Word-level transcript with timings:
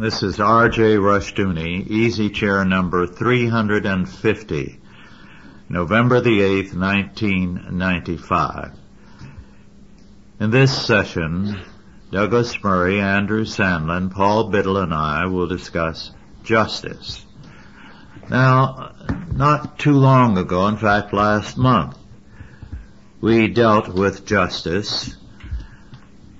This 0.00 0.22
is 0.22 0.40
R.J. 0.40 0.96
Rushdoony, 0.96 1.86
easy 1.86 2.30
chair 2.30 2.64
number 2.64 3.06
350, 3.06 4.80
November 5.68 6.22
the 6.22 6.40
8th, 6.40 6.74
1995. 6.74 8.72
In 10.40 10.50
this 10.50 10.86
session, 10.86 11.60
Douglas 12.10 12.64
Murray, 12.64 12.98
Andrew 12.98 13.44
Sandlin, 13.44 14.10
Paul 14.10 14.44
Biddle, 14.44 14.78
and 14.78 14.94
I 14.94 15.26
will 15.26 15.46
discuss 15.46 16.12
justice. 16.44 17.26
Now, 18.30 18.94
not 19.34 19.78
too 19.78 19.98
long 19.98 20.38
ago, 20.38 20.66
in 20.68 20.78
fact 20.78 21.12
last 21.12 21.58
month, 21.58 21.98
we 23.20 23.48
dealt 23.48 23.90
with 23.90 24.24
justice 24.24 25.14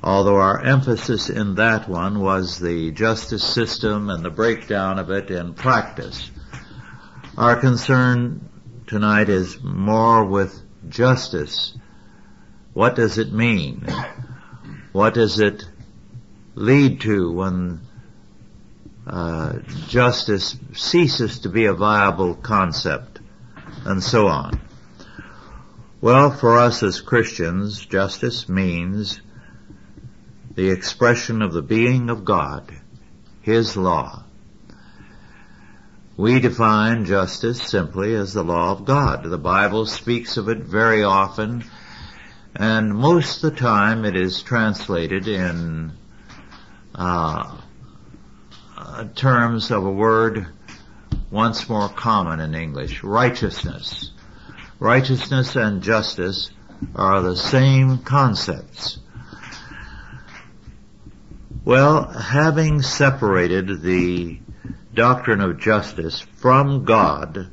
although 0.03 0.37
our 0.37 0.61
emphasis 0.61 1.29
in 1.29 1.57
that 1.57 1.89
one 1.89 2.21
was 2.21 2.59
the 2.59 2.91
justice 2.93 3.45
system 3.45 4.09
and 4.09 4.25
the 4.25 4.31
breakdown 4.31 4.99
of 4.99 5.11
it 5.11 5.31
in 5.31 5.55
practice. 5.55 6.31
Our 7.37 7.57
concern 7.57 8.49
tonight 8.87 9.29
is 9.29 9.63
more 9.63 10.25
with 10.25 10.59
justice. 10.89 11.77
What 12.73 12.97
does 12.97 13.19
it 13.19 13.33
mean? 13.33 13.87
What 14.93 15.15
does 15.15 15.39
it 15.39 15.65
lead 16.55 17.03
to 17.03 17.33
when 17.33 17.81
uh, 19.07 19.59
justice 19.89 20.57
ceases 20.73 21.41
to 21.41 21.49
be 21.49 21.67
a 21.67 21.75
viable 21.75 22.35
concept 22.35 23.21
and 23.85 24.03
so 24.03 24.29
on? 24.29 24.61
Well, 26.01 26.31
for 26.31 26.59
us 26.59 26.83
as 26.83 27.01
Christians, 27.01 27.85
justice 27.85 28.49
means 28.49 29.21
the 30.61 30.71
expression 30.71 31.41
of 31.41 31.55
the 31.55 31.63
being 31.63 32.11
of 32.11 32.23
God, 32.23 32.71
His 33.41 33.79
law. 33.79 34.25
We 36.19 36.39
define 36.39 37.07
justice 37.07 37.63
simply 37.63 38.15
as 38.15 38.35
the 38.35 38.45
law 38.45 38.73
of 38.73 38.85
God. 38.85 39.25
The 39.25 39.39
Bible 39.39 39.87
speaks 39.87 40.37
of 40.37 40.51
it 40.51 40.59
very 40.59 41.03
often, 41.03 41.65
and 42.55 42.95
most 42.95 43.43
of 43.43 43.53
the 43.53 43.59
time 43.59 44.05
it 44.05 44.15
is 44.15 44.43
translated 44.43 45.29
in 45.29 45.93
uh, 46.95 47.57
terms 49.15 49.71
of 49.71 49.87
a 49.87 49.91
word 49.91 50.47
once 51.31 51.71
more 51.71 51.89
common 51.89 52.39
in 52.39 52.55
English, 52.55 53.03
righteousness. 53.03 54.11
Righteousness 54.79 55.57
and 55.57 55.83
justice 55.83 56.51
are 56.95 57.23
the 57.23 57.37
same 57.37 57.97
concepts. 57.97 59.00
Well, 61.63 62.05
having 62.09 62.81
separated 62.81 63.83
the 63.83 64.41
doctrine 64.95 65.43
of 65.43 65.59
justice 65.59 66.19
from 66.19 66.87
God, 66.87 67.51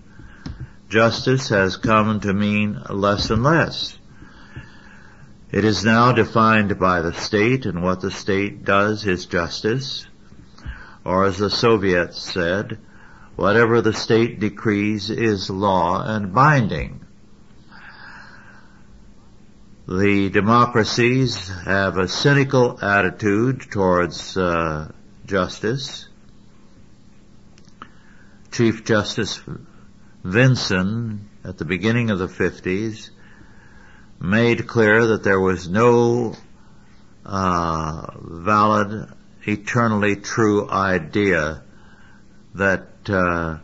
justice 0.87 1.49
has 1.49 1.75
come 1.75 2.21
to 2.21 2.33
mean 2.33 2.81
less 2.89 3.29
and 3.29 3.43
less. 3.43 3.97
It 5.51 5.65
is 5.65 5.83
now 5.83 6.13
defined 6.13 6.79
by 6.79 7.01
the 7.01 7.13
state 7.13 7.65
and 7.65 7.83
what 7.83 7.99
the 7.99 8.11
state 8.11 8.63
does 8.63 9.05
is 9.05 9.25
justice. 9.25 10.07
Or 11.03 11.25
as 11.25 11.37
the 11.37 11.49
Soviets 11.49 12.21
said, 12.21 12.79
whatever 13.35 13.81
the 13.81 13.93
state 13.93 14.39
decrees 14.39 15.09
is 15.09 15.49
law 15.49 16.01
and 16.01 16.33
binding. 16.33 17.06
The 19.87 20.29
democracies 20.29 21.47
have 21.47 21.97
a 21.97 22.09
cynical 22.09 22.77
attitude 22.83 23.71
towards 23.71 24.35
uh, 24.35 24.91
justice. 25.25 26.09
Chief 28.51 28.83
Justice 28.83 29.41
Vinson, 30.25 31.29
at 31.45 31.57
the 31.57 31.63
beginning 31.63 32.09
of 32.09 32.19
the 32.19 32.27
50s, 32.27 33.11
made 34.19 34.67
clear 34.67 35.07
that 35.07 35.23
there 35.23 35.39
was 35.39 35.69
no 35.69 36.35
uh, 37.25 38.11
valid, 38.19 39.09
eternally 39.43 40.17
true 40.17 40.69
idea 40.69 41.63
that 42.55 42.89
uh, 43.07 43.59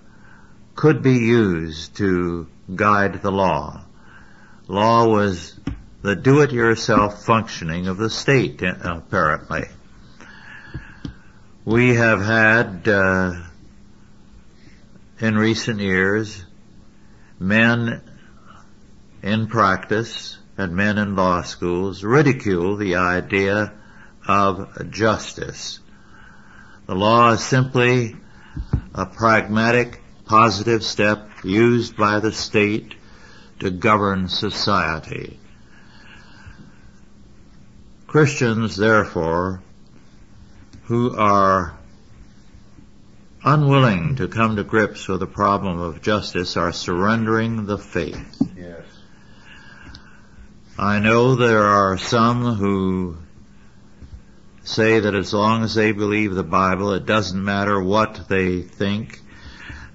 could 0.76 1.02
be 1.02 1.18
used 1.18 1.98
to 1.98 2.48
guide 2.74 3.22
the 3.22 3.32
law. 3.32 3.84
Law 4.70 5.06
was 5.10 5.60
the 6.04 6.18
do-it-yourself 6.18 7.24
functioning 7.24 7.88
of 7.88 7.96
the 7.98 8.10
state, 8.10 8.62
apparently. 8.62 9.64
We 11.64 11.96
have 11.96 12.22
had, 12.22 12.86
uh, 12.90 13.36
in 15.22 15.38
recent 15.38 15.80
years, 15.80 16.44
men 17.40 18.02
in 19.22 19.48
practice 19.48 20.38
and 20.58 20.76
men 20.76 20.98
in 20.98 21.16
law 21.16 21.42
schools 21.42 22.04
ridicule 22.04 22.76
the 22.76 22.96
idea 22.96 23.72
of 24.28 24.92
justice. 24.92 25.80
The 26.86 26.96
law 26.96 27.32
is 27.32 27.42
simply 27.42 28.18
a 28.94 29.06
pragmatic, 29.06 30.02
positive 30.26 30.84
step 30.84 31.30
used 31.46 31.96
by 31.96 32.20
the 32.20 32.34
state 32.34 32.94
to 33.60 33.72
govern 33.72 34.28
society. 34.28 35.40
Christians, 38.14 38.78
therefore, 38.78 39.64
who 40.84 41.18
are 41.18 41.76
unwilling 43.44 44.18
to 44.18 44.28
come 44.28 44.56
to 44.56 44.64
grips 44.64 45.08
with 45.08 45.20
the 45.20 45.26
problem 45.26 45.80
of 45.80 46.04
justice 46.04 46.56
are 46.56 46.72
surrendering 46.72 47.66
the 47.66 47.80
faith. 47.80 48.40
Yes. 48.56 48.86
I 50.78 51.00
know 51.00 51.36
there 51.36 51.64
are 51.64 51.98
some 51.98 52.54
who 52.54 53.18
say 54.64 55.00
that 55.00 55.16
as 55.16 55.34
long 55.34 55.64
as 55.64 55.74
they 55.74 55.92
believe 55.92 56.36
the 56.36 56.44
Bible, 56.44 56.94
it 56.94 57.08
doesn't 57.08 57.44
matter 57.44 57.82
what 57.82 58.30
they 58.30 58.62
think. 58.62 59.22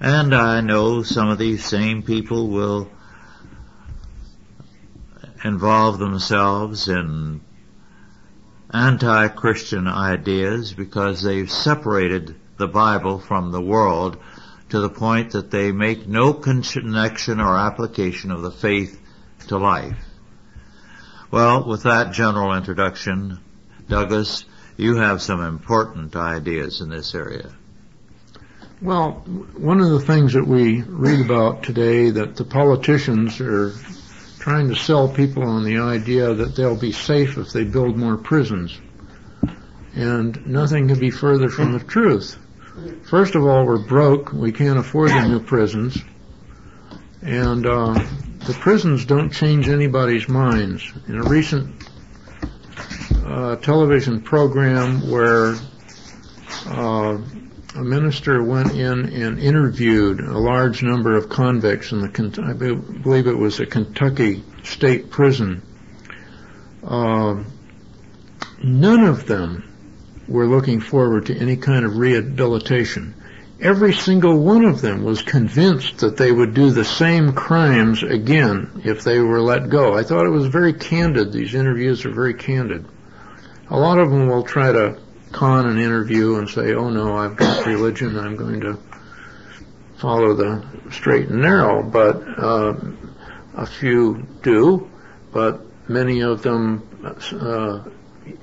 And 0.01 0.35
I 0.35 0.59
know 0.59 1.03
some 1.03 1.29
of 1.29 1.37
these 1.37 1.63
same 1.63 2.03
people 2.03 2.49
will 2.49 2.91
involve 5.45 5.99
themselves 5.99 6.89
in 6.89 7.39
anti-Christian 8.73 9.87
ideas 9.87 10.73
because 10.73 11.21
they've 11.23 11.51
separated 11.51 12.35
the 12.57 12.67
Bible 12.67 13.19
from 13.19 13.51
the 13.51 13.61
world 13.61 14.17
to 14.69 14.79
the 14.79 14.89
point 14.89 15.31
that 15.31 15.49
they 15.49 15.71
make 15.71 16.07
no 16.07 16.33
connection 16.33 17.39
or 17.39 17.57
application 17.57 18.31
of 18.31 18.41
the 18.41 18.51
faith 18.51 18.99
to 19.47 19.57
life. 19.57 19.97
Well, 21.31 21.67
with 21.67 21.83
that 21.83 22.11
general 22.11 22.55
introduction, 22.55 23.39
Douglas, 23.87 24.45
you 24.77 24.97
have 24.97 25.21
some 25.21 25.41
important 25.41 26.15
ideas 26.15 26.81
in 26.81 26.89
this 26.89 27.15
area. 27.15 27.51
Well, 28.81 29.11
one 29.57 29.81
of 29.81 29.89
the 29.89 29.99
things 29.99 30.33
that 30.33 30.47
we 30.47 30.81
read 30.83 31.25
about 31.25 31.63
today 31.63 32.11
that 32.11 32.35
the 32.35 32.45
politicians 32.45 33.41
are 33.41 33.73
trying 34.39 34.69
to 34.69 34.75
sell 34.75 35.07
people 35.07 35.43
on 35.43 35.63
the 35.63 35.79
idea 35.79 36.33
that 36.33 36.55
they'll 36.55 36.79
be 36.79 36.93
safe 36.93 37.37
if 37.37 37.51
they 37.51 37.65
build 37.65 37.97
more 37.97 38.17
prisons. 38.17 38.79
And 39.93 40.47
nothing 40.47 40.87
could 40.87 40.99
be 40.99 41.11
further 41.11 41.49
from 41.49 41.73
the 41.73 41.79
truth. 41.79 42.37
First 43.03 43.35
of 43.35 43.45
all, 43.45 43.65
we're 43.65 43.85
broke. 43.85 44.31
We 44.31 44.51
can't 44.51 44.79
afford 44.79 45.09
the 45.11 45.27
new 45.27 45.41
prisons. 45.41 45.97
And 47.21 47.65
uh, 47.65 47.93
the 48.45 48.53
prisons 48.53 49.03
don't 49.05 49.31
change 49.31 49.67
anybody's 49.67 50.29
minds. 50.29 50.89
In 51.07 51.19
a 51.19 51.23
recent 51.23 51.89
uh, 53.25 53.57
television 53.57 54.21
program 54.21 55.09
where 55.11 55.55
uh, 56.65 57.17
a 57.75 57.83
minister 57.83 58.43
went 58.43 58.71
in 58.71 59.09
and 59.09 59.39
interviewed 59.39 60.19
a 60.21 60.37
large 60.37 60.81
number 60.81 61.15
of 61.15 61.29
convicts 61.29 61.91
in 61.91 62.01
the, 62.01 62.43
I 62.43 62.53
believe 62.53 63.27
it 63.27 63.37
was 63.37 63.59
a 63.59 63.65
Kentucky 63.65 64.43
state 64.63 65.11
prison. 65.11 65.61
Uh, 66.83 67.43
none 68.63 69.03
of 69.03 69.27
them 69.27 69.63
were 70.27 70.47
looking 70.47 70.79
forward 70.79 71.27
to 71.27 71.37
any 71.37 71.57
kind 71.57 71.85
of 71.85 71.97
rehabilitation. 71.97 73.13
Every 73.61 73.93
single 73.93 74.39
one 74.39 74.63
of 74.63 74.81
them 74.81 75.03
was 75.03 75.21
convinced 75.21 75.99
that 75.99 76.17
they 76.17 76.31
would 76.31 76.53
do 76.53 76.71
the 76.71 76.85
same 76.85 77.33
crimes 77.33 78.03
again 78.03 78.81
if 78.85 79.03
they 79.03 79.19
were 79.19 79.41
let 79.41 79.69
go. 79.69 79.95
I 79.97 80.03
thought 80.03 80.25
it 80.25 80.29
was 80.29 80.47
very 80.47 80.73
candid. 80.73 81.33
These 81.33 81.55
interviews 81.55 82.05
are 82.05 82.13
very 82.13 82.33
candid. 82.33 82.85
A 83.69 83.77
lot 83.77 83.99
of 83.99 84.09
them 84.09 84.27
will 84.27 84.43
try 84.43 84.71
to 84.71 84.97
con 85.31 85.67
an 85.67 85.77
interview 85.77 86.35
and 86.35 86.49
say, 86.49 86.73
oh 86.73 86.89
no, 86.89 87.17
I've 87.17 87.35
got 87.35 87.65
religion, 87.65 88.17
I'm 88.17 88.35
going 88.35 88.61
to 88.61 88.77
follow 89.97 90.33
the 90.33 90.65
straight 90.91 91.29
and 91.29 91.41
narrow, 91.41 91.83
but 91.83 92.15
uh, 92.39 92.73
a 93.55 93.65
few 93.65 94.25
do, 94.41 94.89
but 95.31 95.61
many 95.89 96.21
of 96.21 96.41
them 96.41 96.87
uh, 97.33 97.83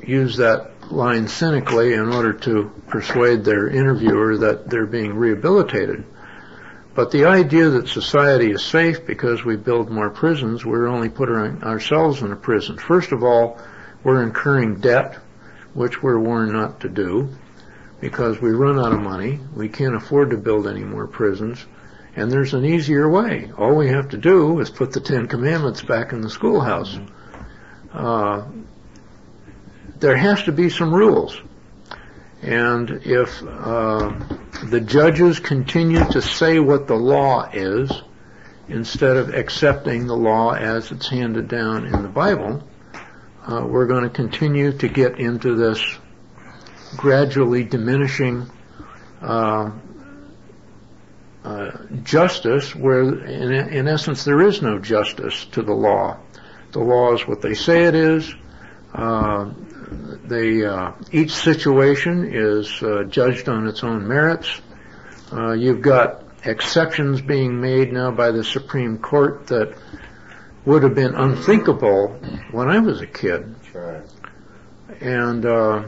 use 0.05 0.37
that 0.37 0.71
line 0.93 1.27
cynically 1.29 1.95
in 1.95 2.13
order 2.13 2.33
to 2.33 2.71
persuade 2.89 3.45
their 3.45 3.69
interviewer 3.69 4.37
that 4.39 4.69
they're 4.69 4.87
being 4.87 5.15
rehabilitated. 5.15 6.05
But 6.95 7.11
the 7.11 7.27
idea 7.27 7.69
that 7.71 7.89
society 7.89 8.53
is 8.53 8.65
safe 8.65 9.05
because 9.07 9.45
we 9.45 9.57
build 9.57 9.91
more 9.91 10.09
prisons, 10.09 10.65
we're 10.65 10.87
only 10.87 11.11
putting 11.11 11.63
ourselves 11.63 12.23
in 12.23 12.33
a 12.33 12.37
prison. 12.37 12.79
First 12.79 13.13
of 13.13 13.23
all, 13.23 13.61
we're 14.03 14.23
incurring 14.23 14.77
debt, 14.77 15.19
which 15.77 16.03
we're 16.03 16.19
warned 16.19 16.53
not 16.53 16.81
to 16.81 16.89
do, 16.89 17.29
because 18.01 18.41
we 18.41 18.51
run 18.51 18.79
out 18.79 18.93
of 18.93 19.01
money. 19.01 19.39
We 19.55 19.69
can't 19.69 19.95
afford 19.95 20.31
to 20.31 20.37
build 20.37 20.67
any 20.67 20.83
more 20.83 21.07
prisons. 21.07 21.65
And 22.17 22.31
there's 22.31 22.55
an 22.55 22.65
easier 22.65 23.09
way. 23.09 23.53
All 23.59 23.77
we 23.77 23.89
have 23.89 24.09
to 24.11 24.17
do 24.17 24.59
is 24.61 24.71
put 24.71 24.93
the 24.93 25.01
Ten 25.01 25.29
Commandments 25.29 25.83
back 25.83 26.13
in 26.13 26.23
the 26.23 26.31
schoolhouse. 26.31 26.99
Uh, 27.93 28.45
there 29.99 30.17
has 30.17 30.43
to 30.45 30.53
be 30.53 30.71
some 30.71 30.95
rules. 30.95 31.41
And 32.43 32.91
if 33.05 33.43
uh, 33.43 34.13
the 34.65 34.81
judges 34.81 35.41
continue 35.41 36.05
to 36.11 36.23
say 36.23 36.59
what 36.59 36.87
the 36.87 36.95
law 36.95 37.51
is 37.53 37.91
instead 38.69 39.17
of 39.17 39.35
accepting 39.35 40.07
the 40.07 40.17
law 40.17 40.53
as 40.53 40.91
it's 40.91 41.09
handed 41.09 41.49
down 41.49 41.87
in 41.87 42.03
the 42.03 42.09
Bible, 42.09 42.63
uh, 43.47 43.65
we're 43.65 43.87
going 43.87 44.03
to 44.03 44.11
continue 44.11 44.73
to 44.73 44.89
get 44.89 45.19
into 45.19 45.55
this 45.55 45.81
gradually 46.97 47.65
diminishing 47.65 48.51
uh, 49.23 49.71
uh, 51.45 51.71
justice 52.03 52.75
where 52.75 53.03
in, 53.03 53.53
in, 53.53 53.89
essence 53.89 54.25
there 54.25 54.43
is 54.43 54.63
no 54.63 54.79
justice 54.79 55.45
to 55.47 55.63
the 55.63 55.73
law. 55.73 56.17
The 56.73 56.81
law 56.81 57.15
is 57.15 57.27
what 57.27 57.41
they 57.41 57.55
say 57.55 57.85
it 57.85 57.95
is. 57.95 58.35
Uh, 58.93 59.51
they, 60.25 60.65
uh, 60.65 60.93
each 61.13 61.33
situation 61.33 62.29
is 62.33 62.83
uh, 62.83 63.05
judged 63.05 63.49
on 63.49 63.69
its 63.69 63.85
own 63.85 64.09
merits. 64.09 64.61
Uh, 65.33 65.53
you've 65.53 65.83
got 65.83 66.25
exceptions 66.45 67.21
being 67.21 67.61
made 67.61 67.93
now 67.93 68.11
by 68.11 68.33
the 68.33 68.43
Supreme 68.43 68.99
Court 68.99 69.47
that 69.47 69.77
would 70.67 70.83
have 70.83 70.95
been 70.95 71.15
unthinkable 71.15 72.09
when 72.51 72.69
I 72.69 72.81
was 72.81 73.01
a 73.01 73.07
kid. 73.07 73.55
Right. 73.73 74.03
And 75.01 75.47
uh, 75.47 75.85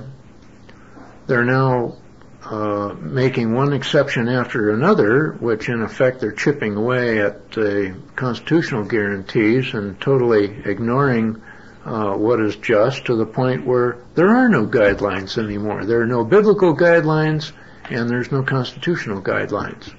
they're 1.27 1.45
now 1.45 1.97
uh, 2.45 2.95
making 2.99 3.53
one 3.53 3.73
exception 3.73 4.29
after 4.29 4.71
another, 4.71 5.33
which 5.33 5.69
in 5.69 5.83
effect 5.83 6.21
they're 6.21 6.33
chipping 6.33 6.77
away 6.77 7.21
at 7.21 7.51
the 7.51 7.95
constitutional 8.15 8.85
guarantees 8.85 9.75
and 9.75 10.01
totally 10.01 10.63
ignoring 10.65 11.43
uh, 11.85 12.15
what 12.15 12.41
is 12.41 12.55
just 12.57 13.07
to 13.07 13.17
the 13.17 13.27
point 13.27 13.67
where 13.67 13.99
there 14.15 14.29
are 14.29 14.49
no 14.49 14.67
guidelines 14.67 15.43
anymore. 15.43 15.85
There 15.85 16.01
are 16.01 16.07
no 16.07 16.25
biblical 16.25 16.77
guidelines 16.77 17.53
and 17.91 18.09
there's 18.09 18.31
no 18.31 18.43
constitutional 18.43 19.23
guidelines. 19.23 19.93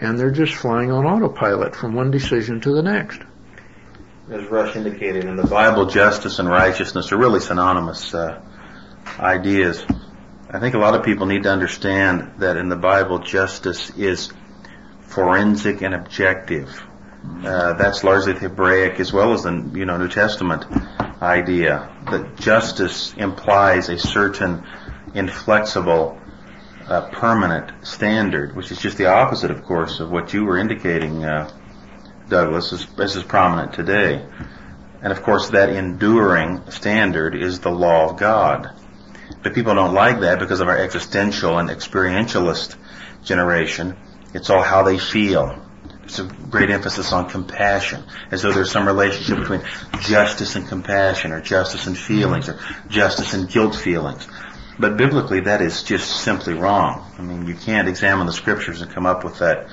And 0.00 0.18
they're 0.18 0.30
just 0.30 0.54
flying 0.54 0.90
on 0.90 1.06
autopilot 1.06 1.76
from 1.76 1.94
one 1.94 2.10
decision 2.10 2.60
to 2.62 2.72
the 2.72 2.82
next. 2.82 3.20
As 4.30 4.46
Rush 4.46 4.74
indicated, 4.74 5.26
in 5.26 5.36
the 5.36 5.46
Bible, 5.46 5.84
justice 5.84 6.38
and 6.38 6.48
righteousness 6.48 7.12
are 7.12 7.18
really 7.18 7.40
synonymous 7.40 8.14
uh, 8.14 8.40
ideas. 9.18 9.84
I 10.48 10.60
think 10.60 10.74
a 10.74 10.78
lot 10.78 10.94
of 10.94 11.04
people 11.04 11.26
need 11.26 11.42
to 11.42 11.50
understand 11.50 12.32
that 12.38 12.56
in 12.56 12.70
the 12.70 12.76
Bible, 12.76 13.18
justice 13.18 13.90
is 13.90 14.32
forensic 15.08 15.82
and 15.82 15.94
objective. 15.94 16.82
Uh, 17.44 17.74
that's 17.74 18.02
largely 18.02 18.32
the 18.32 18.38
Hebraic 18.40 18.98
as 18.98 19.12
well 19.12 19.34
as 19.34 19.42
the 19.42 19.70
you 19.74 19.84
know 19.84 19.98
New 19.98 20.08
Testament 20.08 20.64
idea 21.20 21.94
that 22.10 22.36
justice 22.36 23.12
implies 23.18 23.90
a 23.90 23.98
certain 23.98 24.64
inflexible, 25.14 26.18
uh, 26.88 27.10
permanent 27.10 27.86
standard, 27.86 28.56
which 28.56 28.72
is 28.72 28.78
just 28.78 28.96
the 28.96 29.06
opposite, 29.06 29.50
of 29.50 29.64
course, 29.64 30.00
of 30.00 30.10
what 30.10 30.32
you 30.32 30.46
were 30.46 30.56
indicating, 30.56 31.24
uh, 31.24 31.50
Douglas, 32.28 32.72
as, 32.72 32.86
as 32.98 33.16
is 33.16 33.22
prominent 33.22 33.72
today. 33.72 34.24
And 35.02 35.12
of 35.12 35.22
course, 35.22 35.50
that 35.50 35.68
enduring 35.68 36.70
standard 36.70 37.34
is 37.34 37.60
the 37.60 37.70
law 37.70 38.10
of 38.10 38.16
God. 38.18 38.70
But 39.42 39.54
people 39.54 39.74
don't 39.74 39.94
like 39.94 40.20
that 40.20 40.38
because 40.38 40.60
of 40.60 40.68
our 40.68 40.78
existential 40.78 41.58
and 41.58 41.68
experientialist 41.68 42.76
generation. 43.22 43.96
It's 44.32 44.50
all 44.50 44.62
how 44.62 44.82
they 44.82 44.98
feel. 44.98 45.60
It's 46.04 46.18
a 46.18 46.24
great 46.24 46.70
emphasis 46.70 47.12
on 47.12 47.30
compassion, 47.30 48.04
as 48.30 48.42
though 48.42 48.52
there's 48.52 48.70
some 48.70 48.86
relationship 48.86 49.38
between 49.38 49.62
justice 50.00 50.54
and 50.54 50.68
compassion, 50.68 51.32
or 51.32 51.40
justice 51.40 51.86
and 51.86 51.96
feelings, 51.96 52.48
or 52.48 52.58
justice 52.88 53.32
and 53.32 53.48
guilt 53.48 53.74
feelings. 53.74 54.26
But 54.78 54.96
biblically, 54.96 55.40
that 55.40 55.62
is 55.62 55.82
just 55.82 56.22
simply 56.22 56.54
wrong. 56.54 57.10
I 57.18 57.22
mean, 57.22 57.46
you 57.46 57.54
can't 57.54 57.88
examine 57.88 58.26
the 58.26 58.32
scriptures 58.32 58.82
and 58.82 58.90
come 58.90 59.06
up 59.06 59.24
with 59.24 59.38
that 59.38 59.68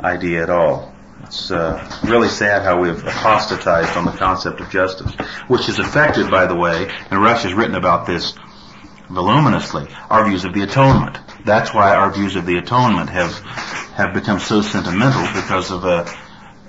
idea 0.00 0.42
at 0.42 0.50
all. 0.50 0.91
It's 1.24 1.50
uh, 1.50 2.00
really 2.04 2.28
sad 2.28 2.62
how 2.62 2.80
we've 2.80 2.98
apostatized 2.98 3.96
on 3.96 4.04
the 4.04 4.12
concept 4.12 4.60
of 4.60 4.70
justice, 4.70 5.12
which 5.48 5.68
is 5.68 5.78
affected, 5.78 6.30
by 6.30 6.46
the 6.46 6.54
way, 6.54 6.90
and 7.10 7.22
Rush 7.22 7.44
has 7.44 7.54
written 7.54 7.74
about 7.74 8.06
this 8.06 8.34
voluminously, 9.08 9.86
our 10.10 10.24
views 10.26 10.44
of 10.44 10.54
the 10.54 10.62
atonement. 10.62 11.18
That's 11.44 11.72
why 11.74 11.94
our 11.94 12.10
views 12.10 12.36
of 12.36 12.46
the 12.46 12.56
atonement 12.56 13.10
have 13.10 13.32
have 13.92 14.14
become 14.14 14.38
so 14.38 14.62
sentimental 14.62 15.22
because 15.34 15.70
of 15.70 15.84
a, 15.84 16.10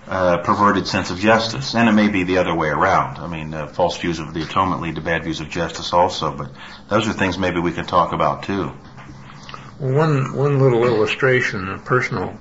a 0.08 0.40
perverted 0.44 0.86
sense 0.88 1.10
of 1.10 1.20
justice. 1.20 1.74
And 1.74 1.88
it 1.88 1.94
may 1.94 2.10
be 2.10 2.24
the 2.24 2.38
other 2.38 2.54
way 2.54 2.68
around. 2.68 3.18
I 3.18 3.28
mean, 3.28 3.54
uh, 3.54 3.68
false 3.68 3.98
views 3.98 4.20
of 4.20 4.34
the 4.34 4.44
atonement 4.44 4.82
lead 4.82 4.96
to 4.96 5.02
bad 5.02 5.24
views 5.24 5.40
of 5.40 5.50
justice 5.50 5.94
also. 5.94 6.36
But 6.36 6.52
those 6.90 7.08
are 7.08 7.14
things 7.14 7.38
maybe 7.38 7.60
we 7.60 7.72
can 7.72 7.86
talk 7.86 8.12
about 8.12 8.44
too. 8.44 8.72
One 9.80 10.36
one 10.36 10.60
little 10.60 10.86
illustration, 10.86 11.70
a 11.70 11.80
personal 11.80 12.38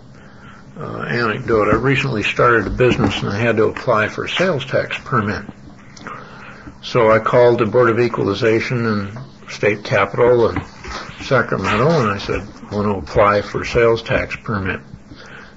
uh, 0.77 1.03
anecdote. 1.03 1.69
I 1.69 1.77
recently 1.77 2.23
started 2.23 2.67
a 2.67 2.71
business 2.71 3.19
and 3.21 3.29
I 3.29 3.39
had 3.39 3.57
to 3.57 3.65
apply 3.65 4.09
for 4.09 4.25
a 4.25 4.29
sales 4.29 4.65
tax 4.65 4.99
permit. 5.05 5.45
So 6.83 7.11
I 7.11 7.19
called 7.19 7.59
the 7.59 7.67
Board 7.67 7.91
of 7.91 8.01
Equalization 8.01 8.87
and 8.87 9.19
State 9.51 9.85
Capitol 9.85 10.49
and 10.49 10.65
Sacramento 11.23 11.89
and 11.89 12.11
I 12.11 12.19
said, 12.19 12.41
I 12.41 12.75
want 12.75 12.87
to 12.87 13.11
apply 13.11 13.43
for 13.43 13.63
a 13.63 13.67
sales 13.67 14.03
tax 14.03 14.37
permit. 14.37 14.81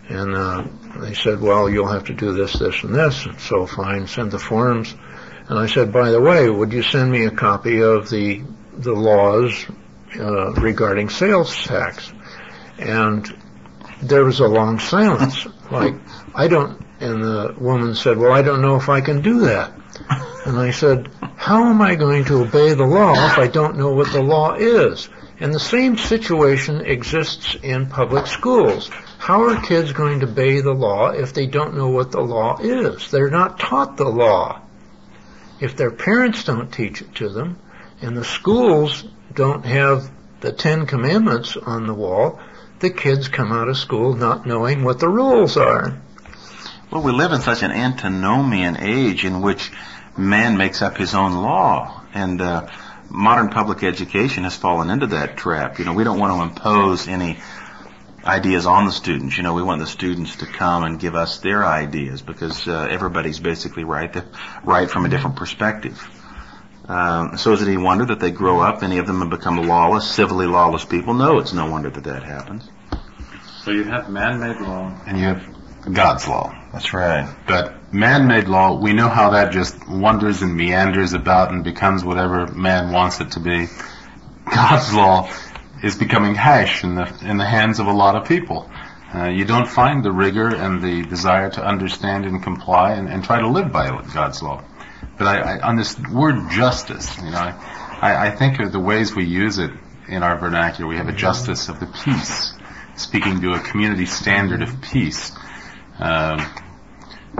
And 0.09 0.35
uh, 0.35 0.65
they 0.97 1.13
said, 1.13 1.41
well, 1.41 1.69
you'll 1.69 1.87
have 1.87 2.05
to 2.05 2.13
do 2.13 2.33
this, 2.33 2.53
this, 2.53 2.83
and 2.83 2.93
this. 2.93 3.25
And 3.25 3.39
so 3.39 3.65
fine, 3.65 4.07
send 4.07 4.31
the 4.31 4.39
forms. 4.39 4.93
And 5.47 5.57
I 5.57 5.67
said, 5.67 5.91
by 5.91 6.11
the 6.11 6.21
way, 6.21 6.49
would 6.49 6.73
you 6.73 6.83
send 6.83 7.11
me 7.11 7.25
a 7.25 7.31
copy 7.31 7.81
of 7.81 8.09
the 8.09 8.43
the 8.73 8.93
laws 8.93 9.65
uh, 10.19 10.51
regarding 10.53 11.09
sales 11.09 11.55
tax? 11.63 12.11
And 12.77 13.25
there 14.01 14.23
was 14.23 14.39
a 14.39 14.47
long 14.47 14.79
silence. 14.79 15.47
Like, 15.71 15.95
I 16.33 16.47
don't. 16.47 16.81
And 16.99 17.23
the 17.23 17.55
woman 17.57 17.95
said, 17.95 18.17
well, 18.17 18.31
I 18.31 18.41
don't 18.41 18.61
know 18.61 18.75
if 18.75 18.89
I 18.89 19.01
can 19.01 19.21
do 19.21 19.41
that. 19.41 19.73
And 20.45 20.57
I 20.57 20.71
said, 20.71 21.09
how 21.35 21.69
am 21.69 21.81
I 21.81 21.95
going 21.95 22.25
to 22.25 22.41
obey 22.41 22.73
the 22.73 22.85
law 22.85 23.13
if 23.13 23.37
I 23.37 23.47
don't 23.47 23.77
know 23.77 23.93
what 23.93 24.11
the 24.11 24.21
law 24.21 24.53
is? 24.53 25.09
And 25.39 25.53
the 25.53 25.59
same 25.59 25.97
situation 25.97 26.81
exists 26.81 27.55
in 27.61 27.87
public 27.87 28.27
schools. 28.27 28.89
How 29.17 29.43
are 29.43 29.61
kids 29.61 29.91
going 29.91 30.21
to 30.21 30.27
obey 30.27 30.61
the 30.61 30.73
law 30.73 31.09
if 31.09 31.33
they 31.33 31.47
don't 31.47 31.75
know 31.75 31.89
what 31.89 32.11
the 32.11 32.21
law 32.21 32.57
is? 32.61 33.11
They're 33.11 33.29
not 33.29 33.59
taught 33.59 33.97
the 33.97 34.07
law. 34.07 34.61
If 35.59 35.75
their 35.75 35.91
parents 35.91 36.43
don't 36.43 36.71
teach 36.71 37.01
it 37.01 37.15
to 37.15 37.29
them, 37.29 37.59
and 38.01 38.15
the 38.15 38.23
schools 38.23 39.03
don't 39.33 39.65
have 39.65 40.09
the 40.45 40.51
Ten 40.51 40.85
Commandments 40.85 41.57
on 41.57 41.87
the 41.87 41.93
wall, 41.93 42.39
the 42.79 42.91
kids 42.91 43.29
come 43.29 43.51
out 43.51 43.67
of 43.67 43.77
school 43.77 44.13
not 44.13 44.45
knowing 44.45 44.83
what 44.83 44.99
the 44.99 45.09
rules 45.09 45.57
are. 45.57 45.99
Well, 46.91 47.01
we 47.01 47.11
live 47.11 47.31
in 47.31 47.41
such 47.41 47.63
an 47.63 47.71
antinomian 47.71 48.77
age 48.79 49.25
in 49.25 49.41
which 49.41 49.71
man 50.15 50.55
makes 50.55 50.83
up 50.83 50.97
his 50.97 51.15
own 51.15 51.33
law. 51.33 52.03
And 52.13 52.39
uh, 52.39 52.67
modern 53.09 53.49
public 53.49 53.83
education 53.83 54.43
has 54.43 54.55
fallen 54.55 54.91
into 54.91 55.07
that 55.07 55.35
trap. 55.35 55.79
You 55.79 55.85
know, 55.85 55.93
we 55.93 56.03
don't 56.03 56.19
want 56.19 56.37
to 56.37 56.43
impose 56.43 57.07
any 57.07 57.39
ideas 58.23 58.67
on 58.67 58.85
the 58.85 58.91
students. 58.91 59.37
You 59.37 59.41
know, 59.43 59.55
we 59.55 59.63
want 59.63 59.81
the 59.81 59.87
students 59.87 60.35
to 60.37 60.45
come 60.45 60.83
and 60.83 60.99
give 60.99 61.15
us 61.15 61.39
their 61.39 61.65
ideas 61.65 62.21
because 62.21 62.67
uh, 62.67 62.87
everybody's 62.87 63.39
basically 63.39 63.83
right, 63.83 64.15
right 64.63 64.91
from 64.91 65.05
a 65.05 65.09
different 65.09 65.37
perspective. 65.37 66.07
Uh, 66.87 67.35
so 67.35 67.53
is 67.53 67.61
it 67.61 67.67
any 67.67 67.77
wonder 67.77 68.05
that 68.05 68.19
they 68.19 68.31
grow 68.31 68.59
up, 68.61 68.83
any 68.83 68.99
of 68.99 69.07
them 69.07 69.21
have 69.21 69.29
become 69.29 69.57
lawless, 69.57 70.09
civilly 70.09 70.45
lawless 70.45 70.85
people? 70.85 71.13
No, 71.13 71.39
it's 71.39 71.53
no 71.53 71.69
wonder 71.69 71.89
that 71.89 72.03
that 72.03 72.23
happens. 72.23 72.69
So 73.63 73.71
you 73.71 73.83
have 73.85 74.09
man-made 74.09 74.61
law 74.61 74.95
and 75.07 75.17
you 75.17 75.25
have 75.25 75.43
God's 75.91 76.27
law. 76.27 76.53
That's 76.71 76.93
right. 76.93 77.27
But 77.47 77.91
man-made 77.93 78.47
law, 78.47 78.79
we 78.79 78.93
know 78.93 79.09
how 79.09 79.31
that 79.31 79.51
just 79.51 79.87
wanders 79.87 80.43
and 80.43 80.55
meanders 80.55 81.13
about 81.13 81.51
and 81.51 81.63
becomes 81.63 82.03
whatever 82.03 82.45
man 82.47 82.91
wants 82.91 83.19
it 83.21 83.31
to 83.31 83.39
be. 83.39 83.67
God's 84.53 84.93
law 84.93 85.31
is 85.83 85.97
becoming 85.97 86.35
hash 86.35 86.83
in 86.83 86.95
the 86.95 87.11
in 87.23 87.37
the 87.37 87.45
hands 87.45 87.79
of 87.79 87.87
a 87.87 87.91
lot 87.91 88.15
of 88.15 88.27
people. 88.27 88.69
Uh, 89.13 89.29
you 89.29 89.45
don't 89.45 89.67
find 89.67 90.03
the 90.03 90.11
rigor 90.11 90.53
and 90.53 90.83
the 90.83 91.03
desire 91.03 91.49
to 91.49 91.65
understand 91.65 92.25
and 92.25 92.43
comply 92.43 92.93
and, 92.93 93.07
and 93.07 93.23
try 93.23 93.39
to 93.39 93.47
live 93.47 93.71
by 93.71 93.89
God's 94.13 94.43
law. 94.43 94.63
But 95.17 95.27
I, 95.27 95.37
I, 95.37 95.59
on 95.61 95.75
this 95.75 95.97
word 95.99 96.49
justice, 96.51 97.15
you 97.17 97.31
know, 97.31 97.37
I, 97.37 98.27
I, 98.27 98.31
think 98.31 98.59
of 98.59 98.71
the 98.71 98.79
ways 98.79 99.15
we 99.15 99.23
use 99.23 99.59
it 99.59 99.71
in 100.09 100.23
our 100.23 100.37
vernacular. 100.37 100.89
We 100.89 100.97
have 100.97 101.07
a 101.07 101.13
justice 101.13 101.69
of 101.69 101.79
the 101.79 101.87
peace, 101.87 102.53
speaking 102.97 103.41
to 103.41 103.53
a 103.53 103.59
community 103.59 104.05
standard 104.05 104.61
of 104.61 104.81
peace. 104.81 105.31
Um, 105.99 106.45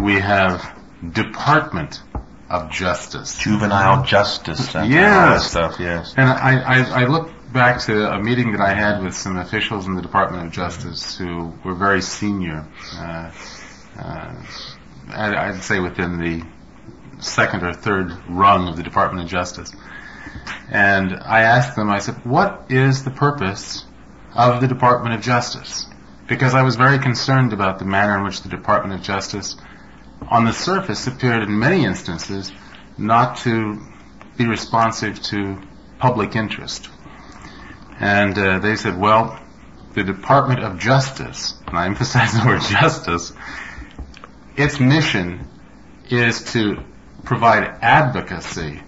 we 0.02 0.14
have 0.20 0.74
Department 1.12 2.02
of 2.50 2.72
Justice. 2.72 3.38
Juvenile 3.38 4.04
justice 4.06 4.76
and 4.76 4.84
all 4.84 4.90
that 4.90 4.90
Yes. 4.90 5.50
stuff, 5.52 5.80
yes. 5.80 6.14
And 6.16 6.30
I, 6.30 6.60
I, 6.60 7.04
I 7.04 7.06
look 7.08 7.30
back 7.52 7.80
to 7.82 8.12
a 8.12 8.22
meeting 8.22 8.52
that 8.52 8.62
I 8.62 8.74
had 8.74 9.04
with 9.04 9.16
some 9.16 9.38
officials 9.38 9.88
in 9.88 9.96
the 9.96 10.02
Department 10.02 10.46
of 10.46 10.52
Justice 10.52 11.18
who 11.18 11.54
were 11.64 11.76
very 11.76 12.02
senior. 12.02 12.66
Uh, 12.94 13.32
uh, 13.98 14.34
I'd, 15.10 15.34
I'd 15.34 15.64
say 15.64 15.80
within 15.80 16.20
the 16.20 16.44
second 17.26 17.64
or 17.64 17.74
third 17.74 18.12
rung 18.30 18.68
of 18.68 18.78
the 18.78 18.84
Department 18.84 19.26
of 19.26 19.30
Justice. 19.30 19.74
And 20.70 21.14
I 21.14 21.42
asked 21.42 21.76
them, 21.76 21.90
I 21.90 22.00
said, 22.00 22.26
what 22.26 22.66
is 22.70 23.04
the 23.04 23.12
purpose 23.12 23.86
of 24.34 24.62
the 24.62 24.68
Department 24.68 25.16
of 25.16 25.22
Justice? 25.22 25.86
Because 26.28 26.56
I 26.56 26.64
was 26.64 26.76
very 26.76 27.00
concerned 27.00 27.54
about 27.54 27.80
the 27.80 27.86
manner 27.86 28.18
in 28.18 28.24
which 28.24 28.42
the 28.42 28.50
Department 28.50 29.00
of 29.00 29.06
Justice, 29.06 29.56
on 30.30 30.46
the 30.46 30.54
surface, 30.54 31.08
appeared 31.08 31.44
in 31.44 31.60
many 31.60 31.86
instances 31.86 32.52
not 32.98 33.38
to 33.38 33.82
be 34.38 34.48
responsive 34.48 35.22
to 35.24 35.62
public 36.00 36.36
interest. 36.36 36.90
And 38.00 38.38
uh, 38.38 38.60
they 38.60 38.76
said, 38.76 39.00
well, 39.00 39.40
the 39.94 40.04
Department 40.04 40.62
of 40.62 40.80
Justice, 40.80 41.54
and 41.68 41.78
I 41.78 41.86
emphasize 41.86 42.34
the 42.34 42.46
word 42.46 42.62
justice, 42.70 43.32
its 44.58 44.80
mission 44.80 45.48
is 46.10 46.44
to 46.54 46.84
provide 47.26 47.64
advocacy 47.82 48.82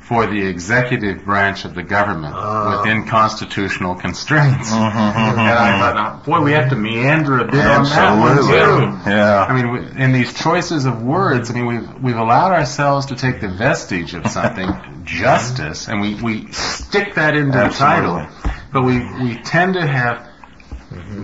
for 0.00 0.26
the 0.26 0.40
executive 0.46 1.22
branch 1.26 1.66
of 1.66 1.74
the 1.74 1.82
government 1.82 2.34
Ah. 2.34 2.78
within 2.80 3.06
constitutional 3.06 3.94
constraints. 3.94 4.72
Mhm, 4.72 4.80
And 4.94 5.38
I 5.38 5.92
thought, 5.92 6.24
boy, 6.24 6.40
we 6.40 6.52
have 6.52 6.70
to 6.70 6.76
meander 6.76 7.40
a 7.40 7.44
bit 7.44 7.66
on 7.66 7.84
that 7.84 8.18
one 8.18 8.36
too. 8.38 9.10
Yeah. 9.10 9.44
I 9.46 9.52
mean, 9.52 9.84
in 9.98 10.12
these 10.12 10.32
choices 10.32 10.86
of 10.86 11.02
words, 11.02 11.50
I 11.50 11.54
mean, 11.54 11.66
we've 11.66 11.88
we've 12.02 12.16
allowed 12.16 12.52
ourselves 12.52 13.06
to 13.06 13.16
take 13.16 13.42
the 13.42 13.48
vestige 13.48 14.14
of 14.14 14.26
something, 14.28 14.68
justice, 15.04 15.88
and 15.88 16.00
we 16.00 16.14
we 16.14 16.50
stick 16.52 17.14
that 17.16 17.36
into 17.36 17.58
the 17.58 17.68
title, 17.68 18.26
but 18.72 18.82
we 18.84 19.00
we 19.22 19.34
tend 19.44 19.74
to 19.74 19.86
have 19.86 20.22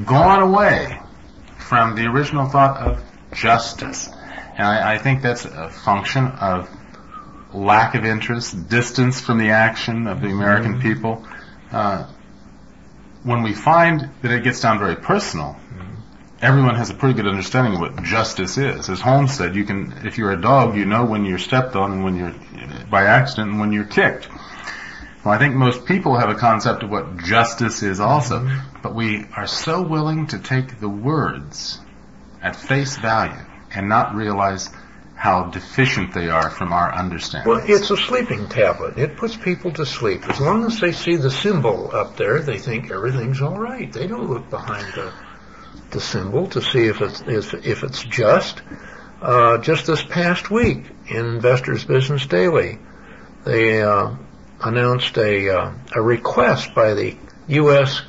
gone 0.04 0.42
away 0.42 1.00
from 1.56 1.94
the 1.96 2.04
original 2.04 2.44
thought 2.46 2.76
of 2.76 3.00
justice, 3.32 4.10
and 4.56 4.66
I, 4.66 4.94
I 4.94 4.98
think 4.98 5.22
that's 5.22 5.44
a 5.44 5.68
function 5.68 6.26
of 6.26 6.68
lack 7.52 7.94
of 7.94 8.04
interest, 8.04 8.68
distance 8.68 9.20
from 9.20 9.38
the 9.38 9.50
action 9.50 10.06
of 10.06 10.20
the 10.20 10.28
American 10.28 10.74
mm-hmm. 10.74 10.82
people. 10.82 11.26
Uh, 11.72 12.06
when 13.22 13.42
we 13.42 13.52
find 13.52 14.10
that 14.22 14.30
it 14.30 14.44
gets 14.44 14.60
down 14.60 14.78
very 14.78 14.96
personal, 14.96 15.56
mm-hmm. 15.72 15.94
everyone 16.40 16.76
has 16.76 16.90
a 16.90 16.94
pretty 16.94 17.14
good 17.14 17.26
understanding 17.26 17.74
of 17.74 17.80
what 17.80 18.02
justice 18.04 18.58
is. 18.58 18.88
As 18.88 19.00
Holmes 19.00 19.36
said, 19.36 19.56
you 19.56 19.64
can, 19.64 19.92
if 20.04 20.18
you're 20.18 20.32
a 20.32 20.40
dog, 20.40 20.76
you 20.76 20.84
know 20.84 21.04
when 21.04 21.24
you're 21.24 21.38
stepped 21.38 21.74
on 21.74 21.92
and 21.92 22.04
when 22.04 22.16
you're 22.16 22.34
by 22.90 23.04
accident 23.04 23.50
and 23.50 23.60
when 23.60 23.72
you're 23.72 23.84
kicked. 23.84 24.28
Well, 25.24 25.34
I 25.34 25.38
think 25.38 25.54
most 25.54 25.86
people 25.86 26.16
have 26.18 26.28
a 26.28 26.34
concept 26.34 26.82
of 26.82 26.90
what 26.90 27.16
justice 27.16 27.82
is 27.82 27.98
also, 27.98 28.40
mm-hmm. 28.40 28.80
but 28.82 28.94
we 28.94 29.24
are 29.36 29.46
so 29.46 29.82
willing 29.82 30.28
to 30.28 30.38
take 30.38 30.78
the 30.78 30.88
words 30.88 31.80
at 32.40 32.54
face 32.54 32.96
value 32.98 33.46
and 33.74 33.88
not 33.88 34.14
realize 34.14 34.70
how 35.14 35.44
deficient 35.44 36.12
they 36.12 36.28
are 36.28 36.50
from 36.50 36.72
our 36.72 36.92
understanding. 36.92 37.48
Well, 37.48 37.64
it's 37.66 37.90
a 37.90 37.96
sleeping 37.96 38.48
tablet. 38.48 38.98
It 38.98 39.16
puts 39.16 39.36
people 39.36 39.72
to 39.72 39.86
sleep. 39.86 40.28
As 40.28 40.40
long 40.40 40.64
as 40.64 40.80
they 40.80 40.92
see 40.92 41.16
the 41.16 41.30
symbol 41.30 41.90
up 41.94 42.16
there, 42.16 42.40
they 42.40 42.58
think 42.58 42.90
everything's 42.90 43.40
all 43.40 43.56
right. 43.56 43.90
They 43.92 44.06
don't 44.06 44.28
look 44.28 44.50
behind 44.50 44.92
the 44.94 45.12
the 45.90 46.00
symbol 46.00 46.48
to 46.48 46.60
see 46.60 46.86
if 46.86 47.00
it's 47.00 47.20
if, 47.22 47.54
if 47.64 47.82
it's 47.84 48.02
just. 48.02 48.60
Uh, 49.22 49.56
just 49.58 49.86
this 49.86 50.02
past 50.02 50.50
week 50.50 50.84
in 51.06 51.24
Investors 51.24 51.84
Business 51.84 52.26
Daily, 52.26 52.78
they 53.44 53.80
uh, 53.80 54.14
announced 54.60 55.16
a 55.16 55.48
uh, 55.48 55.72
a 55.94 56.02
request 56.02 56.74
by 56.74 56.92
the 56.92 57.16
U.S. 57.48 58.02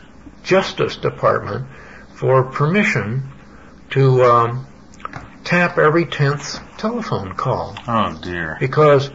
Justice 0.44 0.98
Department 0.98 1.68
for 2.16 2.44
permission 2.44 3.32
to 3.92 4.24
um, 4.24 4.68
tap 5.46 5.78
every 5.78 6.06
tenth 6.06 6.60
telephone 6.78 7.34
call 7.34 7.76
Oh 7.88 8.18
dear. 8.22 8.58
because 8.60 9.10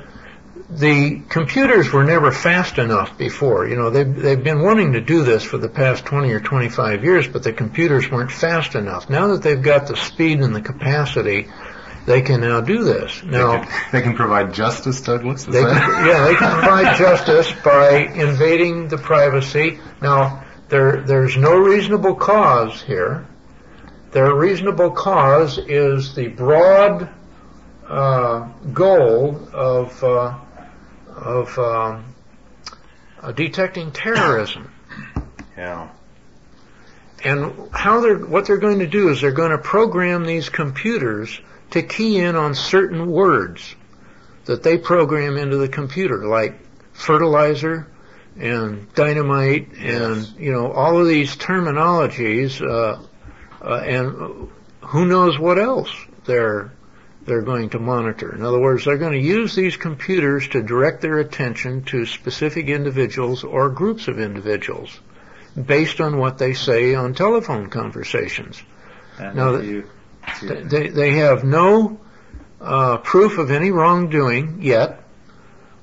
the 0.70 1.20
computers 1.28 1.92
were 1.92 2.04
never 2.04 2.30
fast 2.30 2.78
enough 2.78 3.18
before. 3.18 3.66
You 3.66 3.74
know, 3.74 3.90
they've, 3.90 4.14
they've 4.14 4.42
been 4.42 4.62
wanting 4.62 4.92
to 4.92 5.00
do 5.00 5.24
this 5.24 5.42
for 5.42 5.58
the 5.58 5.68
past 5.68 6.04
20 6.04 6.30
or 6.32 6.38
25 6.38 7.02
years, 7.02 7.26
but 7.26 7.42
the 7.42 7.52
computers 7.52 8.08
weren't 8.08 8.30
fast 8.30 8.76
enough. 8.76 9.10
Now 9.10 9.26
that 9.28 9.42
they've 9.42 9.60
got 9.60 9.88
the 9.88 9.96
speed 9.96 10.40
and 10.40 10.54
the 10.54 10.60
capacity, 10.60 11.48
they 12.06 12.22
can 12.22 12.40
now 12.42 12.60
do 12.60 12.84
this. 12.84 13.20
they, 13.20 13.30
Now, 13.30 13.64
can, 13.64 13.72
they 13.90 14.00
can 14.00 14.14
provide 14.14 14.54
justice, 14.54 15.00
Douglas. 15.00 15.40
Is 15.40 15.46
they 15.52 15.64
that- 15.64 15.82
can, 15.82 16.06
yeah, 16.06 16.24
they 16.28 16.34
can 16.36 16.52
provide 16.60 16.96
justice 16.96 17.52
by 17.64 17.90
invading 18.14 18.86
the 18.88 18.96
privacy. 18.98 19.80
Now, 20.00 20.44
there, 20.68 21.00
there's 21.02 21.36
no 21.36 21.56
reasonable 21.56 22.14
cause 22.14 22.80
here. 22.80 23.26
Their 24.12 24.34
reasonable 24.34 24.90
cause 24.90 25.58
is 25.58 26.14
the 26.14 26.28
broad 26.28 27.08
uh, 27.86 28.48
goal 28.72 29.48
of 29.52 30.02
uh, 30.02 30.38
of 31.08 31.58
um, 31.58 32.14
uh, 33.20 33.32
detecting 33.32 33.92
terrorism. 33.92 34.72
Yeah. 35.56 35.90
And 37.22 37.70
how 37.72 38.00
they're 38.00 38.18
what 38.18 38.46
they're 38.46 38.56
going 38.56 38.78
to 38.78 38.86
do 38.86 39.10
is 39.10 39.20
they're 39.20 39.32
going 39.32 39.50
to 39.50 39.58
program 39.58 40.24
these 40.24 40.48
computers 40.48 41.40
to 41.70 41.82
key 41.82 42.18
in 42.18 42.34
on 42.34 42.54
certain 42.54 43.10
words 43.10 43.74
that 44.46 44.62
they 44.62 44.78
program 44.78 45.36
into 45.36 45.56
the 45.56 45.68
computer, 45.68 46.26
like 46.26 46.58
fertilizer 46.92 47.86
and 48.36 48.92
dynamite 48.94 49.72
and 49.76 50.26
you 50.38 50.52
know 50.52 50.72
all 50.72 50.98
of 50.98 51.06
these 51.06 51.36
terminologies, 51.36 52.60
uh, 52.60 53.02
and 53.62 54.48
who 54.82 55.06
knows 55.06 55.38
what 55.38 55.58
else 55.58 55.90
they're 56.24 56.72
they're 57.26 57.42
going 57.42 57.68
to 57.70 57.78
monitor. 57.78 58.34
In 58.34 58.42
other 58.42 58.58
words, 58.58 58.84
they're 58.86 58.96
going 58.98 59.12
to 59.12 59.18
use 59.26 59.54
these 59.54 59.76
computers 59.76 60.48
to 60.48 60.62
direct 60.62 61.02
their 61.02 61.18
attention 61.18 61.84
to 61.84 62.06
specific 62.06 62.68
individuals 62.68 63.44
or 63.44 63.68
groups 63.68 64.08
of 64.08 64.18
individuals 64.18 64.98
based 65.66 66.00
on 66.00 66.16
what 66.16 66.38
they 66.38 66.54
say 66.54 66.94
on 66.94 67.12
telephone 67.14 67.68
conversations. 67.68 68.60
And 69.18 69.36
No, 69.36 69.54
if 69.56 69.60
that- 69.60 69.66
you- 69.66 69.84
They, 70.68 70.88
they 70.88 71.10
have 71.12 71.44
no 71.44 72.00
uh, 72.60 72.98
proof 72.98 73.38
of 73.38 73.50
any 73.50 73.70
wrongdoing 73.70 74.58
yet, 74.62 75.02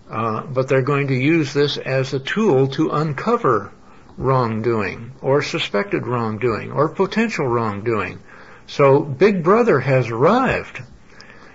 uh, 0.09 0.41
but 0.43 0.67
they're 0.67 0.81
going 0.81 1.07
to 1.07 1.15
use 1.15 1.53
this 1.53 1.77
as 1.77 2.13
a 2.13 2.19
tool 2.19 2.67
to 2.69 2.89
uncover 2.91 3.71
wrongdoing 4.17 5.13
or 5.21 5.41
suspected 5.41 6.07
wrongdoing 6.07 6.71
or 6.71 6.89
potential 6.89 7.47
wrongdoing. 7.47 8.19
So 8.65 9.01
Big 9.01 9.43
Brother 9.43 9.79
has 9.79 10.09
arrived. 10.09 10.81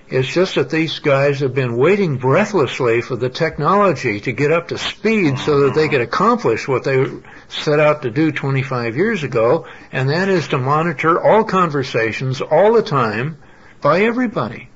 It's 0.08 0.28
just 0.28 0.56
that 0.56 0.70
these 0.70 0.98
guys 0.98 1.40
have 1.40 1.54
been 1.54 1.76
waiting 1.76 2.18
breathlessly 2.18 3.00
for 3.00 3.16
the 3.16 3.30
technology 3.30 4.20
to 4.20 4.32
get 4.32 4.52
up 4.52 4.68
to 4.68 4.76
speed 4.76 5.38
so 5.38 5.60
that 5.60 5.74
they 5.74 5.88
could 5.88 6.02
accomplish 6.02 6.68
what 6.68 6.84
they 6.84 7.06
set 7.48 7.80
out 7.80 8.02
to 8.02 8.10
do 8.10 8.30
25 8.30 8.96
years 8.96 9.22
ago, 9.22 9.66
and 9.90 10.10
that 10.10 10.28
is 10.28 10.48
to 10.48 10.58
monitor 10.58 11.20
all 11.20 11.44
conversations 11.44 12.42
all 12.42 12.74
the 12.74 12.82
time 12.82 13.38
by 13.80 14.02
everybody. 14.02 14.68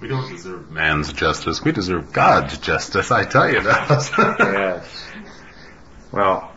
We 0.00 0.08
don't 0.08 0.30
deserve 0.30 0.70
man's 0.70 1.12
justice. 1.12 1.62
We 1.62 1.72
deserve 1.72 2.14
God's 2.14 2.56
justice. 2.56 3.10
I 3.10 3.24
tell 3.24 3.50
you 3.50 3.60
that. 3.60 4.36
yes. 4.38 5.09
Well, 6.12 6.50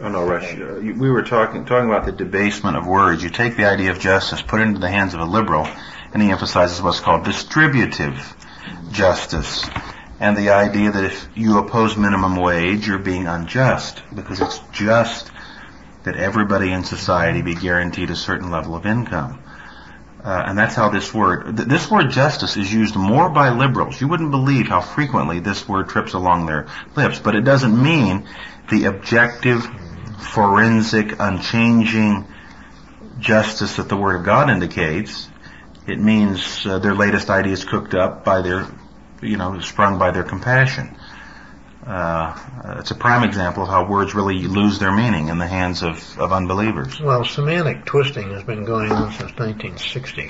oh 0.00 0.08
no, 0.08 0.24
Rush. 0.24 0.54
We 0.56 1.10
were 1.10 1.22
talking 1.22 1.66
talking 1.66 1.90
about 1.90 2.06
the 2.06 2.12
debasement 2.12 2.76
of 2.76 2.86
words. 2.86 3.22
You 3.22 3.28
take 3.28 3.56
the 3.56 3.66
idea 3.66 3.90
of 3.90 3.98
justice, 3.98 4.40
put 4.40 4.60
it 4.60 4.64
into 4.64 4.80
the 4.80 4.88
hands 4.88 5.12
of 5.12 5.20
a 5.20 5.26
liberal, 5.26 5.68
and 6.12 6.22
he 6.22 6.30
emphasizes 6.30 6.80
what's 6.80 7.00
called 7.00 7.24
distributive 7.24 8.34
justice, 8.90 9.68
and 10.20 10.36
the 10.36 10.50
idea 10.50 10.90
that 10.90 11.04
if 11.04 11.28
you 11.34 11.58
oppose 11.58 11.98
minimum 11.98 12.36
wage, 12.36 12.86
you're 12.86 12.98
being 12.98 13.26
unjust 13.26 14.02
because 14.14 14.40
it's 14.40 14.58
just 14.72 15.30
that 16.04 16.16
everybody 16.16 16.72
in 16.72 16.84
society 16.84 17.42
be 17.42 17.54
guaranteed 17.54 18.10
a 18.10 18.16
certain 18.16 18.50
level 18.50 18.74
of 18.74 18.86
income. 18.86 19.42
Uh, 20.24 20.44
and 20.46 20.58
that's 20.58 20.74
how 20.74 20.88
this 20.88 21.14
word, 21.14 21.56
th- 21.56 21.68
this 21.68 21.90
word 21.90 22.10
justice 22.10 22.56
is 22.56 22.72
used 22.72 22.96
more 22.96 23.28
by 23.28 23.50
liberals. 23.50 24.00
You 24.00 24.08
wouldn't 24.08 24.30
believe 24.30 24.66
how 24.66 24.80
frequently 24.80 25.40
this 25.40 25.68
word 25.68 25.88
trips 25.88 26.14
along 26.14 26.46
their 26.46 26.66
lips, 26.96 27.18
but 27.18 27.36
it 27.36 27.42
doesn't 27.42 27.80
mean 27.80 28.26
the 28.70 28.84
objective, 28.84 29.66
forensic, 30.18 31.16
unchanging 31.18 32.26
justice 33.18 33.76
that 33.76 33.88
the 33.88 33.96
Word 33.96 34.16
of 34.16 34.24
God 34.24 34.50
indicates. 34.50 35.28
It 35.86 35.98
means 35.98 36.66
uh, 36.66 36.78
their 36.78 36.94
latest 36.94 37.30
ideas 37.30 37.64
cooked 37.64 37.94
up 37.94 38.24
by 38.24 38.42
their 38.42 38.68
you 39.22 39.36
know, 39.36 39.58
sprung 39.60 39.98
by 39.98 40.10
their 40.10 40.22
compassion. 40.22 40.96
Uh, 41.86 42.76
it's 42.78 42.90
a 42.90 42.94
prime 42.94 43.24
example 43.24 43.62
of 43.62 43.68
how 43.68 43.88
words 43.88 44.14
really 44.14 44.42
lose 44.42 44.78
their 44.78 44.92
meaning 44.92 45.28
in 45.28 45.38
the 45.38 45.46
hands 45.46 45.82
of, 45.82 46.18
of 46.18 46.32
unbelievers. 46.32 47.00
Well, 47.00 47.24
semantic 47.24 47.86
twisting 47.86 48.30
has 48.30 48.42
been 48.42 48.64
going 48.64 48.92
on 48.92 49.10
since 49.12 49.32
1960. 49.36 50.22
You 50.22 50.28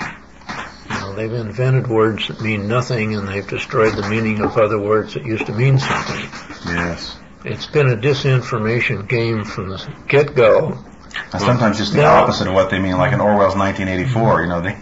know, 0.89 1.13
they've 1.15 1.33
invented 1.33 1.87
words 1.87 2.29
that 2.29 2.41
mean 2.41 2.67
nothing 2.67 3.15
and 3.15 3.27
they've 3.27 3.47
destroyed 3.47 3.95
the 3.95 4.07
meaning 4.09 4.41
of 4.41 4.57
other 4.57 4.79
words 4.79 5.15
that 5.15 5.25
used 5.25 5.47
to 5.47 5.53
mean 5.53 5.77
something. 5.79 6.29
Yes. 6.65 7.17
It's 7.45 7.65
been 7.65 7.87
a 7.87 7.95
disinformation 7.95 9.07
game 9.07 9.45
from 9.45 9.69
the 9.69 9.93
get-go. 10.07 10.77
Sometimes 11.37 11.77
just 11.77 11.93
the 11.93 12.01
Now- 12.01 12.23
opposite 12.23 12.47
of 12.47 12.53
what 12.53 12.69
they 12.69 12.79
mean, 12.79 12.97
like 12.97 13.13
in 13.13 13.21
Orwell's 13.21 13.55
1984. 13.55 14.41
You 14.43 14.47
know, 14.49 14.61
the 14.61 14.75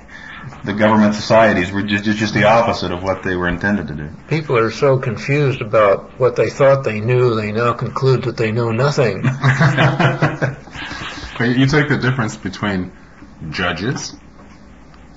the 0.64 0.74
government 0.74 1.14
societies 1.14 1.72
were 1.72 1.84
just 1.84 2.04
just 2.04 2.34
the 2.34 2.46
opposite 2.46 2.92
of 2.92 3.04
what 3.04 3.24
they 3.24 3.36
were 3.36 3.48
intended 3.48 3.88
to 3.88 3.94
do. 3.94 4.10
People 4.28 4.58
are 4.58 4.72
so 4.72 4.98
confused 4.98 5.62
about 5.62 6.20
what 6.20 6.36
they 6.36 6.50
thought 6.50 6.84
they 6.84 7.00
knew, 7.00 7.36
they 7.36 7.52
now 7.52 7.74
conclude 7.74 8.24
that 8.24 8.38
they 8.38 8.52
know 8.52 8.72
nothing. 8.72 9.24
You 11.40 11.68
take 11.68 11.88
the 11.88 11.98
difference 11.98 12.36
between 12.36 12.92
judges 13.52 14.16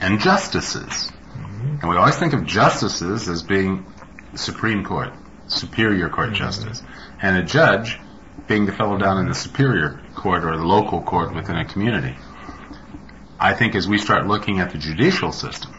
and 0.00 0.20
justices. 0.20 1.10
Mm-hmm. 1.32 1.76
And 1.80 1.88
we 1.88 1.96
always 1.96 2.16
think 2.16 2.34
of 2.34 2.44
justices 2.44 3.26
as 3.26 3.42
being 3.42 3.86
Supreme 4.34 4.84
Court, 4.84 5.14
Superior 5.46 6.10
Court 6.10 6.28
mm-hmm. 6.28 6.36
justice, 6.36 6.82
and 7.22 7.36
a 7.36 7.42
judge 7.42 7.98
being 8.46 8.66
the 8.66 8.72
fellow 8.72 8.98
down 8.98 9.18
in 9.18 9.28
the 9.28 9.34
Superior 9.34 10.00
Court 10.14 10.44
or 10.44 10.56
the 10.56 10.64
local 10.64 11.02
court 11.02 11.34
within 11.34 11.56
a 11.56 11.64
community. 11.64 12.16
I 13.38 13.54
think 13.54 13.74
as 13.74 13.88
we 13.88 13.98
start 13.98 14.26
looking 14.26 14.60
at 14.60 14.70
the 14.70 14.78
judicial 14.78 15.32
system, 15.32 15.72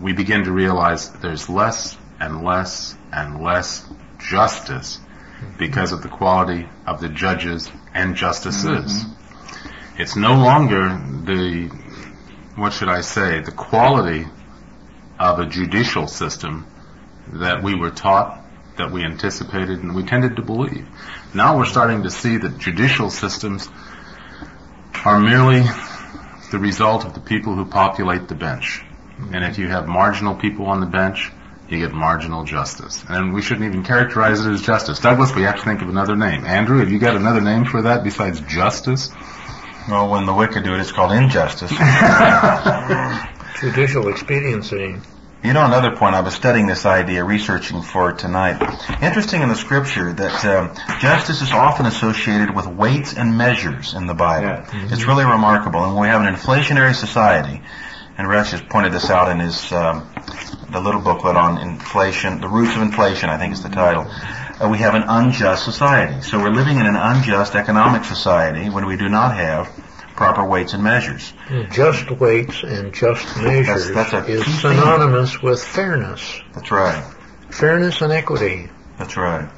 we 0.00 0.12
begin 0.12 0.44
to 0.44 0.52
realize 0.52 1.10
there's 1.10 1.48
less 1.48 1.96
and 2.18 2.44
less 2.44 2.94
and 3.12 3.42
less 3.42 3.86
justice 4.18 4.98
because 5.58 5.92
of 5.92 6.02
the 6.02 6.08
quality 6.08 6.68
of 6.86 7.00
the 7.00 7.08
judges 7.08 7.70
and 7.94 8.14
justices. 8.14 9.04
Mm-hmm. 9.04 10.00
It's 10.00 10.16
no 10.16 10.34
longer 10.34 10.88
the, 11.24 11.68
what 12.56 12.72
should 12.72 12.88
I 12.88 13.00
say, 13.00 13.40
the 13.40 13.52
quality 13.52 14.26
of 15.18 15.38
a 15.38 15.46
judicial 15.46 16.06
system 16.06 16.66
that 17.34 17.62
we 17.62 17.74
were 17.74 17.90
taught, 17.90 18.39
that 18.80 18.90
we 18.90 19.04
anticipated, 19.04 19.82
and 19.82 19.94
we 19.94 20.02
tended 20.02 20.36
to 20.36 20.42
believe. 20.42 20.86
Now 21.34 21.58
we're 21.58 21.66
starting 21.66 22.02
to 22.04 22.10
see 22.10 22.38
that 22.38 22.58
judicial 22.58 23.10
systems 23.10 23.68
are 25.04 25.20
merely 25.20 25.62
the 26.50 26.58
result 26.58 27.04
of 27.04 27.14
the 27.14 27.20
people 27.20 27.54
who 27.54 27.66
populate 27.66 28.28
the 28.28 28.34
bench. 28.34 28.82
And 29.32 29.44
if 29.44 29.58
you 29.58 29.68
have 29.68 29.86
marginal 29.86 30.34
people 30.34 30.66
on 30.66 30.80
the 30.80 30.86
bench, 30.86 31.30
you 31.68 31.78
get 31.78 31.92
marginal 31.92 32.44
justice. 32.44 33.04
And 33.08 33.34
we 33.34 33.42
shouldn't 33.42 33.66
even 33.66 33.84
characterize 33.84 34.44
it 34.44 34.50
as 34.50 34.62
justice. 34.62 34.98
Douglas, 34.98 35.34
we 35.34 35.42
have 35.42 35.56
to 35.56 35.62
think 35.62 35.82
of 35.82 35.88
another 35.88 36.16
name. 36.16 36.44
Andrew, 36.44 36.78
have 36.78 36.90
you 36.90 36.98
got 36.98 37.16
another 37.16 37.40
name 37.40 37.66
for 37.66 37.82
that 37.82 38.02
besides 38.02 38.40
justice? 38.40 39.10
Well, 39.88 40.10
when 40.10 40.26
the 40.26 40.34
wicked 40.34 40.64
do 40.64 40.74
it, 40.74 40.80
it's 40.80 40.90
called 40.90 41.12
injustice. 41.12 41.70
Judicial 43.60 44.08
expediency. 44.08 44.96
You 45.42 45.54
know, 45.54 45.64
another 45.64 45.96
point, 45.96 46.14
I 46.14 46.20
was 46.20 46.34
studying 46.34 46.66
this 46.66 46.84
idea, 46.84 47.24
researching 47.24 47.80
for 47.80 48.12
tonight. 48.12 48.60
Interesting 49.02 49.40
in 49.40 49.48
the 49.48 49.54
scripture 49.54 50.12
that 50.12 50.44
um, 50.44 50.74
justice 51.00 51.40
is 51.40 51.50
often 51.50 51.86
associated 51.86 52.54
with 52.54 52.66
weights 52.66 53.14
and 53.14 53.38
measures 53.38 53.94
in 53.94 54.06
the 54.06 54.12
Bible. 54.12 54.48
It's 54.92 55.04
really 55.04 55.24
remarkable. 55.24 55.82
And 55.82 55.98
we 55.98 56.08
have 56.08 56.20
an 56.20 56.34
inflationary 56.34 56.94
society, 56.94 57.62
and 58.18 58.28
Rex 58.28 58.50
has 58.50 58.60
pointed 58.60 58.92
this 58.92 59.08
out 59.08 59.30
in 59.30 59.40
his 59.40 59.72
um, 59.72 60.06
the 60.70 60.80
little 60.80 61.00
booklet 61.00 61.36
on 61.36 61.56
inflation, 61.58 62.42
the 62.42 62.48
roots 62.48 62.76
of 62.76 62.82
inflation, 62.82 63.30
I 63.30 63.38
think 63.38 63.54
is 63.54 63.62
the 63.62 63.70
title. 63.70 64.06
Uh, 64.06 64.68
we 64.68 64.78
have 64.78 64.94
an 64.94 65.04
unjust 65.06 65.64
society. 65.64 66.20
So 66.20 66.38
we're 66.38 66.50
living 66.50 66.78
in 66.78 66.84
an 66.84 66.96
unjust 66.96 67.54
economic 67.54 68.04
society 68.04 68.68
when 68.68 68.84
we 68.84 68.98
do 68.98 69.08
not 69.08 69.34
have 69.34 69.68
proper 70.20 70.44
weights 70.44 70.74
and 70.74 70.84
measures. 70.84 71.32
Just 71.72 72.10
weights 72.10 72.62
and 72.62 72.92
just 72.92 73.24
measures 73.38 73.90
that's 73.90 74.12
a 74.12 74.22
is 74.26 74.44
key 74.44 74.50
thing. 74.50 74.76
synonymous 74.76 75.40
with 75.40 75.64
fairness. 75.64 76.42
That's 76.52 76.70
right. 76.70 77.02
Fairness 77.48 78.02
and 78.02 78.12
equity. 78.12 78.68
That's 78.98 79.16
right. 79.16 79.48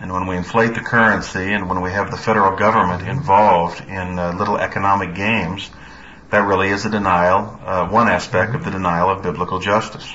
And 0.00 0.10
when 0.10 0.26
we 0.26 0.38
inflate 0.38 0.72
the 0.72 0.80
currency 0.80 1.52
and 1.52 1.68
when 1.68 1.82
we 1.82 1.90
have 1.90 2.10
the 2.10 2.16
federal 2.16 2.56
government 2.56 3.06
involved 3.06 3.82
in 3.82 4.18
uh, 4.18 4.32
little 4.38 4.56
economic 4.56 5.14
games, 5.14 5.70
that 6.30 6.46
really 6.46 6.70
is 6.70 6.86
a 6.86 6.90
denial, 6.90 7.60
uh, 7.66 7.86
one 7.88 8.08
aspect 8.08 8.54
of 8.54 8.64
the 8.64 8.70
denial 8.70 9.10
of 9.10 9.22
biblical 9.22 9.58
justice. 9.58 10.10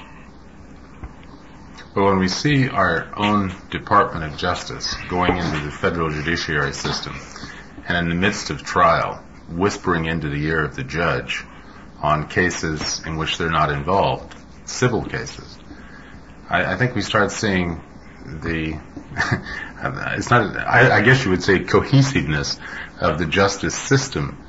But 1.93 2.05
when 2.05 2.17
we 2.17 2.27
see 2.27 2.69
our 2.69 3.07
own 3.15 3.53
Department 3.69 4.33
of 4.33 4.39
Justice 4.39 4.95
going 5.09 5.37
into 5.37 5.59
the 5.59 5.71
federal 5.71 6.09
judiciary 6.09 6.73
system 6.73 7.15
and 7.87 7.97
in 7.97 8.09
the 8.09 8.15
midst 8.15 8.49
of 8.49 8.63
trial, 8.63 9.23
whispering 9.49 10.05
into 10.05 10.29
the 10.29 10.45
ear 10.45 10.63
of 10.63 10.75
the 10.75 10.83
judge 10.83 11.45
on 12.01 12.27
cases 12.27 13.01
in 13.05 13.17
which 13.17 13.37
they're 13.37 13.49
not 13.49 13.71
involved, 13.71 14.35
civil 14.65 15.03
cases, 15.03 15.57
I, 16.49 16.73
I 16.73 16.77
think 16.77 16.95
we 16.95 17.01
start 17.01 17.31
seeing 17.31 17.81
the, 18.25 18.79
it's 20.17 20.29
not, 20.29 20.57
I, 20.57 20.97
I 20.97 21.01
guess 21.01 21.23
you 21.23 21.31
would 21.31 21.43
say 21.43 21.59
cohesiveness 21.59 22.59
of 22.99 23.19
the 23.19 23.25
justice 23.25 23.75
system. 23.75 24.43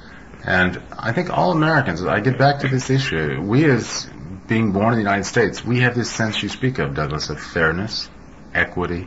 And 0.45 0.81
I 0.97 1.13
think 1.13 1.31
all 1.31 1.53
Americans, 1.53 2.03
I 2.03 2.21
get 2.21 2.39
back 2.39 2.61
to 2.61 2.69
this 2.69 2.91
issue, 2.91 3.41
we 3.41 3.65
as 3.65 4.09
being 4.47 4.73
born 4.73 4.95
in 4.95 4.99
the 4.99 5.03
United 5.03 5.25
States, 5.25 5.65
we 5.65 5.81
have 5.81 5.95
this 5.95 6.11
sense 6.11 6.43
you 6.43 6.49
speak 6.49 6.79
of, 6.79 6.95
Douglas, 6.95 7.29
of 7.29 7.41
fairness, 7.41 8.09
equity. 8.55 9.07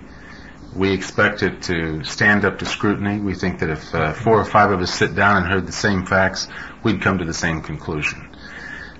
We 0.75 0.93
expect 0.93 1.43
it 1.43 1.63
to 1.63 2.03
stand 2.03 2.45
up 2.45 2.59
to 2.59 2.65
scrutiny. 2.65 3.19
We 3.19 3.33
think 3.33 3.59
that 3.59 3.69
if 3.69 3.93
uh, 3.93 4.13
four 4.13 4.39
or 4.39 4.45
five 4.45 4.71
of 4.71 4.79
us 4.79 4.93
sit 4.93 5.15
down 5.15 5.37
and 5.37 5.45
heard 5.45 5.67
the 5.67 5.73
same 5.73 6.05
facts, 6.05 6.47
we'd 6.83 7.01
come 7.01 7.17
to 7.17 7.25
the 7.25 7.33
same 7.33 7.61
conclusion. 7.61 8.29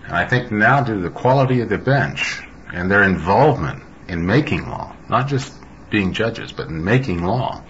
And 0.04 0.14
I 0.14 0.28
think 0.28 0.52
now 0.52 0.82
due 0.84 0.96
to 0.96 1.02
the 1.02 1.10
quality 1.10 1.62
of 1.62 1.70
the 1.70 1.78
bench 1.78 2.42
and 2.74 2.92
their 2.92 3.04
involvement 3.04 3.84
in 4.08 4.26
making 4.26 4.68
law, 4.70 4.96
not 5.10 5.28
just 5.28 5.54
being 5.90 6.12
judges, 6.12 6.52
but 6.52 6.68
in 6.68 6.84
making 6.84 7.24
law, 7.24 7.64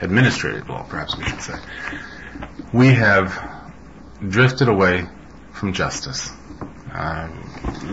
administrative 0.00 0.68
law 0.68 0.84
perhaps 0.84 1.16
we 1.16 1.24
should 1.24 1.42
say, 1.42 1.58
we 2.72 2.88
have 2.88 3.38
drifted 4.26 4.68
away 4.68 5.06
from 5.52 5.72
justice. 5.72 6.30
Uh, 6.92 7.28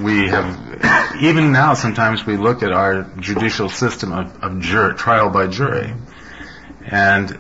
we 0.02 0.28
have, 0.28 1.18
even 1.22 1.52
now, 1.52 1.74
sometimes 1.74 2.26
we 2.26 2.38
look 2.38 2.64
at 2.64 2.72
our 2.72 3.04
judicial 3.20 3.70
system 3.70 4.12
of, 4.12 4.44
of 4.44 4.98
trial 4.98 5.30
by 5.30 5.48
jury, 5.48 5.94
and 6.86 7.38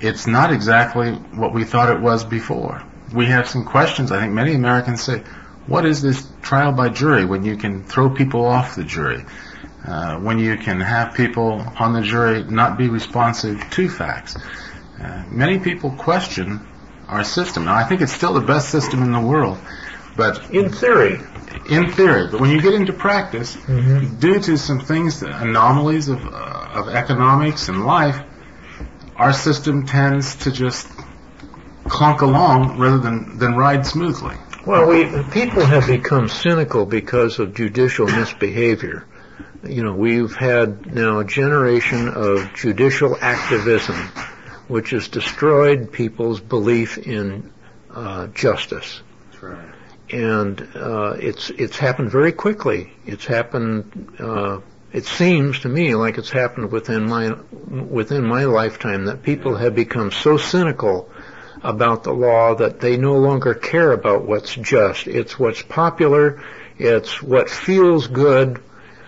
it's 0.00 0.26
not 0.26 0.52
exactly 0.52 1.12
what 1.12 1.52
we 1.52 1.64
thought 1.64 1.90
it 1.90 2.00
was 2.00 2.24
before. 2.24 2.82
We 3.14 3.26
have 3.26 3.48
some 3.48 3.64
questions. 3.64 4.12
I 4.12 4.20
think 4.20 4.32
many 4.32 4.54
Americans 4.54 5.02
say, 5.02 5.22
"What 5.66 5.84
is 5.84 6.02
this 6.02 6.26
trial 6.42 6.72
by 6.72 6.88
jury 6.88 7.24
when 7.24 7.44
you 7.44 7.56
can 7.56 7.84
throw 7.84 8.10
people 8.10 8.44
off 8.44 8.76
the 8.76 8.84
jury, 8.84 9.24
uh, 9.86 10.18
when 10.18 10.38
you 10.38 10.56
can 10.56 10.80
have 10.80 11.14
people 11.14 11.64
on 11.78 11.92
the 11.92 12.02
jury 12.02 12.44
not 12.44 12.78
be 12.78 12.88
responsive 12.88 13.68
to 13.70 13.88
facts?" 13.88 14.36
Uh, 15.02 15.24
many 15.30 15.58
people 15.58 15.90
question 15.90 16.60
our 17.08 17.24
system. 17.24 17.64
Now, 17.64 17.74
I 17.74 17.84
think 17.84 18.00
it's 18.00 18.12
still 18.12 18.34
the 18.34 18.40
best 18.40 18.70
system 18.70 19.02
in 19.02 19.12
the 19.12 19.20
world, 19.20 19.58
but 20.16 20.50
In 20.50 20.70
theory. 20.70 21.20
in 21.68 21.90
theory, 21.92 22.28
but 22.30 22.40
when 22.40 22.50
you 22.50 22.60
get 22.60 22.74
into 22.74 22.92
practice, 22.92 23.56
due 23.66 24.40
to 24.40 24.56
some 24.58 24.80
things, 24.80 25.22
anomalies 25.22 26.08
of, 26.08 26.24
uh, 26.24 26.68
of 26.74 26.88
economics 26.88 27.68
and 27.68 27.84
life, 27.86 28.20
our 29.16 29.32
system 29.32 29.86
tends 29.86 30.36
to 30.36 30.50
just 30.50 30.88
clunk 31.84 32.20
along 32.22 32.78
rather 32.78 32.98
than, 32.98 33.38
than 33.38 33.54
ride 33.56 33.86
smoothly. 33.86 34.36
Well, 34.66 34.88
we 34.88 35.04
people 35.32 35.64
have 35.64 35.86
become 35.88 36.28
cynical 36.28 36.86
because 36.86 37.38
of 37.40 37.54
judicial 37.54 38.06
misbehavior. 38.06 39.04
You 39.64 39.82
know, 39.82 39.92
we've 39.92 40.34
had 40.34 40.94
now 40.94 41.18
a 41.18 41.24
generation 41.24 42.08
of 42.08 42.52
judicial 42.54 43.16
activism, 43.20 43.96
which 44.68 44.90
has 44.90 45.08
destroyed 45.08 45.92
people's 45.92 46.40
belief 46.40 46.98
in 46.98 47.52
uh, 47.90 48.28
justice. 48.28 49.02
And 50.12 50.68
uh, 50.74 51.16
it's 51.18 51.50
it's 51.50 51.78
happened 51.78 52.10
very 52.10 52.32
quickly. 52.32 52.92
It's 53.06 53.24
happened. 53.24 54.14
Uh, 54.18 54.60
it 54.92 55.06
seems 55.06 55.60
to 55.60 55.68
me 55.68 55.94
like 55.94 56.18
it's 56.18 56.30
happened 56.30 56.70
within 56.70 57.08
my 57.08 57.30
within 57.30 58.24
my 58.24 58.44
lifetime 58.44 59.06
that 59.06 59.22
people 59.22 59.56
have 59.56 59.74
become 59.74 60.10
so 60.10 60.36
cynical 60.36 61.10
about 61.62 62.02
the 62.02 62.12
law 62.12 62.54
that 62.56 62.80
they 62.80 62.96
no 62.96 63.16
longer 63.16 63.54
care 63.54 63.92
about 63.92 64.24
what's 64.24 64.54
just. 64.54 65.06
It's 65.06 65.38
what's 65.38 65.62
popular. 65.62 66.42
It's 66.78 67.22
what 67.22 67.48
feels 67.48 68.06
good. 68.08 68.60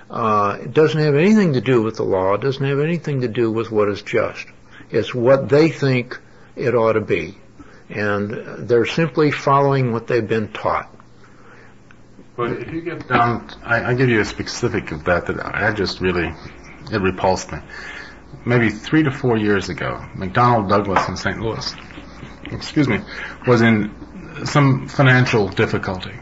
Uh, 0.09 0.59
it 0.63 0.73
doesn't 0.73 1.01
have 1.01 1.17
anything 1.17 1.55
to 1.55 1.61
do 1.61 1.83
with 1.83 1.97
the 1.97 2.05
law. 2.05 2.35
It 2.35 2.41
doesn't 2.41 2.65
have 2.65 2.79
anything 2.79 3.23
to 3.23 3.29
do 3.29 3.51
with 3.51 3.71
what 3.71 3.89
is 3.89 4.03
just. 4.03 4.47
It's 4.91 5.15
what 5.15 5.49
they 5.49 5.71
think 5.71 6.21
it 6.55 6.75
ought 6.75 6.93
to 6.93 7.01
be. 7.01 7.37
And 7.89 8.69
they're 8.69 8.87
simply 8.87 9.31
following 9.31 9.93
what 9.93 10.07
they've 10.07 10.27
been 10.27 10.53
taught. 10.53 10.94
But 12.37 12.53
if 12.53 12.73
you 12.73 12.81
get 12.81 13.07
down, 13.07 13.49
I, 13.63 13.91
I 13.91 13.95
give 13.95 14.09
you 14.09 14.21
a 14.21 14.25
specific 14.25 14.91
of 14.91 15.05
that 15.05 15.27
that 15.27 15.45
I 15.45 15.73
just 15.73 16.01
really, 16.01 16.35
it 16.91 17.01
repulsed 17.01 17.53
me. 17.53 17.59
Maybe 18.45 18.71
three 18.71 19.05
to 19.05 19.13
four 19.13 19.37
years 19.37 19.69
ago, 19.69 20.05
McDonnell 20.17 20.69
Douglas 20.69 21.09
in 21.09 21.17
St. 21.17 21.39
Louis, 21.39 21.75
excuse 22.51 22.89
me, 22.89 23.01
was 23.47 23.63
in 23.63 23.95
some 24.45 24.89
financial 24.89 25.49
difficulty. 25.49 26.13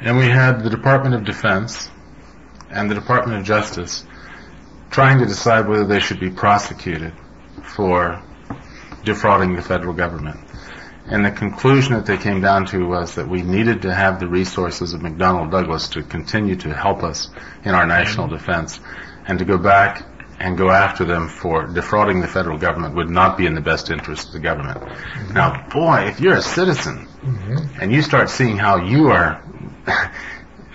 And 0.00 0.16
we 0.16 0.26
had 0.26 0.62
the 0.62 0.70
Department 0.70 1.16
of 1.16 1.24
Defense 1.24 1.90
and 2.70 2.88
the 2.88 2.94
Department 2.94 3.40
of 3.40 3.44
Justice 3.44 4.04
trying 4.90 5.18
to 5.18 5.26
decide 5.26 5.66
whether 5.68 5.84
they 5.84 5.98
should 5.98 6.20
be 6.20 6.30
prosecuted 6.30 7.12
for 7.64 8.22
defrauding 9.04 9.56
the 9.56 9.62
federal 9.62 9.94
government. 9.94 10.38
And 11.10 11.24
the 11.24 11.30
conclusion 11.30 11.94
that 11.94 12.04
they 12.04 12.18
came 12.18 12.40
down 12.40 12.66
to 12.66 12.86
was 12.86 13.14
that 13.14 13.28
we 13.28 13.42
needed 13.42 13.82
to 13.82 13.94
have 13.94 14.20
the 14.20 14.26
resources 14.26 14.92
of 14.92 15.00
McDonnell 15.00 15.50
Douglas 15.50 15.88
to 15.90 16.02
continue 16.02 16.56
to 16.56 16.74
help 16.74 17.02
us 17.02 17.30
in 17.64 17.74
our 17.74 17.86
national 17.86 18.26
mm-hmm. 18.26 18.36
defense. 18.36 18.80
And 19.26 19.38
to 19.38 19.44
go 19.44 19.58
back 19.58 20.04
and 20.40 20.56
go 20.56 20.70
after 20.70 21.04
them 21.04 21.28
for 21.28 21.66
defrauding 21.66 22.20
the 22.20 22.28
federal 22.28 22.58
government 22.58 22.94
would 22.94 23.10
not 23.10 23.36
be 23.36 23.46
in 23.46 23.54
the 23.54 23.60
best 23.60 23.90
interest 23.90 24.28
of 24.28 24.32
the 24.34 24.40
government. 24.40 24.80
Mm-hmm. 24.80 25.32
Now, 25.34 25.66
boy, 25.68 26.06
if 26.08 26.20
you're 26.20 26.36
a 26.36 26.42
citizen 26.42 27.08
mm-hmm. 27.22 27.80
and 27.80 27.92
you 27.92 28.02
start 28.02 28.30
seeing 28.30 28.56
how 28.56 28.76
you 28.76 29.08
are 29.08 29.42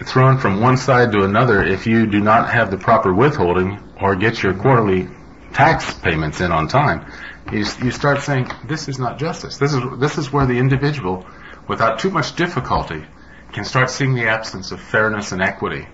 thrown 0.04 0.38
from 0.38 0.60
one 0.60 0.78
side 0.78 1.12
to 1.12 1.24
another 1.24 1.63
if 1.63 1.88
you 1.88 2.06
do 2.08 2.19
not 2.19 2.50
have 2.50 2.72
the 2.72 2.78
proper 2.78 3.13
withholding 3.13 3.80
or 4.02 4.15
get 4.15 4.43
your 4.43 4.54
quarterly 4.54 5.08
tax 5.54 5.93
payments 5.93 6.41
in 6.41 6.52
on 6.52 6.67
time, 6.67 7.06
you, 7.51 7.65
you 7.84 7.91
start 7.91 8.21
saying 8.21 8.49
this 8.65 8.88
is 8.88 8.99
not 8.99 9.19
justice. 9.19 9.58
This 9.58 9.73
is 9.73 9.82
this 9.99 10.17
is 10.17 10.32
where 10.32 10.45
the 10.45 10.58
individual, 10.58 11.25
without 11.67 11.99
too 11.99 12.10
much 12.10 12.36
difficulty, 12.36 13.03
can 13.51 13.65
start 13.65 13.89
seeing 13.89 14.13
the 14.15 14.27
absence 14.27 14.71
of 14.71 14.79
fairness 14.82 15.32
and 15.32 15.41
equity 15.41 15.88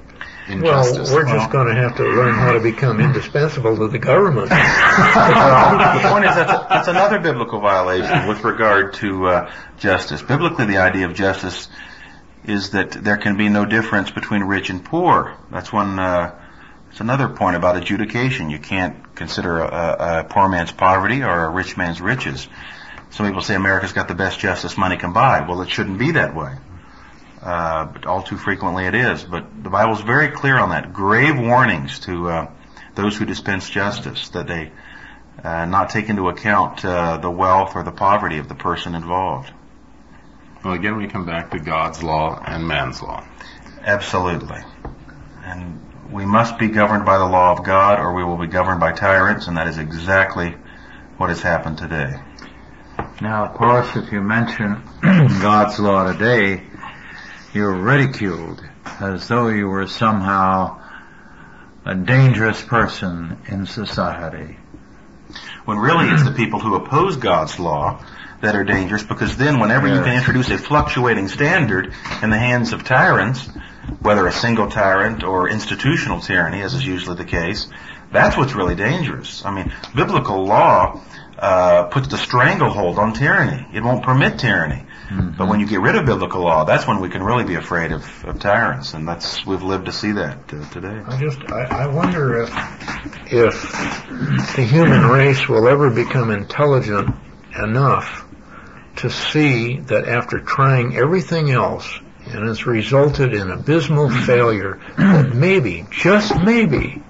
in 0.47 0.61
Well, 0.61 0.83
justice. 0.83 1.11
we're 1.11 1.25
just 1.25 1.51
going 1.51 1.67
to 1.67 1.75
have 1.75 1.95
to 1.97 2.03
learn 2.03 2.33
how 2.33 2.53
to 2.53 2.59
become 2.59 2.99
indispensable 2.99 3.77
to 3.77 3.87
the 3.87 3.99
government. 3.99 4.49
Well, 4.49 6.01
the 6.01 6.09
point 6.09 6.25
is 6.25 6.35
that's, 6.35 6.67
that's 6.69 6.87
another 6.87 7.19
biblical 7.19 7.59
violation 7.59 8.27
with 8.27 8.43
regard 8.43 8.93
to 8.95 9.27
uh, 9.27 9.53
justice. 9.77 10.21
Biblically, 10.21 10.65
the 10.65 10.77
idea 10.77 11.05
of 11.05 11.13
justice 11.13 11.67
is 12.43 12.71
that 12.71 12.91
there 12.91 13.17
can 13.17 13.37
be 13.37 13.49
no 13.49 13.65
difference 13.65 14.11
between 14.11 14.43
rich 14.43 14.69
and 14.69 14.83
poor. 14.83 15.37
That's 15.51 15.71
one. 15.71 15.99
Uh, 15.99 16.35
it's 16.89 16.99
another 16.99 17.29
point 17.29 17.55
about 17.55 17.77
adjudication. 17.77 18.49
You 18.49 18.59
can't 18.59 19.15
consider 19.15 19.59
a, 19.59 20.19
a 20.19 20.23
poor 20.23 20.49
man's 20.49 20.71
poverty 20.71 21.23
or 21.23 21.45
a 21.45 21.49
rich 21.49 21.77
man's 21.77 22.01
riches. 22.01 22.47
Some 23.11 23.25
people 23.25 23.41
say 23.41 23.55
America's 23.55 23.93
got 23.93 24.07
the 24.07 24.15
best 24.15 24.39
justice 24.39 24.77
money 24.77 24.97
can 24.97 25.13
buy. 25.13 25.45
Well, 25.47 25.61
it 25.61 25.69
shouldn't 25.69 25.97
be 25.97 26.11
that 26.11 26.35
way. 26.35 26.55
Uh, 27.41 27.85
but 27.85 28.05
all 28.05 28.21
too 28.21 28.37
frequently 28.37 28.85
it 28.85 28.95
is. 28.95 29.23
But 29.23 29.63
the 29.63 29.69
Bible's 29.69 30.01
very 30.01 30.29
clear 30.29 30.57
on 30.57 30.69
that. 30.69 30.93
Grave 30.93 31.39
warnings 31.39 31.99
to 31.99 32.29
uh, 32.29 32.51
those 32.95 33.17
who 33.17 33.25
dispense 33.25 33.69
justice 33.69 34.29
that 34.29 34.47
they 34.47 34.71
uh, 35.43 35.65
not 35.65 35.89
take 35.89 36.09
into 36.09 36.27
account 36.27 36.83
uh, 36.83 37.17
the 37.17 37.31
wealth 37.31 37.75
or 37.75 37.83
the 37.83 37.91
poverty 37.91 38.37
of 38.39 38.49
the 38.49 38.55
person 38.55 38.93
involved. 38.93 39.51
Well, 40.63 40.73
again, 40.73 40.97
we 40.97 41.07
come 41.07 41.25
back 41.25 41.51
to 41.51 41.59
God's 41.59 42.03
law 42.03 42.41
and 42.45 42.67
man's 42.67 43.01
law. 43.01 43.25
Absolutely. 43.81 44.61
And 45.43 45.79
we 46.11 46.25
must 46.25 46.57
be 46.57 46.67
governed 46.67 47.05
by 47.05 47.17
the 47.17 47.25
law 47.25 47.51
of 47.51 47.63
God 47.63 47.99
or 47.99 48.13
we 48.13 48.23
will 48.23 48.37
be 48.37 48.47
governed 48.47 48.79
by 48.79 48.91
tyrants, 48.91 49.47
and 49.47 49.57
that 49.57 49.67
is 49.67 49.77
exactly 49.77 50.55
what 51.17 51.29
has 51.29 51.41
happened 51.41 51.77
today. 51.77 52.19
Now, 53.21 53.45
of 53.45 53.53
course, 53.53 53.95
if 53.95 54.11
you 54.11 54.21
mention 54.21 54.81
God's 55.01 55.79
law 55.79 56.11
today, 56.11 56.63
you're 57.53 57.75
ridiculed 57.75 58.63
as 58.99 59.27
though 59.27 59.49
you 59.49 59.67
were 59.67 59.87
somehow 59.87 60.81
a 61.85 61.95
dangerous 61.95 62.61
person 62.61 63.37
in 63.47 63.65
society. 63.65 64.57
When 65.65 65.77
really 65.77 66.09
it's 66.09 66.23
the 66.23 66.31
people 66.31 66.59
who 66.59 66.75
oppose 66.75 67.17
God's 67.17 67.59
law 67.59 68.03
that 68.41 68.55
are 68.55 68.63
dangerous 68.63 69.03
because 69.03 69.37
then 69.37 69.59
whenever 69.59 69.87
you 69.87 70.01
can 70.01 70.15
introduce 70.15 70.49
a 70.49 70.57
fluctuating 70.57 71.27
standard 71.27 71.93
in 72.23 72.29
the 72.29 72.37
hands 72.37 72.73
of 72.73 72.83
tyrants, 72.83 73.49
whether 74.01 74.27
a 74.27 74.31
single 74.31 74.69
tyrant 74.69 75.23
or 75.23 75.49
institutional 75.49 76.19
tyranny, 76.19 76.61
as 76.61 76.73
is 76.73 76.85
usually 76.85 77.15
the 77.15 77.25
case, 77.25 77.67
that's 78.11 78.37
what's 78.37 78.53
really 78.53 78.75
dangerous. 78.75 79.45
I 79.45 79.51
mean, 79.51 79.71
biblical 79.95 80.45
law 80.45 81.01
uh, 81.37 81.83
puts 81.85 82.07
the 82.07 82.17
stranglehold 82.17 82.97
on 82.97 83.13
tyranny. 83.13 83.65
It 83.73 83.83
won't 83.83 84.03
permit 84.03 84.39
tyranny. 84.39 84.85
But 85.11 85.47
when 85.47 85.59
you 85.59 85.65
get 85.65 85.81
rid 85.81 85.95
of 85.95 86.05
biblical 86.05 86.41
law, 86.41 86.65
that's 86.65 86.85
when 86.85 86.99
we 86.99 87.09
can 87.09 87.23
really 87.23 87.43
be 87.43 87.55
afraid 87.55 87.91
of, 87.91 88.25
of 88.25 88.39
tyrants, 88.39 88.93
and 88.93 89.07
that's 89.07 89.43
we've 89.43 89.63
lived 89.63 89.87
to 89.87 89.91
see 89.91 90.11
that 90.11 90.53
uh, 90.53 90.69
today. 90.69 91.01
I 91.03 91.19
just, 91.19 91.39
I, 91.51 91.85
I 91.85 91.87
wonder 91.87 92.43
if, 92.43 92.49
if 93.33 94.55
the 94.55 94.63
human 94.63 95.07
race 95.07 95.49
will 95.49 95.67
ever 95.67 95.89
become 95.89 96.29
intelligent 96.29 97.15
enough 97.57 98.27
to 98.97 99.09
see 99.09 99.79
that 99.79 100.07
after 100.07 100.39
trying 100.41 100.95
everything 100.95 101.49
else 101.49 101.87
and 102.29 102.49
it's 102.49 102.65
resulted 102.65 103.33
in 103.33 103.51
abysmal 103.51 104.09
failure, 104.09 104.79
maybe, 105.33 105.85
just 105.91 106.35
maybe, 106.35 107.01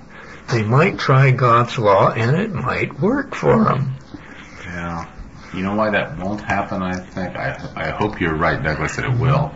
they 0.49 0.63
might 0.63 0.97
try 0.97 1.31
God's 1.31 1.77
law 1.77 2.11
and 2.11 2.35
it 2.35 2.51
might 2.51 2.99
work 2.99 3.35
for 3.35 3.63
them. 3.63 3.95
Yeah. 4.63 5.09
You 5.53 5.63
know 5.63 5.75
why 5.75 5.89
that 5.91 6.17
won't 6.17 6.41
happen, 6.41 6.81
I 6.81 6.99
think? 6.99 7.35
I, 7.35 7.69
I 7.75 7.89
hope 7.89 8.21
you're 8.21 8.35
right, 8.35 8.61
Douglas, 8.61 8.95
that 8.95 9.05
it 9.05 9.19
will. 9.19 9.53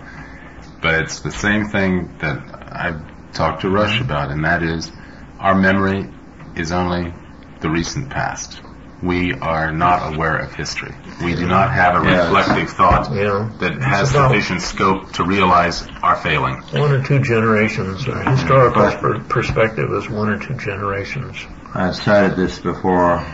But 0.81 1.03
it's 1.03 1.21
the 1.21 1.31
same 1.31 1.65
thing 1.65 2.17
that 2.19 2.37
I've 2.71 3.31
talked 3.33 3.61
to 3.61 3.69
Rush 3.69 4.01
about, 4.01 4.31
and 4.31 4.43
that 4.45 4.63
is 4.63 4.91
our 5.39 5.55
memory 5.55 6.09
is 6.55 6.71
only 6.71 7.13
the 7.61 7.69
recent 7.69 8.09
past. 8.09 8.61
We 9.03 9.33
are 9.33 9.73
not 9.73 10.13
aware 10.15 10.37
of 10.37 10.53
history. 10.53 10.93
We 11.21 11.35
do 11.35 11.45
not 11.45 11.71
have 11.71 12.01
a 12.01 12.05
Yes. 12.09 12.31
reflective 12.31 12.69
thought 12.69 13.11
You 13.11 13.23
know, 13.25 13.49
that 13.59 13.81
has 13.81 14.01
it's 14.03 14.11
about 14.11 14.29
sufficient 14.31 14.61
scope 14.61 15.11
to 15.13 15.25
realize 15.25 15.85
our 16.01 16.15
failing. 16.15 16.55
one 16.71 16.93
or 16.93 17.03
two 17.03 17.19
generations. 17.19 18.07
A 18.07 18.29
historical 18.31 18.91
per- 18.93 19.19
perspective 19.19 19.91
is 19.91 20.09
one 20.09 20.29
or 20.29 20.37
two 20.39 20.53
generations. 20.53 21.35
I've 21.75 21.97
cited 21.97 22.37
this 22.37 22.59
before. 22.59 23.25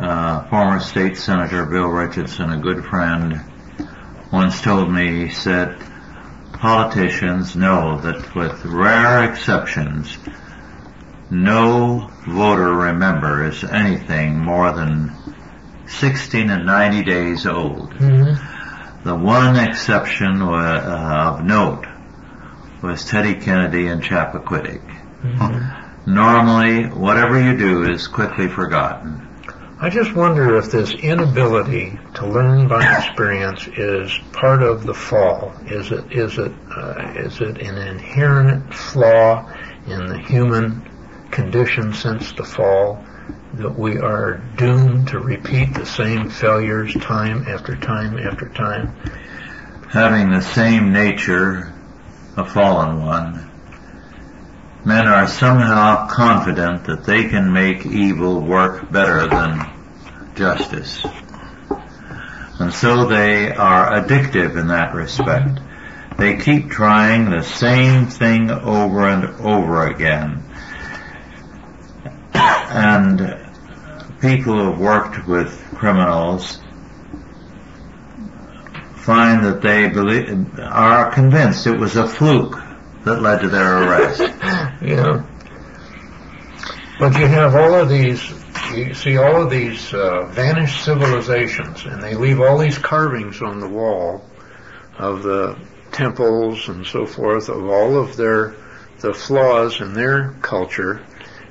Uh, 0.00 0.44
former 0.48 0.80
state 0.80 1.16
senator 1.18 1.66
Bill 1.66 1.88
Richardson, 1.88 2.50
a 2.50 2.56
good 2.58 2.84
friend, 2.86 3.40
once 4.32 4.60
told 4.62 4.90
me, 4.90 5.26
he 5.26 5.28
said, 5.30 5.76
politicians 6.54 7.56
know 7.56 7.98
that 8.00 8.34
with 8.34 8.64
rare 8.64 9.24
exceptions, 9.24 10.16
no 11.30 12.10
voter 12.26 12.72
remembers 12.72 13.62
anything 13.64 14.38
more 14.38 14.72
than 14.72 15.12
16 15.86 16.50
and 16.50 16.66
90 16.66 17.04
days 17.04 17.46
old. 17.46 17.92
The 19.02 19.14
one 19.14 19.56
exception 19.56 20.42
uh, 20.42 21.36
of 21.38 21.44
note 21.44 21.86
was 22.82 23.04
Teddy 23.04 23.34
Kennedy 23.34 23.86
and 23.86 24.02
Chappaquiddick. 24.02 24.82
Normally, 26.06 26.84
whatever 26.86 27.40
you 27.40 27.56
do 27.56 27.90
is 27.90 28.08
quickly 28.08 28.48
forgotten. 28.48 29.26
I 29.82 29.88
just 29.88 30.14
wonder 30.14 30.56
if 30.56 30.70
this 30.70 30.92
inability 30.92 31.98
to 32.14 32.26
learn 32.26 32.68
by 32.68 32.84
experience 32.98 33.66
is 33.66 34.12
part 34.32 34.62
of 34.62 34.84
the 34.84 34.92
fall. 34.92 35.54
Is 35.66 35.90
it 35.90 36.12
is 36.12 36.36
it 36.36 36.52
uh, 36.76 37.14
is 37.16 37.40
it 37.40 37.62
an 37.62 37.78
inherent 37.78 38.74
flaw 38.74 39.50
in 39.86 40.06
the 40.06 40.18
human 40.18 40.89
condition 41.30 41.92
since 41.92 42.32
the 42.32 42.44
fall 42.44 43.04
that 43.54 43.78
we 43.78 43.98
are 43.98 44.42
doomed 44.56 45.08
to 45.08 45.18
repeat 45.18 45.74
the 45.74 45.86
same 45.86 46.30
failures 46.30 46.94
time 46.94 47.46
after 47.48 47.76
time 47.76 48.18
after 48.18 48.48
time? 48.48 48.94
Having 49.90 50.30
the 50.30 50.40
same 50.40 50.92
nature, 50.92 51.72
a 52.36 52.44
fallen 52.44 53.04
one, 53.04 53.50
men 54.84 55.06
are 55.06 55.26
somehow 55.26 56.06
confident 56.06 56.84
that 56.84 57.04
they 57.04 57.28
can 57.28 57.52
make 57.52 57.84
evil 57.84 58.40
work 58.40 58.90
better 58.90 59.26
than 59.26 59.68
justice. 60.34 61.04
And 62.60 62.72
so 62.72 63.06
they 63.06 63.52
are 63.52 64.00
addictive 64.00 64.56
in 64.58 64.68
that 64.68 64.94
respect. 64.94 65.60
They 66.18 66.36
keep 66.36 66.70
trying 66.70 67.30
the 67.30 67.42
same 67.42 68.06
thing 68.06 68.50
over 68.50 69.08
and 69.08 69.40
over 69.40 69.86
again. 69.86 70.44
And 72.40 73.18
people 74.20 74.54
who 74.54 74.70
have 74.70 74.78
worked 74.78 75.26
with 75.26 75.50
criminals 75.74 76.60
find 78.96 79.44
that 79.44 79.60
they 79.62 79.88
believe, 79.88 80.58
are 80.58 81.10
convinced 81.10 81.66
it 81.66 81.78
was 81.78 81.96
a 81.96 82.06
fluke 82.06 82.56
that 83.04 83.22
led 83.22 83.40
to 83.40 83.48
their 83.48 83.82
arrest. 83.82 84.20
Yeah. 84.82 85.26
But 86.98 87.18
you 87.18 87.26
have 87.26 87.54
all 87.54 87.74
of 87.74 87.90
these, 87.90 88.22
you 88.74 88.94
see 88.94 89.18
all 89.18 89.42
of 89.42 89.50
these 89.50 89.92
uh, 89.92 90.24
vanished 90.30 90.84
civilizations, 90.84 91.84
and 91.84 92.02
they 92.02 92.14
leave 92.14 92.40
all 92.40 92.56
these 92.56 92.78
carvings 92.78 93.42
on 93.42 93.60
the 93.60 93.68
wall 93.68 94.24
of 94.98 95.22
the 95.22 95.58
temples 95.92 96.68
and 96.68 96.86
so 96.86 97.04
forth 97.04 97.48
of 97.48 97.68
all 97.68 97.98
of 97.98 98.16
their 98.16 98.54
the 99.00 99.12
flaws 99.14 99.80
in 99.80 99.94
their 99.94 100.32
culture 100.42 101.04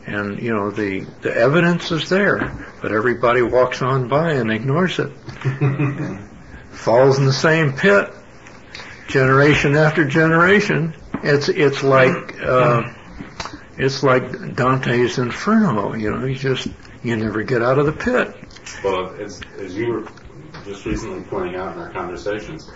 and 0.05 0.41
you 0.41 0.53
know 0.53 0.71
the 0.71 1.01
the 1.21 1.35
evidence 1.35 1.91
is 1.91 2.09
there 2.09 2.67
but 2.81 2.91
everybody 2.91 3.41
walks 3.41 3.81
on 3.81 4.07
by 4.07 4.33
and 4.33 4.51
ignores 4.51 4.99
it 4.99 5.11
falls 6.71 7.17
in 7.17 7.25
the 7.25 7.33
same 7.33 7.73
pit 7.73 8.11
generation 9.07 9.75
after 9.75 10.05
generation 10.05 10.93
it's 11.23 11.49
it's 11.49 11.83
like 11.83 12.39
uh, 12.41 12.83
it's 13.77 14.03
like 14.03 14.55
Dante's 14.55 15.17
Inferno 15.17 15.93
you 15.95 16.11
know 16.11 16.25
you 16.25 16.35
just 16.35 16.67
you 17.03 17.15
never 17.15 17.43
get 17.43 17.61
out 17.61 17.79
of 17.79 17.85
the 17.85 17.93
pit 17.93 18.35
well 18.83 19.13
as 19.19 19.41
as 19.57 19.75
you 19.75 19.93
were 19.93 20.07
just 20.65 20.85
recently 20.85 21.21
pointing 21.23 21.55
out 21.55 21.75
in 21.75 21.81
our 21.81 21.91
conversations 21.91 22.69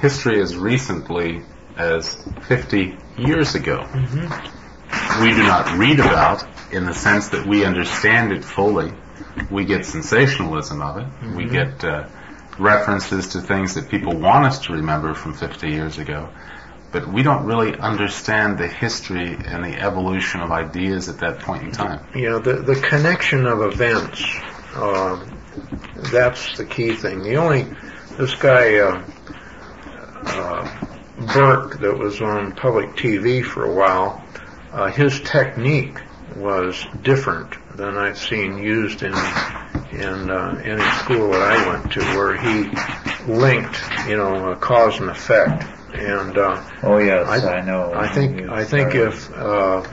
history 0.00 0.40
as 0.40 0.56
recently 0.56 1.42
as 1.76 2.22
50 2.46 2.96
years 3.18 3.54
ago. 3.54 3.78
Mm-hmm. 3.78 5.22
We 5.22 5.30
do 5.30 5.42
not 5.42 5.78
read 5.78 6.00
about 6.00 6.44
in 6.74 6.86
the 6.86 6.94
sense 6.94 7.28
that 7.28 7.46
we 7.46 7.64
understand 7.64 8.32
it 8.32 8.44
fully. 8.44 8.92
We 9.50 9.64
get 9.64 9.86
sensationalism 9.86 10.82
of 10.82 10.98
it. 10.98 11.04
Mm-hmm. 11.04 11.36
We 11.36 11.44
get 11.46 11.84
uh, 11.84 12.08
references 12.58 13.28
to 13.28 13.40
things 13.40 13.74
that 13.74 13.88
people 13.88 14.16
want 14.16 14.44
us 14.46 14.58
to 14.66 14.72
remember 14.72 15.14
from 15.14 15.34
50 15.34 15.70
years 15.70 15.98
ago. 15.98 16.28
But 16.92 17.08
we 17.12 17.22
don't 17.22 17.44
really 17.44 17.76
understand 17.76 18.58
the 18.58 18.68
history 18.68 19.34
and 19.34 19.64
the 19.64 19.80
evolution 19.80 20.40
of 20.40 20.52
ideas 20.52 21.08
at 21.08 21.18
that 21.18 21.40
point 21.40 21.62
in 21.64 21.72
time. 21.72 22.06
Yeah, 22.14 22.38
the, 22.38 22.54
the 22.54 22.76
connection 22.76 23.46
of 23.46 23.62
events, 23.62 24.24
uh, 24.74 25.24
that's 26.12 26.56
the 26.56 26.64
key 26.64 26.94
thing. 26.94 27.22
The 27.22 27.36
only, 27.36 27.66
this 28.16 28.34
guy, 28.36 28.78
uh, 28.78 29.04
uh, 30.26 30.88
Burke 31.32 31.80
that 31.80 31.98
was 31.98 32.20
on 32.20 32.52
public 32.52 32.90
TV 32.90 33.44
for 33.44 33.64
a 33.64 33.72
while, 33.72 34.24
uh, 34.72 34.90
his 34.90 35.20
technique 35.20 35.98
was 36.36 36.84
different 37.02 37.54
than 37.76 37.96
I've 37.96 38.18
seen 38.18 38.58
used 38.58 39.02
in 39.02 39.14
in 39.92 40.30
uh, 40.30 40.60
any 40.64 40.82
school 40.98 41.30
that 41.30 41.42
I 41.42 41.68
went 41.68 41.92
to, 41.92 42.00
where 42.16 42.36
he 42.36 43.32
linked, 43.32 43.80
you 44.08 44.16
know, 44.16 44.56
cause 44.56 44.98
and 45.00 45.10
effect. 45.10 45.64
And 45.94 46.36
uh, 46.36 46.62
oh 46.82 46.98
yes, 46.98 47.28
I, 47.28 47.58
I 47.58 47.60
know. 47.60 47.92
I 47.94 48.08
think 48.08 48.48
I 48.48 48.64
think 48.64 48.94
if 48.94 49.32
uh, 49.32 49.86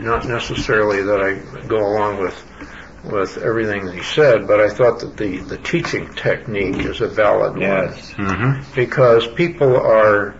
not 0.00 0.26
necessarily 0.26 1.02
that 1.02 1.22
I 1.22 1.66
go 1.66 1.78
along 1.78 2.20
with 2.20 2.44
with 3.04 3.38
everything 3.38 3.86
that 3.86 3.94
he 3.94 4.02
said, 4.02 4.46
but 4.46 4.60
I 4.60 4.68
thought 4.68 5.00
that 5.00 5.16
the 5.16 5.38
the 5.38 5.58
teaching 5.58 6.12
technique 6.14 6.84
is 6.84 7.00
a 7.00 7.08
valid 7.08 7.60
yes. 7.60 8.16
one 8.18 8.26
mm-hmm. 8.26 8.74
because 8.74 9.26
people 9.28 9.76
are 9.76 10.34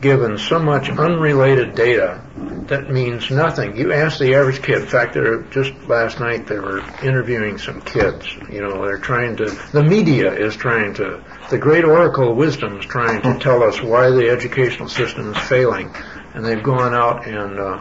given 0.00 0.38
so 0.38 0.58
much 0.58 0.88
unrelated 0.90 1.74
data 1.74 2.22
that 2.68 2.90
means 2.90 3.30
nothing. 3.30 3.76
You 3.76 3.92
ask 3.92 4.18
the 4.18 4.34
average 4.34 4.62
kid. 4.62 4.82
In 4.82 4.86
fact, 4.86 5.14
just 5.50 5.72
last 5.88 6.20
night 6.20 6.46
they 6.46 6.58
were 6.58 6.80
interviewing 7.02 7.58
some 7.58 7.80
kids. 7.80 8.30
You 8.50 8.60
know, 8.60 8.84
they're 8.84 8.98
trying 8.98 9.36
to. 9.36 9.46
The 9.72 9.82
media 9.82 10.32
is 10.32 10.54
trying 10.54 10.94
to. 10.94 11.24
The 11.50 11.58
great 11.58 11.84
oracle 11.84 12.34
wisdom 12.34 12.78
is 12.78 12.86
trying 12.86 13.22
to 13.22 13.38
tell 13.38 13.62
us 13.62 13.82
why 13.82 14.10
the 14.10 14.28
educational 14.28 14.88
system 14.88 15.32
is 15.32 15.38
failing, 15.38 15.94
and 16.34 16.44
they've 16.44 16.62
gone 16.62 16.94
out 16.94 17.26
and 17.26 17.58
uh, 17.58 17.78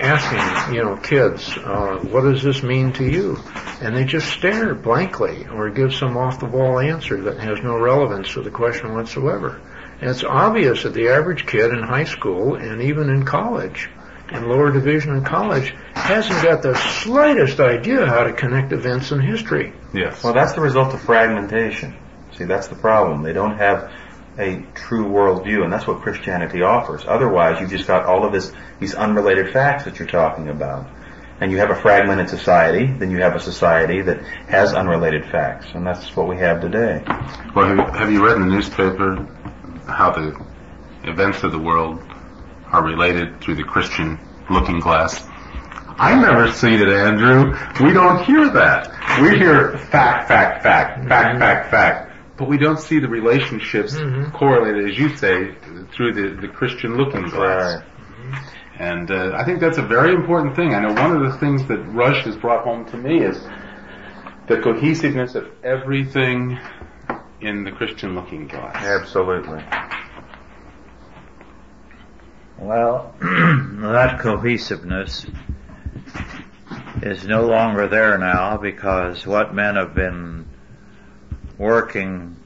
asking, 0.00 0.74
you 0.74 0.82
know, 0.82 0.96
kids, 0.96 1.48
uh, 1.58 1.98
what 2.10 2.22
does 2.22 2.42
this 2.42 2.64
mean 2.64 2.92
to 2.94 3.04
you? 3.04 3.38
And 3.80 3.96
they 3.96 4.04
just 4.04 4.28
stare 4.28 4.74
blankly 4.74 5.46
or 5.46 5.70
give 5.70 5.94
some 5.94 6.16
off-the-wall 6.16 6.80
answer 6.80 7.22
that 7.22 7.38
has 7.38 7.62
no 7.62 7.78
relevance 7.78 8.32
to 8.34 8.42
the 8.42 8.50
question 8.50 8.92
whatsoever. 8.92 9.60
And 10.00 10.08
it's 10.08 10.24
obvious 10.24 10.84
that 10.84 10.94
the 10.94 11.08
average 11.08 11.46
kid 11.46 11.70
in 11.70 11.82
high 11.82 12.04
school 12.04 12.54
and 12.54 12.80
even 12.82 13.10
in 13.10 13.24
college, 13.24 13.90
in 14.32 14.48
lower 14.48 14.72
division 14.72 15.14
in 15.14 15.24
college, 15.24 15.74
hasn't 15.92 16.42
got 16.42 16.62
the 16.62 16.74
slightest 16.74 17.60
idea 17.60 18.06
how 18.06 18.24
to 18.24 18.32
connect 18.32 18.72
events 18.72 19.12
in 19.12 19.20
history. 19.20 19.74
Yes. 19.92 20.24
Well, 20.24 20.32
that's 20.32 20.54
the 20.54 20.62
result 20.62 20.94
of 20.94 21.02
fragmentation. 21.02 21.96
See, 22.36 22.44
that's 22.44 22.68
the 22.68 22.76
problem. 22.76 23.22
They 23.22 23.34
don't 23.34 23.58
have 23.58 23.92
a 24.38 24.64
true 24.74 25.06
worldview, 25.06 25.64
and 25.64 25.72
that's 25.72 25.86
what 25.86 26.00
Christianity 26.00 26.62
offers. 26.62 27.04
Otherwise, 27.06 27.60
you've 27.60 27.70
just 27.70 27.86
got 27.86 28.06
all 28.06 28.24
of 28.24 28.32
this, 28.32 28.50
these 28.78 28.94
unrelated 28.94 29.52
facts 29.52 29.84
that 29.84 29.98
you're 29.98 30.08
talking 30.08 30.48
about. 30.48 30.88
And 31.40 31.50
you 31.50 31.58
have 31.58 31.70
a 31.70 31.74
fragmented 31.74 32.28
society, 32.28 32.86
then 32.86 33.10
you 33.10 33.18
have 33.18 33.34
a 33.34 33.40
society 33.40 34.02
that 34.02 34.22
has 34.48 34.72
unrelated 34.74 35.24
facts, 35.26 35.66
and 35.74 35.86
that's 35.86 36.14
what 36.14 36.28
we 36.28 36.36
have 36.36 36.60
today. 36.60 37.02
Well, 37.54 37.90
have 37.92 38.12
you 38.12 38.24
read 38.24 38.36
in 38.36 38.42
the 38.42 38.54
newspaper 38.54 39.26
how 39.90 40.10
the 40.10 40.46
events 41.04 41.42
of 41.42 41.52
the 41.52 41.58
world 41.58 42.00
are 42.66 42.84
related 42.84 43.40
through 43.40 43.56
the 43.56 43.64
Christian 43.64 44.18
looking 44.48 44.80
glass. 44.80 45.26
I 45.98 46.18
never 46.18 46.50
see 46.52 46.74
it, 46.74 46.88
Andrew. 46.88 47.52
We 47.84 47.92
don't 47.92 48.24
hear 48.24 48.48
that. 48.50 49.20
We 49.20 49.36
hear 49.36 49.76
fact, 49.76 50.28
fact, 50.28 50.62
fact, 50.62 51.06
fact, 51.08 51.38
fact, 51.38 51.70
fact. 51.70 52.12
But 52.38 52.48
we 52.48 52.56
don't 52.56 52.80
see 52.80 53.00
the 53.00 53.08
relationships 53.08 53.94
mm-hmm. 53.94 54.34
correlated, 54.34 54.90
as 54.90 54.98
you 54.98 55.14
say, 55.16 55.54
through 55.94 56.14
the, 56.14 56.40
the 56.40 56.48
Christian 56.48 56.96
looking 56.96 57.28
glass. 57.28 57.82
Right. 57.82 58.44
And 58.78 59.10
uh, 59.10 59.32
I 59.34 59.44
think 59.44 59.60
that's 59.60 59.76
a 59.76 59.82
very 59.82 60.14
important 60.14 60.56
thing. 60.56 60.74
I 60.74 60.80
know 60.80 60.94
one 60.94 61.14
of 61.14 61.30
the 61.30 61.38
things 61.38 61.66
that 61.66 61.78
Rush 61.92 62.24
has 62.24 62.34
brought 62.36 62.64
home 62.64 62.86
to 62.86 62.96
me 62.96 63.22
is 63.22 63.38
the 64.48 64.58
cohesiveness 64.62 65.34
of 65.34 65.50
everything 65.62 66.58
in 67.40 67.64
the 67.64 67.72
Christian 67.72 68.14
looking 68.14 68.46
glass. 68.46 68.76
Absolutely. 68.76 69.62
Well, 72.58 73.14
that 73.20 74.18
cohesiveness 74.20 75.26
is 77.02 77.26
no 77.26 77.46
longer 77.46 77.88
there 77.88 78.18
now 78.18 78.58
because 78.58 79.26
what 79.26 79.54
men 79.54 79.76
have 79.76 79.94
been 79.94 80.46
working 81.56 82.36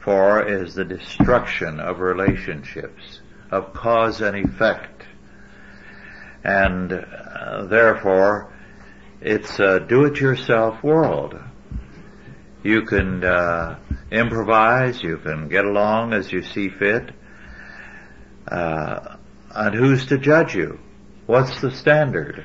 for 0.00 0.46
is 0.46 0.74
the 0.74 0.84
destruction 0.84 1.80
of 1.80 2.00
relationships, 2.00 3.20
of 3.50 3.72
cause 3.72 4.20
and 4.20 4.36
effect. 4.36 5.04
And 6.44 6.92
uh, 6.92 7.66
therefore, 7.66 8.52
it's 9.20 9.60
a 9.60 9.80
do-it-yourself 9.80 10.82
world. 10.82 11.38
You 12.62 12.82
can 12.82 13.24
uh, 13.24 13.78
improvise, 14.10 15.02
you 15.02 15.18
can 15.18 15.48
get 15.48 15.64
along 15.64 16.12
as 16.12 16.30
you 16.30 16.42
see 16.42 16.68
fit, 16.68 17.10
uh, 18.46 19.16
and 19.50 19.74
who's 19.74 20.06
to 20.06 20.18
judge 20.18 20.54
you? 20.54 20.78
What's 21.26 21.60
the 21.60 21.72
standard? 21.72 22.44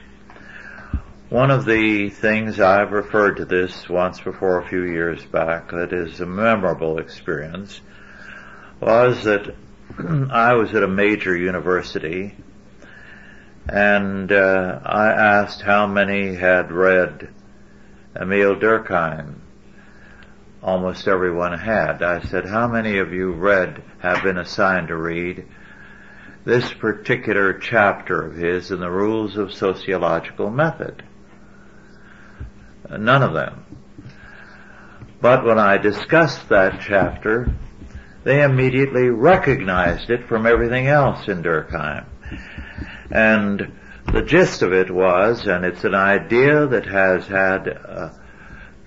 One 1.30 1.52
of 1.52 1.66
the 1.66 2.10
things 2.10 2.60
I've 2.60 2.94
referred 2.94 3.36
to 3.38 3.46
this 3.46 3.88
once 3.90 4.20
before 4.20 4.60
a 4.60 4.68
few 4.68 4.84
years 4.84 5.24
back 5.26 5.70
that 5.72 5.94
is 5.94 6.20
a 6.20 6.26
memorable 6.26 7.00
experience 7.00 7.82
was 8.80 9.24
that 9.26 9.54
I 10.32 10.54
was 10.54 10.74
at 10.74 10.84
a 10.84 10.88
major 10.88 11.36
university 11.36 12.36
and 13.68 14.32
uh, 14.32 14.80
I 14.84 15.08
asked 15.10 15.62
how 15.62 15.86
many 15.86 16.34
had 16.34 16.72
read 16.72 17.30
Emile 18.16 18.56
Durkheim 18.56 19.42
almost 20.68 21.08
everyone 21.08 21.58
had. 21.58 22.04
I 22.04 22.22
said, 22.24 22.46
how 22.46 22.68
many 22.68 22.98
of 22.98 23.14
you 23.14 23.32
read, 23.32 23.82
have 24.00 24.22
been 24.22 24.38
assigned 24.38 24.90
to 24.90 24.98
read 24.98 25.48
this 26.44 26.74
particular 26.74 27.54
chapter 27.54 28.22
of 28.22 28.36
his 28.36 28.70
in 28.70 28.82
the 28.82 28.92
rules 28.92 29.38
of 29.38 29.54
sociological 29.54 30.50
method? 30.50 31.04
None 32.90 33.24
of 33.24 33.34
them. 33.34 33.64
But 35.22 35.46
when 35.46 35.58
I 35.58 35.78
discussed 35.78 36.50
that 36.50 36.82
chapter, 36.82 37.50
they 38.26 38.44
immediately 38.44 39.08
recognized 39.08 40.10
it 40.10 40.28
from 40.28 40.46
everything 40.46 40.88
else 40.88 41.30
in 41.30 41.44
Durkheim. 41.44 42.08
And 43.10 43.72
the 44.12 44.22
gist 44.22 44.62
of 44.64 44.74
it 44.74 44.92
was, 44.92 45.48
and 45.48 45.64
it's 45.64 45.86
an 45.86 45.96
idea 45.96 46.68
that 46.68 46.88
has 46.88 47.26
had 47.26 47.70
uh, 47.70 48.10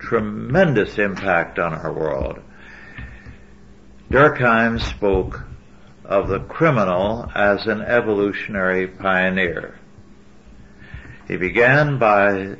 tremendous 0.01 0.97
impact 0.97 1.59
on 1.59 1.73
our 1.73 1.93
world. 1.93 2.39
Durkheim 4.09 4.81
spoke 4.81 5.45
of 6.03 6.27
the 6.27 6.39
criminal 6.39 7.31
as 7.33 7.67
an 7.67 7.81
evolutionary 7.81 8.87
pioneer. 8.87 9.79
He 11.27 11.37
began 11.37 11.97
by 11.97 12.57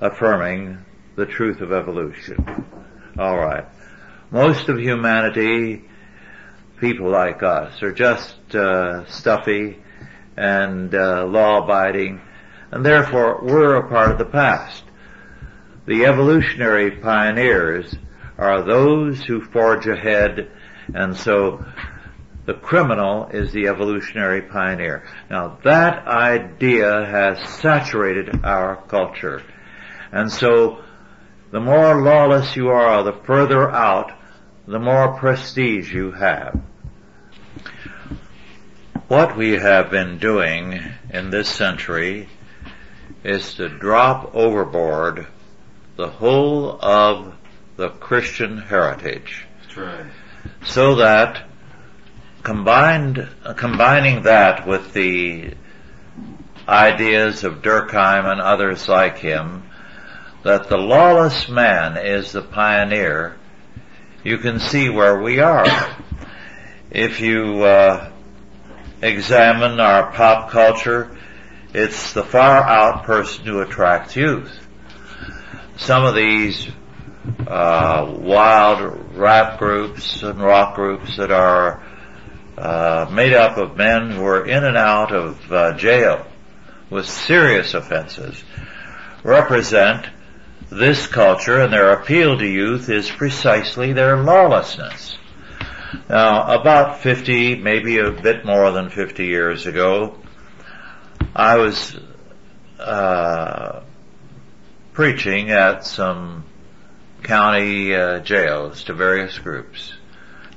affirming 0.00 0.84
the 1.16 1.26
truth 1.26 1.60
of 1.60 1.72
evolution. 1.72 2.66
Alright. 3.18 3.64
Most 4.30 4.68
of 4.68 4.78
humanity, 4.78 5.84
people 6.78 7.08
like 7.08 7.42
us, 7.42 7.82
are 7.82 7.92
just 7.92 8.36
uh, 8.54 9.06
stuffy 9.06 9.78
and 10.36 10.94
uh, 10.94 11.24
law-abiding, 11.24 12.20
and 12.70 12.84
therefore 12.84 13.40
we're 13.42 13.76
a 13.76 13.88
part 13.88 14.10
of 14.10 14.18
the 14.18 14.24
past. 14.24 14.84
The 15.90 16.04
evolutionary 16.04 16.92
pioneers 16.92 17.92
are 18.38 18.62
those 18.62 19.24
who 19.24 19.40
forge 19.40 19.88
ahead 19.88 20.48
and 20.94 21.16
so 21.16 21.64
the 22.46 22.54
criminal 22.54 23.26
is 23.26 23.50
the 23.50 23.66
evolutionary 23.66 24.42
pioneer. 24.42 25.02
Now 25.28 25.58
that 25.64 26.06
idea 26.06 27.06
has 27.06 27.40
saturated 27.54 28.44
our 28.44 28.76
culture. 28.86 29.42
And 30.12 30.30
so 30.30 30.84
the 31.50 31.58
more 31.58 32.00
lawless 32.00 32.54
you 32.54 32.68
are, 32.68 33.02
the 33.02 33.20
further 33.24 33.68
out, 33.68 34.12
the 34.68 34.78
more 34.78 35.18
prestige 35.18 35.92
you 35.92 36.12
have. 36.12 36.62
What 39.08 39.36
we 39.36 39.54
have 39.54 39.90
been 39.90 40.18
doing 40.18 40.84
in 41.12 41.30
this 41.30 41.48
century 41.48 42.28
is 43.24 43.54
to 43.54 43.68
drop 43.68 44.36
overboard 44.36 45.26
the 45.96 46.08
whole 46.08 46.78
of 46.80 47.34
the 47.76 47.88
Christian 47.88 48.58
heritage. 48.58 49.46
Right. 49.76 50.06
So 50.64 50.96
that 50.96 51.44
combined, 52.42 53.28
combining 53.56 54.22
that 54.22 54.66
with 54.66 54.92
the 54.92 55.54
ideas 56.68 57.44
of 57.44 57.62
Durkheim 57.62 58.30
and 58.30 58.40
others 58.40 58.88
like 58.88 59.18
him, 59.18 59.64
that 60.42 60.68
the 60.68 60.78
lawless 60.78 61.48
man 61.48 61.96
is 61.96 62.32
the 62.32 62.42
pioneer, 62.42 63.36
you 64.24 64.38
can 64.38 64.58
see 64.60 64.88
where 64.88 65.20
we 65.20 65.40
are. 65.40 65.66
If 66.90 67.20
you 67.20 67.62
uh, 67.62 68.10
examine 69.00 69.80
our 69.80 70.12
pop 70.12 70.50
culture, 70.50 71.16
it's 71.72 72.12
the 72.12 72.24
far 72.24 72.62
out 72.62 73.04
person 73.04 73.44
who 73.44 73.60
attracts 73.60 74.16
youth. 74.16 74.66
Some 75.80 76.04
of 76.04 76.14
these 76.14 76.68
uh, 77.46 78.14
wild 78.18 79.16
rap 79.16 79.58
groups 79.58 80.22
and 80.22 80.38
rock 80.38 80.74
groups 80.74 81.16
that 81.16 81.32
are 81.32 81.82
uh, 82.58 83.08
made 83.10 83.32
up 83.32 83.56
of 83.56 83.78
men 83.78 84.10
who 84.10 84.22
are 84.26 84.46
in 84.46 84.62
and 84.62 84.76
out 84.76 85.10
of 85.10 85.50
uh, 85.50 85.72
jail 85.78 86.26
with 86.90 87.08
serious 87.08 87.72
offenses 87.72 88.44
represent 89.22 90.06
this 90.70 91.06
culture 91.06 91.62
and 91.62 91.72
their 91.72 91.92
appeal 91.94 92.36
to 92.36 92.46
youth 92.46 92.90
is 92.90 93.10
precisely 93.10 93.94
their 93.94 94.18
lawlessness. 94.18 95.16
Now, 96.10 96.60
about 96.60 97.00
50, 97.00 97.56
maybe 97.56 97.96
a 97.98 98.10
bit 98.10 98.44
more 98.44 98.70
than 98.70 98.90
50 98.90 99.24
years 99.24 99.66
ago, 99.66 100.18
I 101.34 101.56
was 101.56 101.98
uh, 102.78 103.80
preaching 105.00 105.50
at 105.50 105.82
some 105.82 106.44
county 107.22 107.94
uh, 107.94 108.18
jails 108.18 108.84
to 108.84 108.92
various 108.92 109.38
groups, 109.38 109.94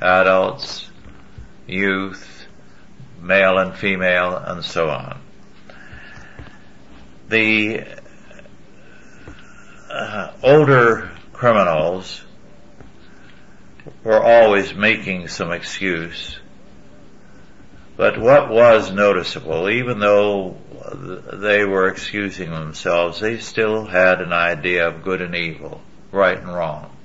adults, 0.01 0.91
youth, 1.65 2.45
male 3.21 3.57
and 3.57 3.73
female, 3.73 4.35
and 4.35 4.61
so 4.61 4.89
on. 4.89 5.21
The 7.29 7.85
uh, 9.89 10.33
older 10.43 11.09
criminals 11.31 12.21
were 14.03 14.21
always 14.21 14.73
making 14.73 15.29
some 15.29 15.53
excuse. 15.53 16.37
But 17.95 18.19
what 18.19 18.49
was 18.49 18.91
noticeable, 18.91 19.69
even 19.69 19.99
though 19.99 20.57
they 20.91 21.65
were 21.65 21.87
excusing 21.87 22.51
themselves, 22.51 23.19
they 23.19 23.37
still 23.39 23.85
had 23.85 24.21
an 24.21 24.33
idea 24.33 24.87
of 24.87 25.03
good 25.03 25.21
and 25.21 25.35
evil, 25.35 25.81
right 26.11 26.37
and 26.37 26.53
wrong. 26.53 26.95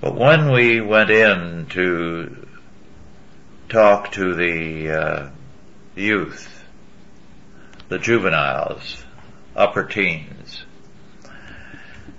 But 0.00 0.14
when 0.14 0.52
we 0.52 0.80
went 0.80 1.10
in 1.10 1.66
to 1.70 2.46
talk 3.68 4.12
to 4.12 4.34
the 4.34 4.90
uh, 4.90 5.30
youth, 5.94 6.64
the 7.88 7.98
juveniles, 7.98 9.04
upper 9.54 9.84
teens, 9.84 10.64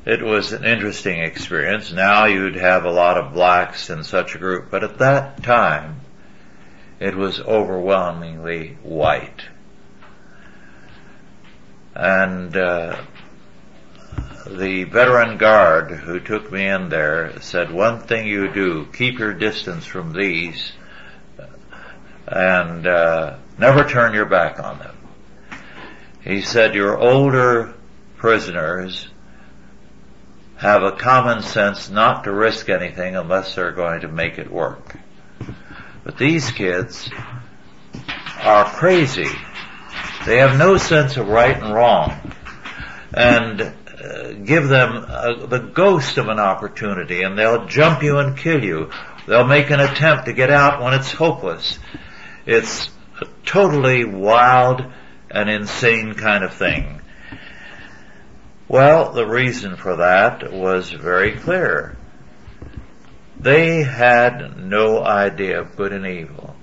it 0.05 0.21
was 0.21 0.53
an 0.53 0.63
interesting 0.63 1.19
experience. 1.19 1.91
Now 1.91 2.25
you'd 2.25 2.55
have 2.55 2.85
a 2.85 2.91
lot 2.91 3.17
of 3.17 3.33
blacks 3.33 3.89
in 3.89 4.03
such 4.03 4.35
a 4.35 4.39
group, 4.39 4.71
but 4.71 4.83
at 4.83 4.99
that 4.99 5.43
time, 5.43 5.99
it 6.99 7.15
was 7.15 7.39
overwhelmingly 7.41 8.77
white. 8.81 9.41
And 11.99 12.55
uh, 12.55 13.01
the 14.45 14.83
veteran 14.83 15.39
guard 15.39 15.89
who 15.89 16.19
took 16.19 16.51
me 16.51 16.67
in 16.67 16.89
there 16.89 17.41
said, 17.41 17.71
one 17.71 18.01
thing 18.01 18.27
you 18.27 18.53
do, 18.53 18.85
keep 18.93 19.17
your 19.17 19.33
distance 19.33 19.83
from 19.83 20.13
these 20.13 20.73
and 22.27 22.85
uh, 22.85 23.37
never 23.57 23.83
turn 23.83 24.13
your 24.13 24.27
back 24.27 24.59
on 24.59 24.77
them. 24.77 24.95
He 26.23 26.41
said, 26.41 26.75
your 26.75 26.99
older 26.99 27.73
prisoners 28.17 29.07
have 30.57 30.83
a 30.83 30.91
common 30.91 31.41
sense 31.41 31.89
not 31.89 32.25
to 32.25 32.31
risk 32.31 32.69
anything 32.69 33.15
unless 33.15 33.55
they're 33.55 33.71
going 33.71 34.01
to 34.01 34.07
make 34.07 34.37
it 34.37 34.51
work. 34.51 34.97
But 36.03 36.19
these 36.19 36.51
kids 36.51 37.09
are 38.43 38.65
crazy. 38.65 39.29
They 40.27 40.39
have 40.39 40.57
no 40.57 40.75
sense 40.75 41.15
of 41.15 41.29
right 41.29 41.55
and 41.55 41.73
wrong. 41.73 42.33
And 43.13 43.61
uh, 43.61 44.33
give 44.33 44.67
them 44.67 45.05
uh, 45.07 45.45
the 45.45 45.59
ghost 45.59 46.17
of 46.17 46.27
an 46.27 46.37
opportunity 46.37 47.21
and 47.21 47.39
they'll 47.39 47.65
jump 47.65 48.03
you 48.03 48.17
and 48.17 48.37
kill 48.37 48.61
you. 48.61 48.91
They'll 49.25 49.47
make 49.47 49.69
an 49.69 49.79
attempt 49.79 50.25
to 50.25 50.33
get 50.33 50.49
out 50.49 50.83
when 50.83 50.93
it's 50.95 51.13
hopeless. 51.13 51.79
It's 52.45 52.89
a 53.21 53.27
totally 53.45 54.03
wild 54.03 54.83
and 55.31 55.49
insane 55.49 56.13
kind 56.15 56.43
of 56.43 56.53
thing. 56.53 56.99
Well, 58.67 59.13
the 59.13 59.25
reason 59.25 59.77
for 59.77 59.95
that 59.95 60.51
was 60.51 60.91
very 60.91 61.37
clear. 61.37 61.95
They 63.39 63.81
had 63.81 64.57
no 64.57 65.01
idea 65.01 65.61
of 65.61 65.77
good 65.77 65.93
and 65.93 66.05
evil. 66.05 66.56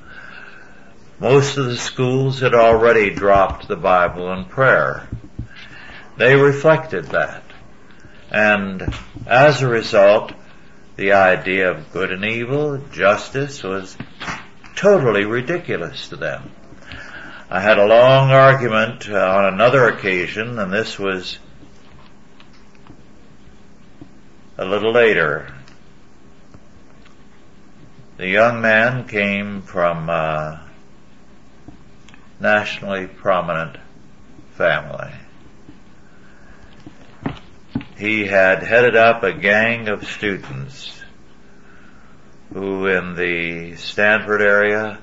Most 1.24 1.56
of 1.56 1.64
the 1.64 1.78
schools 1.78 2.40
had 2.40 2.52
already 2.52 3.08
dropped 3.08 3.66
the 3.66 3.76
Bible 3.76 4.30
and 4.30 4.46
prayer. 4.46 5.08
They 6.18 6.36
reflected 6.36 7.06
that. 7.06 7.42
And 8.30 8.94
as 9.26 9.62
a 9.62 9.66
result, 9.66 10.34
the 10.96 11.12
idea 11.12 11.70
of 11.70 11.94
good 11.94 12.12
and 12.12 12.26
evil, 12.26 12.76
justice, 12.92 13.62
was 13.62 13.96
totally 14.76 15.24
ridiculous 15.24 16.10
to 16.10 16.16
them. 16.16 16.50
I 17.48 17.58
had 17.58 17.78
a 17.78 17.86
long 17.86 18.30
argument 18.30 19.08
uh, 19.08 19.16
on 19.16 19.46
another 19.46 19.88
occasion, 19.88 20.58
and 20.58 20.70
this 20.70 20.98
was 20.98 21.38
a 24.58 24.66
little 24.66 24.92
later. 24.92 25.54
The 28.18 28.28
young 28.28 28.60
man 28.60 29.08
came 29.08 29.62
from 29.62 30.10
a 30.10 30.63
nationally 32.40 33.06
prominent 33.06 33.76
family. 34.52 35.12
He 37.96 38.26
had 38.26 38.62
headed 38.62 38.96
up 38.96 39.22
a 39.22 39.32
gang 39.32 39.88
of 39.88 40.06
students 40.06 41.02
who 42.52 42.86
in 42.86 43.14
the 43.14 43.76
Stanford 43.76 44.42
area 44.42 45.00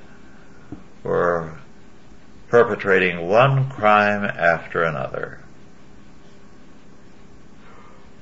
were 1.04 1.58
perpetrating 2.50 3.28
one 3.28 3.70
crime 3.70 4.24
after 4.24 4.84
another 4.84 5.42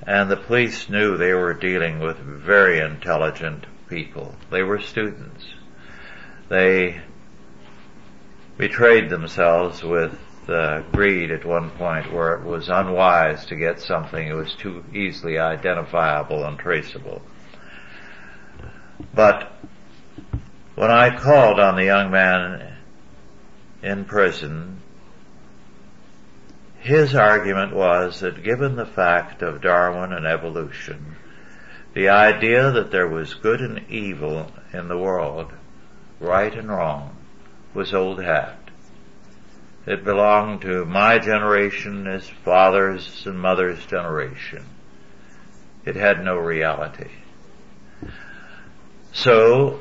and 0.10 0.32
the 0.32 0.38
police 0.38 0.89
knew 0.89 1.17
they 1.17 1.36
were 1.36 1.54
dealing 1.54 2.00
with 2.00 2.17
very 2.17 2.80
intelligent 2.80 3.63
people. 3.88 4.34
They 4.50 4.63
were 4.63 4.80
students. 4.80 5.45
They 6.50 7.00
betrayed 8.60 9.10
themselves 9.10 9.82
with 9.82 10.16
uh, 10.48 10.82
greed 10.92 11.32
at 11.32 11.46
one 11.46 11.72
point 11.72 12.14
where 12.14 12.36
it 12.36 12.44
was 12.44 12.70
unwise 12.70 13.46
to 13.46 13.56
get 13.56 13.80
something 13.80 14.30
that 14.30 14.36
was 14.36 14.54
too 14.54 14.84
easily 14.94 15.40
identifiable 15.40 16.44
and 16.44 16.60
traceable. 16.60 17.24
But 19.16 19.52
when 20.76 20.92
I 20.92 21.18
called 21.18 21.60
on 21.60 21.76
the 21.76 21.86
young 21.86 22.12
man 22.12 22.76
in 23.82 24.06
prison 24.06 24.80
his 26.80 27.14
argument 27.14 27.74
was 27.74 28.22
that 28.22 28.44
given 28.44 28.76
the 28.76 28.86
fact 28.86 29.42
of 29.42 29.62
Darwin 29.62 30.14
and 30.14 30.26
evolution, 30.26 31.16
the 31.94 32.10
idea 32.10 32.72
that 32.72 32.92
there 32.92 33.08
was 33.08 33.34
good 33.34 33.62
and 33.62 33.90
evil 33.90 34.52
in 34.72 34.88
the 34.88 34.98
world, 34.98 35.52
right 36.20 36.54
and 36.54 36.70
wrong, 36.70 37.16
was 37.74 37.94
old 37.94 38.22
hat. 38.22 38.58
It 39.86 40.04
belonged 40.04 40.62
to 40.62 40.86
my 40.86 41.20
generation, 41.20 42.06
his 42.06 42.28
father's 42.28 43.26
and 43.26 43.40
mother's 43.40 43.86
generation. 43.86 44.65
It 45.86 45.96
had 45.96 46.24
no 46.24 46.38
reality. 46.38 47.10
So, 49.13 49.80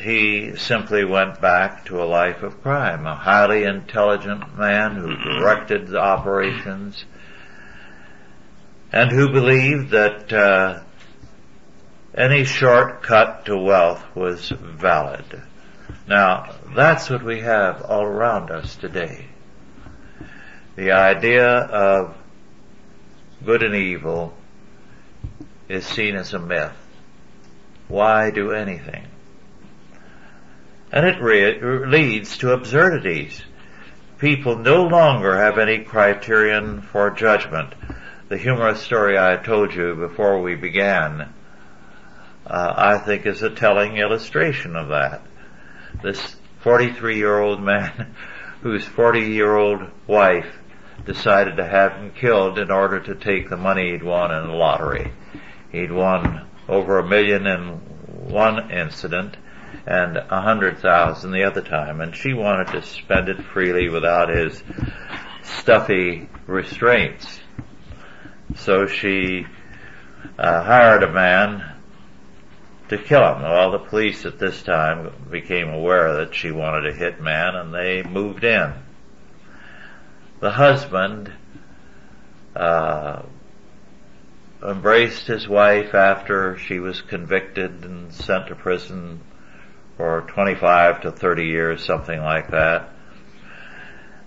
he 0.00 0.56
simply 0.56 1.04
went 1.04 1.40
back 1.40 1.84
to 1.86 2.02
a 2.02 2.06
life 2.06 2.42
of 2.42 2.62
crime. 2.62 3.06
A 3.06 3.14
highly 3.14 3.64
intelligent 3.64 4.56
man 4.56 4.94
who 4.94 5.16
directed 5.16 5.88
the 5.88 5.98
operations 5.98 7.04
and 8.92 9.10
who 9.10 9.32
believed 9.32 9.90
that 9.90 10.32
uh, 10.32 10.80
any 12.14 12.44
shortcut 12.44 13.44
to 13.46 13.56
wealth 13.56 14.02
was 14.14 14.48
valid. 14.48 15.42
Now, 16.06 16.54
that's 16.74 17.10
what 17.10 17.22
we 17.22 17.40
have 17.40 17.82
all 17.82 18.02
around 18.02 18.50
us 18.50 18.76
today. 18.76 19.26
The 20.76 20.92
idea 20.92 21.46
of 21.46 22.16
good 23.44 23.62
and 23.62 23.74
evil 23.74 24.34
is 25.68 25.86
seen 25.86 26.14
as 26.14 26.34
a 26.34 26.38
myth. 26.38 26.72
Why 27.88 28.30
do 28.30 28.52
anything? 28.52 29.06
And 30.92 31.06
it 31.06 31.20
re- 31.20 31.86
leads 31.86 32.38
to 32.38 32.52
absurdities. 32.52 33.42
People 34.18 34.56
no 34.56 34.84
longer 34.84 35.36
have 35.36 35.58
any 35.58 35.84
criterion 35.84 36.82
for 36.82 37.10
judgment. 37.10 37.74
The 38.28 38.38
humorous 38.38 38.80
story 38.80 39.18
I 39.18 39.36
told 39.36 39.74
you 39.74 39.94
before 39.94 40.40
we 40.40 40.54
began, 40.54 41.32
uh, 42.46 42.74
I 42.76 42.98
think 42.98 43.26
is 43.26 43.42
a 43.42 43.50
telling 43.50 43.96
illustration 43.96 44.76
of 44.76 44.88
that. 44.88 45.22
This 46.02 46.36
43 46.60 47.16
year 47.16 47.38
old 47.38 47.62
man 47.62 48.14
whose 48.62 48.84
40 48.84 49.20
year 49.20 49.56
old 49.56 49.82
wife 50.06 50.58
decided 51.04 51.56
to 51.56 51.66
have 51.66 51.92
him 51.92 52.10
killed 52.12 52.58
in 52.58 52.70
order 52.70 53.00
to 53.00 53.14
take 53.14 53.48
the 53.48 53.56
money 53.56 53.92
he'd 53.92 54.02
won 54.02 54.32
in 54.32 54.48
the 54.48 54.54
lottery. 54.54 55.12
He'd 55.70 55.92
won 55.92 56.46
over 56.68 56.98
a 56.98 57.06
million 57.06 57.46
in 57.46 57.68
one 58.30 58.70
incident 58.70 59.36
and 59.86 60.16
a 60.16 60.40
hundred 60.42 60.78
thousand 60.78 61.30
the 61.30 61.44
other 61.44 61.62
time, 61.62 62.00
and 62.00 62.14
she 62.14 62.34
wanted 62.34 62.68
to 62.68 62.82
spend 62.82 63.28
it 63.28 63.42
freely 63.42 63.88
without 63.88 64.28
his 64.28 64.62
stuffy 65.42 66.28
restraints. 66.46 67.40
So 68.56 68.86
she 68.86 69.46
uh, 70.38 70.62
hired 70.62 71.02
a 71.02 71.12
man 71.12 71.67
to 72.88 72.98
kill 72.98 73.34
him. 73.34 73.42
Well, 73.42 73.72
the 73.72 73.78
police 73.78 74.24
at 74.24 74.38
this 74.38 74.62
time 74.62 75.12
became 75.30 75.68
aware 75.68 76.16
that 76.16 76.34
she 76.34 76.50
wanted 76.50 76.86
a 76.86 76.96
hit 76.96 77.20
man, 77.20 77.54
and 77.54 77.74
they 77.74 78.02
moved 78.02 78.44
in. 78.44 78.72
The 80.40 80.50
husband 80.50 81.32
uh, 82.54 83.22
embraced 84.62 85.26
his 85.26 85.48
wife 85.48 85.94
after 85.94 86.58
she 86.58 86.78
was 86.78 87.00
convicted 87.02 87.84
and 87.84 88.12
sent 88.12 88.48
to 88.48 88.54
prison 88.54 89.20
for 89.96 90.22
25 90.28 91.02
to 91.02 91.12
30 91.12 91.44
years, 91.44 91.84
something 91.84 92.20
like 92.20 92.50
that. 92.50 92.90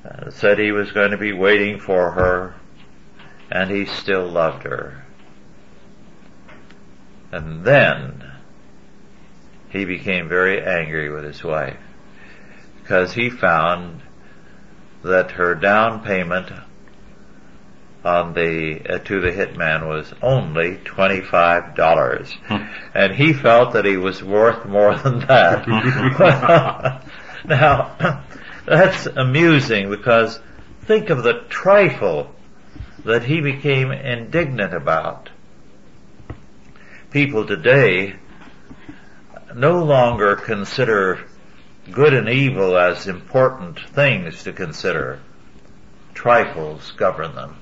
Uh, 0.03 0.29
said 0.31 0.57
he 0.59 0.71
was 0.71 0.91
going 0.91 1.11
to 1.11 1.17
be 1.17 1.31
waiting 1.31 1.79
for 1.79 2.11
her 2.11 2.55
and 3.51 3.69
he 3.69 3.85
still 3.85 4.27
loved 4.27 4.63
her. 4.63 5.05
And 7.31 7.63
then 7.63 8.20
he 9.71 9.85
became 9.85 10.27
very 10.27 10.61
angry 10.61 11.09
with 11.09 11.23
his 11.23 11.43
wife 11.43 11.77
because 12.81 13.13
he 13.13 13.29
found 13.29 14.01
that 15.03 15.31
her 15.31 15.55
down 15.55 16.03
payment 16.03 16.51
on 18.03 18.33
the 18.33 18.81
uh, 18.89 18.97
to 18.99 19.21
the 19.21 19.31
hitman 19.31 19.87
was 19.87 20.11
only 20.21 20.77
twenty 20.77 21.21
five 21.21 21.75
dollars, 21.75 22.33
hmm. 22.47 22.65
and 22.93 23.13
he 23.13 23.31
felt 23.31 23.73
that 23.73 23.85
he 23.85 23.97
was 23.97 24.23
worth 24.23 24.65
more 24.65 24.95
than 24.95 25.19
that. 25.19 25.67
now, 27.45 28.23
that's 28.65 29.05
amusing 29.05 29.89
because 29.89 30.39
think 30.85 31.09
of 31.09 31.23
the 31.23 31.45
trifle 31.49 32.33
that 33.05 33.23
he 33.23 33.41
became 33.41 33.91
indignant 33.91 34.73
about. 34.73 35.29
People 37.11 37.45
today 37.45 38.15
no 39.55 39.83
longer 39.83 40.35
consider 40.35 41.25
good 41.91 42.13
and 42.13 42.29
evil 42.29 42.77
as 42.77 43.07
important 43.07 43.79
things 43.79 44.43
to 44.43 44.53
consider. 44.53 45.19
Trifles 46.13 46.91
govern 46.91 47.35
them. 47.35 47.55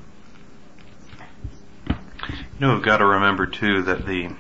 You 1.90 2.68
know, 2.68 2.74
we've 2.74 2.84
got 2.84 2.98
to 2.98 3.06
remember 3.06 3.46
too 3.46 3.84
that 3.84 4.06
the 4.06 4.36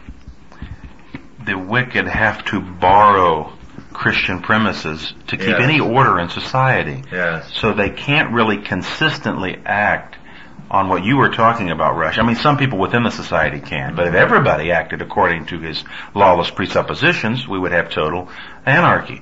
the 1.45 1.57
wicked 1.57 2.05
have 2.05 2.43
to 2.45 2.59
borrow 2.59 3.53
Christian 3.93 4.41
premises 4.41 5.13
to 5.27 5.37
keep 5.37 5.47
yes. 5.47 5.61
any 5.61 5.79
order 5.79 6.19
in 6.19 6.29
society. 6.29 7.03
Yes. 7.11 7.51
So 7.53 7.73
they 7.73 7.89
can't 7.89 8.33
really 8.33 8.57
consistently 8.57 9.59
act 9.65 10.17
on 10.69 10.89
what 10.89 11.03
you 11.03 11.17
were 11.17 11.29
talking 11.29 11.71
about, 11.71 11.95
Rush. 11.95 12.17
I 12.17 12.23
mean, 12.23 12.35
some 12.35 12.57
people 12.57 12.77
within 12.79 13.03
the 13.03 13.11
society 13.11 13.59
can, 13.59 13.95
but 13.95 14.07
if 14.07 14.13
everybody 14.13 14.71
acted 14.71 15.01
according 15.01 15.47
to 15.47 15.59
his 15.59 15.83
lawless 16.13 16.49
presuppositions, 16.49 17.47
we 17.47 17.59
would 17.59 17.71
have 17.71 17.89
total 17.89 18.29
anarchy. 18.65 19.21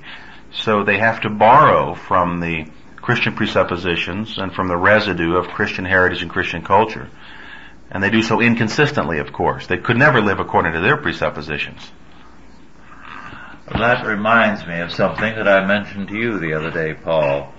So 0.52 0.84
they 0.84 0.98
have 0.98 1.22
to 1.22 1.30
borrow 1.30 1.94
from 1.94 2.40
the 2.40 2.66
Christian 2.96 3.34
presuppositions 3.34 4.38
and 4.38 4.52
from 4.52 4.68
the 4.68 4.76
residue 4.76 5.36
of 5.36 5.48
Christian 5.48 5.84
heritage 5.84 6.22
and 6.22 6.30
Christian 6.30 6.62
culture 6.62 7.08
and 7.90 8.02
they 8.02 8.10
do 8.10 8.22
so 8.22 8.40
inconsistently, 8.40 9.18
of 9.18 9.32
course. 9.32 9.66
They 9.66 9.78
could 9.78 9.96
never 9.96 10.20
live 10.20 10.40
according 10.40 10.72
to 10.72 10.80
their 10.80 10.96
presuppositions. 10.96 11.90
Well, 13.70 13.80
that 13.80 14.06
reminds 14.06 14.66
me 14.66 14.80
of 14.80 14.92
something 14.92 15.34
that 15.34 15.48
I 15.48 15.66
mentioned 15.66 16.08
to 16.08 16.14
you 16.14 16.38
the 16.38 16.54
other 16.54 16.70
day, 16.70 16.94
Paul. 16.94 17.52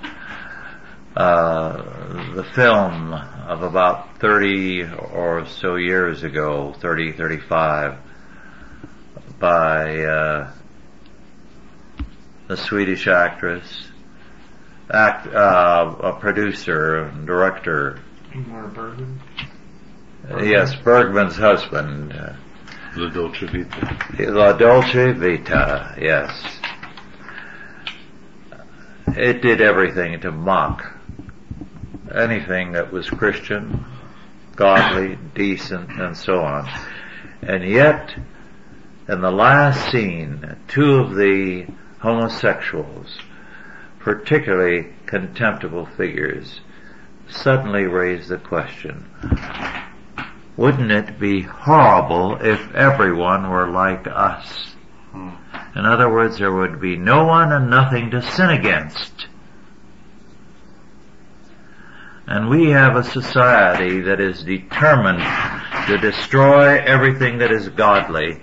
Uh, 1.20 2.34
the 2.34 2.46
film 2.56 3.14
of 3.14 3.62
about 3.62 4.20
30 4.20 4.86
or 5.12 5.46
so 5.48 5.76
years 5.76 6.24
ago, 6.24 6.74
30, 6.80 7.12
35, 7.12 7.98
by 9.38 10.00
uh, 10.00 10.54
the 12.48 12.56
Swedish 12.56 13.06
actress, 13.08 13.90
act, 14.90 15.28
uh, 15.28 15.94
a 16.04 16.14
producer 16.14 17.00
and 17.00 17.28
director. 17.28 18.00
Ingmar 18.32 18.74
Bergman? 18.74 19.20
yes, 20.42 20.74
Bergman's 20.74 21.36
husband. 21.36 22.14
Uh, 22.14 22.32
La 22.96 23.10
Dolce 23.10 23.46
Vita. 23.46 24.32
La 24.32 24.54
Dolce 24.54 25.12
Vita, 25.12 25.98
yes. 26.00 26.32
It 29.08 29.42
did 29.42 29.60
everything 29.60 30.22
to 30.22 30.32
mock 30.32 30.96
anything 32.14 32.74
that 32.74 32.92
was 32.92 33.10
Christian, 33.10 33.86
godly, 34.56 35.18
decent, 35.36 35.92
and 36.00 36.16
so 36.16 36.42
on. 36.42 36.70
And 37.42 37.64
yet, 37.64 38.14
in 39.08 39.22
the 39.22 39.32
last 39.32 39.92
scene, 39.92 40.58
two 40.68 40.96
of 40.96 41.16
the 41.16 41.68
homosexuals, 42.00 43.20
particularly 44.00 44.94
contemptible 45.06 45.86
figures, 45.86 46.62
suddenly 47.30 47.84
raise 47.84 48.28
the 48.28 48.38
question, 48.38 49.06
wouldn't 50.58 50.92
it 50.92 51.20
be 51.20 51.42
horrible 51.42 52.38
if 52.42 52.74
everyone 52.76 53.50
were 53.50 53.70
like 53.70 54.08
us? 54.08 54.76
Hmm. 55.12 55.30
In 55.76 55.86
other 55.86 56.12
words, 56.12 56.38
there 56.38 56.52
would 56.52 56.82
be 56.82 56.98
no 56.98 57.26
one 57.26 57.54
and 57.54 57.70
nothing 57.70 58.12
to 58.12 58.22
sin 58.22 58.50
against. 58.50 59.28
And 62.32 62.48
we 62.48 62.70
have 62.70 62.96
a 62.96 63.04
society 63.04 64.02
that 64.02 64.22
is 64.22 64.44
determined 64.44 65.24
to 65.88 65.98
destroy 65.98 66.80
everything 66.80 67.40
that 67.40 67.52
is 67.52 67.68
godly, 67.70 68.40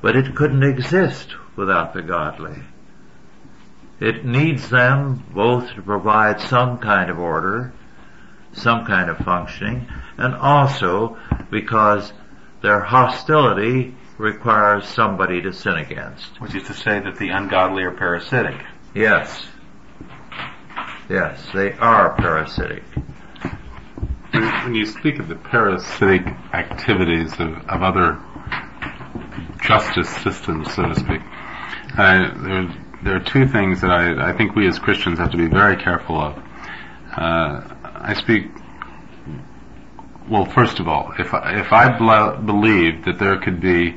but 0.00 0.16
it 0.16 0.34
couldn't 0.34 0.62
exist 0.62 1.34
without 1.54 1.92
the 1.92 2.00
godly. 2.00 2.56
It 4.00 4.24
needs 4.24 4.70
them 4.70 5.22
both 5.34 5.74
to 5.74 5.82
provide 5.82 6.40
some 6.40 6.78
kind 6.78 7.10
of 7.10 7.18
order, 7.18 7.74
some 8.54 8.86
kind 8.86 9.10
of 9.10 9.18
functioning, 9.18 9.86
and 10.16 10.34
also 10.34 11.18
because 11.50 12.10
their 12.62 12.80
hostility 12.80 13.94
requires 14.16 14.88
somebody 14.88 15.42
to 15.42 15.52
sin 15.52 15.74
against. 15.74 16.40
Which 16.40 16.54
is 16.54 16.62
to 16.68 16.72
say 16.72 17.00
that 17.00 17.16
the 17.16 17.28
ungodly 17.28 17.82
are 17.82 17.92
parasitic. 17.92 18.64
Yes. 18.94 19.46
Yes, 21.08 21.40
they 21.54 21.72
are 21.72 22.14
parasitic. 22.14 22.82
When 24.32 24.74
you 24.74 24.86
speak 24.86 25.18
of 25.18 25.28
the 25.28 25.36
parasitic 25.36 26.26
activities 26.52 27.32
of, 27.34 27.56
of 27.68 27.82
other 27.82 28.20
justice 29.62 30.08
systems, 30.08 30.74
so 30.74 30.82
to 30.82 30.94
speak, 30.94 31.20
uh, 31.96 32.34
there, 32.42 32.74
there, 33.04 33.16
are 33.16 33.20
two 33.20 33.46
things 33.46 33.80
that 33.82 33.90
I, 33.90 34.30
I, 34.30 34.36
think 34.36 34.56
we 34.56 34.66
as 34.66 34.78
Christians 34.78 35.18
have 35.18 35.30
to 35.30 35.36
be 35.36 35.46
very 35.46 35.76
careful 35.76 36.16
of. 36.20 36.38
Uh, 37.16 37.62
I 37.84 38.14
speak 38.14 38.50
well, 40.28 40.44
first 40.44 40.80
of 40.80 40.88
all, 40.88 41.12
if 41.18 41.32
I, 41.32 41.60
if 41.60 41.72
I 41.72 41.96
believe 41.96 43.04
that 43.04 43.18
there 43.18 43.38
could 43.38 43.60
be 43.60 43.96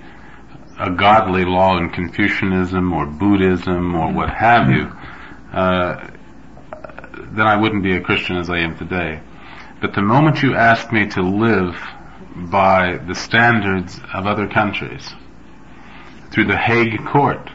a 0.79 0.91
godly 0.91 1.43
law 1.43 1.77
in 1.77 1.89
Confucianism 1.89 2.93
or 2.93 3.05
Buddhism 3.05 3.95
or 3.95 4.11
what 4.13 4.29
have 4.29 4.69
you, 4.69 4.91
uh, 5.51 6.07
then 7.31 7.47
I 7.47 7.55
wouldn't 7.55 7.83
be 7.83 7.95
a 7.95 8.01
Christian 8.01 8.37
as 8.37 8.49
I 8.49 8.59
am 8.59 8.77
today. 8.77 9.21
But 9.81 9.93
the 9.93 10.01
moment 10.01 10.43
you 10.43 10.55
ask 10.55 10.91
me 10.91 11.07
to 11.09 11.21
live 11.21 11.75
by 12.35 12.97
the 12.97 13.15
standards 13.15 13.99
of 14.13 14.27
other 14.27 14.47
countries, 14.47 15.09
through 16.31 16.45
the 16.45 16.57
Hague 16.57 17.05
Court, 17.05 17.49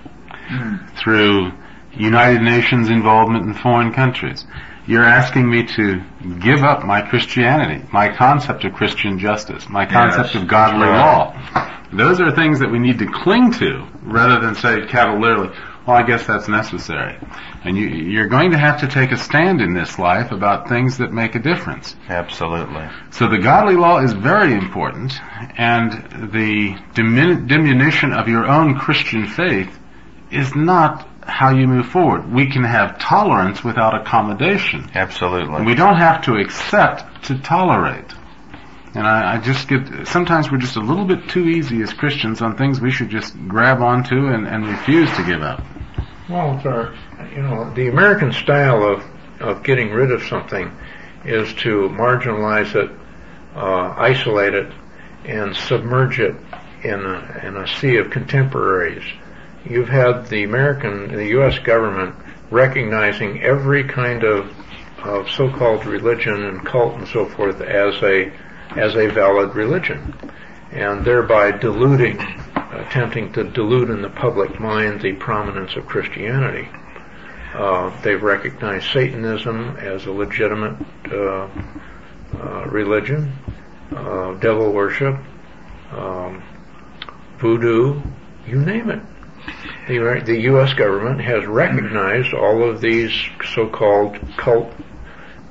hmm. 0.49 0.77
through 0.97 1.53
United 1.93 2.43
Nations 2.43 2.89
involvement 2.89 3.45
in 3.45 3.55
foreign 3.55 3.93
countries, 3.93 4.45
you're 4.87 5.05
asking 5.05 5.49
me 5.49 5.67
to 5.67 6.03
give 6.41 6.63
up 6.63 6.85
my 6.85 7.01
Christianity, 7.01 7.87
my 7.93 8.15
concept 8.15 8.65
of 8.65 8.75
Christian 8.75 9.19
justice, 9.19 9.69
my 9.69 9.87
concept 9.87 10.35
Yes, 10.35 10.43
of 10.43 10.49
godly 10.49 10.87
law. 10.87 11.35
Those 11.93 12.21
are 12.21 12.31
things 12.33 12.59
that 12.59 12.71
we 12.71 12.79
need 12.79 12.99
to 12.99 13.07
cling 13.07 13.53
to 13.53 13.87
rather 14.03 14.41
than 14.41 14.55
say 14.55 14.85
cavalierly, 14.87 15.51
well, 15.87 15.97
I 15.97 16.03
guess 16.03 16.27
that's 16.27 16.49
necessary. 16.49 17.19
And 17.65 17.77
you, 17.77 17.87
you're 17.89 18.29
going 18.29 18.53
to 18.53 18.59
have 18.59 18.81
to 18.81 18.89
take 18.89 19.13
a 19.13 19.17
stand 19.17 19.61
in 19.61 19.75
this 19.75 19.99
life 19.99 20.33
about 20.33 20.69
things 20.69 20.99
that 20.99 21.13
make 21.13 21.35
a 21.35 21.39
difference. 21.39 21.95
Absolutely. 22.09 22.89
So 23.11 23.29
the 23.29 23.39
godly 23.39 23.75
law 23.75 24.03
is 24.03 24.13
very 24.13 24.55
important, 24.55 25.13
and 25.59 25.93
the 26.33 26.75
dimin- 26.95 27.49
diminution 27.49 28.13
of 28.13 28.29
your 28.29 28.47
own 28.47 28.79
Christian 28.79 29.27
faith 29.27 29.79
is 30.31 30.55
not 30.55 31.09
how 31.23 31.51
you 31.51 31.67
move 31.67 31.87
forward. 31.87 32.33
We 32.33 32.51
can 32.51 32.65
have 32.65 32.99
tolerance 32.99 33.65
without 33.65 33.95
accommodation. 33.95 34.91
Absolutely. 34.95 35.57
And 35.57 35.67
we 35.67 35.75
don't 35.75 35.97
have 35.97 36.23
to 36.25 36.35
accept 36.37 37.27
to 37.27 37.39
tolerate. 37.39 38.13
And 38.95 39.07
I, 39.07 39.35
I 39.35 39.39
just 39.39 39.69
get, 39.69 40.07
sometimes 40.07 40.51
we're 40.51 40.59
just 40.59 40.77
a 40.77 40.81
little 40.81 41.05
bit 41.05 41.29
too 41.29 41.49
easy 41.49 41.83
as 41.83 41.93
Christians 41.93 42.43
on 42.43 42.57
things 42.57 42.81
we 42.81 42.91
should 42.91 43.11
just 43.11 43.35
grab 43.49 43.81
onto 43.81 44.29
and, 44.29 44.47
and 44.47 44.67
refuse 44.67 45.11
to 45.17 45.25
give 45.25 45.43
up. 45.43 45.63
Well, 46.27 46.59
our, 46.65 46.95
you 47.35 47.43
know, 47.43 47.71
the 47.75 47.89
American 47.89 48.33
style 48.33 48.83
of, 48.83 49.05
of 49.41 49.63
getting 49.63 49.91
rid 49.91 50.11
of 50.11 50.23
something 50.23 50.75
is 51.23 51.53
to 51.55 51.91
marginalize 51.91 52.75
it, 52.75 52.91
uh, 53.55 53.95
isolate 53.99 54.55
it, 54.55 54.73
and 55.27 55.55
submerge 55.55 56.21
it 56.21 56.35
in 56.83 57.05
a, 57.05 57.43
in 57.45 57.57
a 57.59 57.69
sea 57.69 57.97
of 57.97 58.11
contemporaries. 58.11 59.05
You've 59.67 59.91
had 59.91 60.27
the 60.29 60.45
American, 60.45 61.15
the 61.15 61.27
U.S. 61.27 61.59
government 61.59 62.15
recognizing 62.51 63.43
every 63.43 63.85
kind 63.85 64.25
of, 64.25 64.51
of 65.03 65.31
so-called 65.31 65.85
religion 65.85 66.45
and 66.45 66.65
cult 66.65 66.95
and 66.95 67.09
so 67.09 67.27
forth 67.27 67.61
as 67.61 68.03
a, 68.03 68.33
as 68.77 68.97
a 68.97 69.09
valid 69.09 69.55
religion, 69.55 70.15
and 70.73 71.05
thereby 71.05 71.51
diluting 71.51 72.19
attempting 72.57 73.33
to 73.33 73.45
dilute 73.45 73.91
in 73.91 74.03
the 74.03 74.11
public 74.11 74.59
mind 74.61 75.01
the 75.01 75.13
prominence 75.15 75.77
of 75.77 75.87
Christianity. 75.87 76.69
Uh, 77.55 77.91
they've 78.03 78.23
recognized 78.23 78.91
Satanism 78.91 79.77
as 79.77 80.07
a 80.07 80.13
legitimate 80.13 80.77
uh, 81.13 81.49
uh, 82.37 82.67
religion, 82.67 83.33
uh, 83.95 84.35
devil 84.35 84.73
worship, 84.73 85.17
um, 85.93 86.43
voodoo, 87.39 88.03
you 88.47 88.57
name 88.57 88.91
it. 88.91 89.01
The, 89.87 90.23
the 90.25 90.41
U.S. 90.43 90.73
government 90.73 91.21
has 91.21 91.47
recognized 91.47 92.33
all 92.33 92.69
of 92.69 92.81
these 92.81 93.13
so-called 93.55 94.19
cult 94.37 94.73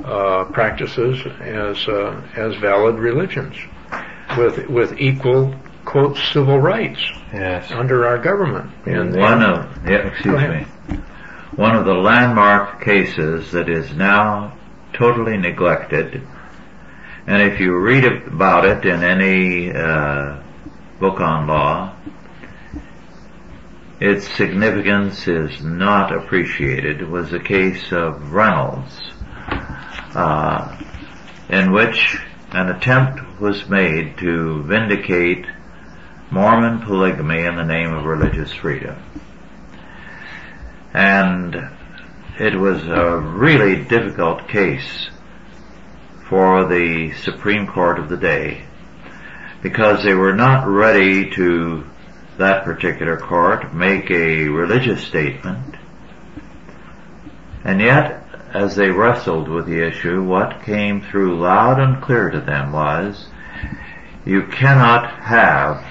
uh, 0.03 0.45
practices 0.45 1.23
as 1.39 1.87
uh, 1.87 2.21
as 2.35 2.55
valid 2.55 2.95
religions, 2.95 3.55
with 4.37 4.67
with 4.67 4.99
equal 4.99 5.55
quote 5.85 6.17
civil 6.17 6.59
rights 6.59 6.99
Yes. 7.33 7.71
under 7.71 8.05
our 8.05 8.17
government. 8.17 8.71
And 8.85 9.15
One 9.15 9.41
of, 9.43 9.87
yeah, 9.87 10.07
excuse 10.07 10.41
me. 10.41 10.65
One 11.55 11.75
of 11.75 11.85
the 11.85 11.93
landmark 11.93 12.83
cases 12.83 13.51
that 13.51 13.69
is 13.69 13.93
now 13.93 14.57
totally 14.93 15.37
neglected, 15.37 16.21
and 17.27 17.41
if 17.41 17.59
you 17.59 17.75
read 17.77 18.05
about 18.05 18.65
it 18.65 18.85
in 18.85 19.03
any 19.03 19.71
uh, 19.71 20.39
book 20.99 21.19
on 21.19 21.47
law, 21.47 21.95
its 23.99 24.27
significance 24.35 25.27
is 25.27 25.61
not 25.63 26.13
appreciated, 26.13 27.07
was 27.07 27.29
the 27.31 27.39
case 27.39 27.91
of 27.91 28.33
Reynolds, 28.33 28.99
uh, 30.15 30.75
in 31.49 31.71
which 31.71 32.17
an 32.51 32.69
attempt 32.69 33.39
was 33.39 33.69
made 33.69 34.17
to 34.17 34.63
vindicate 34.63 35.45
Mormon 36.31 36.79
polygamy 36.81 37.45
in 37.45 37.55
the 37.55 37.63
name 37.63 37.93
of 37.93 38.05
religious 38.05 38.51
freedom. 38.51 38.97
And 40.93 41.69
it 42.39 42.55
was 42.55 42.83
a 42.83 43.19
really 43.19 43.83
difficult 43.83 44.47
case 44.47 45.09
for 46.29 46.65
the 46.67 47.13
Supreme 47.13 47.67
Court 47.67 47.99
of 47.99 48.09
the 48.09 48.17
day 48.17 48.65
because 49.61 50.03
they 50.03 50.13
were 50.13 50.33
not 50.33 50.67
ready 50.67 51.29
to, 51.31 51.85
that 52.37 52.63
particular 52.63 53.17
court, 53.17 53.73
make 53.73 54.09
a 54.11 54.49
religious 54.49 55.03
statement. 55.03 55.75
And 57.63 57.79
yet, 57.79 58.25
as 58.53 58.75
they 58.75 58.89
wrestled 58.89 59.47
with 59.47 59.65
the 59.65 59.87
issue, 59.87 60.23
what 60.23 60.63
came 60.63 61.01
through 61.01 61.39
loud 61.39 61.79
and 61.79 62.01
clear 62.01 62.29
to 62.29 62.41
them 62.41 62.71
was, 62.71 63.27
you 64.25 64.47
cannot 64.47 65.09
have 65.21 65.85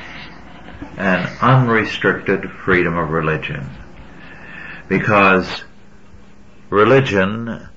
an 0.97 1.28
unrestricted 1.41 2.51
freedom 2.51 2.97
of 2.97 3.11
religion. 3.11 3.68
Because 4.89 5.64
religion 6.70 7.68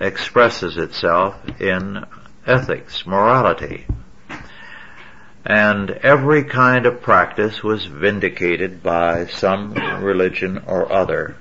expresses 0.00 0.76
itself 0.76 1.36
in 1.60 2.04
ethics, 2.46 3.06
morality. 3.06 3.86
And 5.44 5.90
every 5.90 6.44
kind 6.44 6.86
of 6.86 7.00
practice 7.00 7.62
was 7.62 7.86
vindicated 7.86 8.82
by 8.82 9.26
some 9.26 9.74
religion 10.02 10.62
or 10.66 10.92
other. 10.92 11.36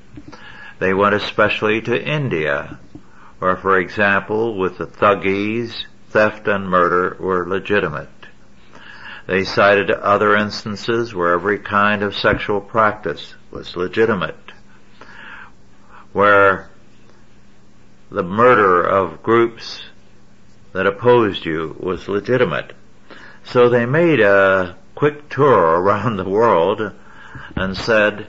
They 0.79 0.93
went 0.93 1.15
especially 1.15 1.81
to 1.81 2.01
India, 2.01 2.79
where 3.39 3.57
for 3.57 3.79
example 3.79 4.57
with 4.57 4.77
the 4.77 4.85
Thuggees, 4.85 5.85
theft 6.09 6.47
and 6.47 6.69
murder 6.69 7.17
were 7.19 7.47
legitimate. 7.47 8.09
They 9.27 9.43
cited 9.43 9.91
other 9.91 10.37
instances 10.37 11.13
where 11.13 11.33
every 11.33 11.59
kind 11.59 12.01
of 12.01 12.15
sexual 12.15 12.61
practice 12.61 13.35
was 13.51 13.75
legitimate, 13.75 14.37
where 16.13 16.69
the 18.09 18.23
murder 18.23 18.81
of 18.81 19.21
groups 19.21 19.81
that 20.71 20.87
opposed 20.87 21.43
you 21.43 21.75
was 21.77 22.07
legitimate. 22.07 22.71
So 23.43 23.67
they 23.67 23.85
made 23.85 24.21
a 24.21 24.77
quick 24.95 25.27
tour 25.27 25.81
around 25.81 26.15
the 26.15 26.29
world 26.29 26.93
and 27.53 27.75
said 27.75 28.27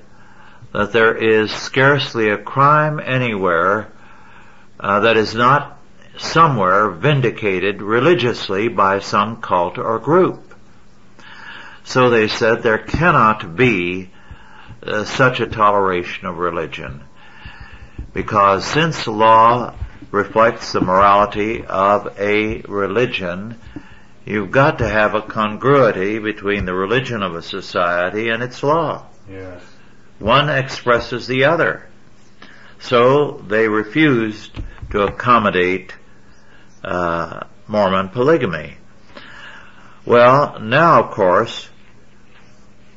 that 0.72 0.92
there 0.92 1.14
is 1.14 1.52
scarcely 1.52 2.28
a 2.28 2.38
crime 2.38 2.98
anywhere 2.98 3.92
uh, 4.80 4.98
that 5.00 5.16
is 5.16 5.32
not 5.32 5.78
somewhere 6.16 6.90
vindicated 6.90 7.82
religiously 7.82 8.66
by 8.66 8.98
some 8.98 9.40
cult 9.40 9.78
or 9.78 10.00
group. 10.00 10.47
So 11.88 12.10
they 12.10 12.28
said 12.28 12.62
there 12.62 12.76
cannot 12.76 13.56
be 13.56 14.10
uh, 14.82 15.04
such 15.04 15.40
a 15.40 15.46
toleration 15.46 16.26
of 16.26 16.36
religion. 16.36 17.02
Because 18.12 18.66
since 18.66 19.06
law 19.06 19.74
reflects 20.10 20.72
the 20.72 20.82
morality 20.82 21.64
of 21.64 22.14
a 22.20 22.60
religion, 22.68 23.58
you've 24.26 24.50
got 24.50 24.80
to 24.80 24.88
have 24.88 25.14
a 25.14 25.22
congruity 25.22 26.18
between 26.18 26.66
the 26.66 26.74
religion 26.74 27.22
of 27.22 27.34
a 27.34 27.40
society 27.40 28.28
and 28.28 28.42
its 28.42 28.62
law. 28.62 29.06
Yes. 29.26 29.62
One 30.18 30.50
expresses 30.50 31.26
the 31.26 31.44
other. 31.44 31.88
So 32.80 33.42
they 33.48 33.66
refused 33.66 34.60
to 34.90 35.04
accommodate 35.04 35.94
uh, 36.84 37.44
Mormon 37.66 38.10
polygamy. 38.10 38.76
Well, 40.04 40.58
now 40.60 41.04
of 41.04 41.12
course, 41.12 41.70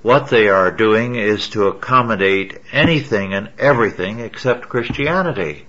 what 0.02 0.30
they 0.30 0.48
are 0.50 0.72
doing 0.72 1.16
is 1.16 1.50
to 1.50 1.68
accommodate 1.68 2.60
anything 2.72 3.34
and 3.34 3.50
everything 3.60 4.20
except 4.20 4.70
Christianity. 4.70 5.68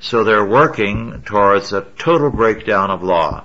So 0.00 0.24
they're 0.24 0.44
working 0.44 1.22
towards 1.22 1.72
a 1.72 1.86
total 1.98 2.30
breakdown 2.30 2.90
of 2.90 3.02
law. 3.02 3.44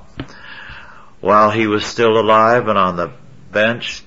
While 1.19 1.51
he 1.51 1.67
was 1.67 1.85
still 1.85 2.19
alive 2.19 2.67
and 2.67 2.77
on 2.77 2.95
the 2.95 3.11
bench, 3.51 4.03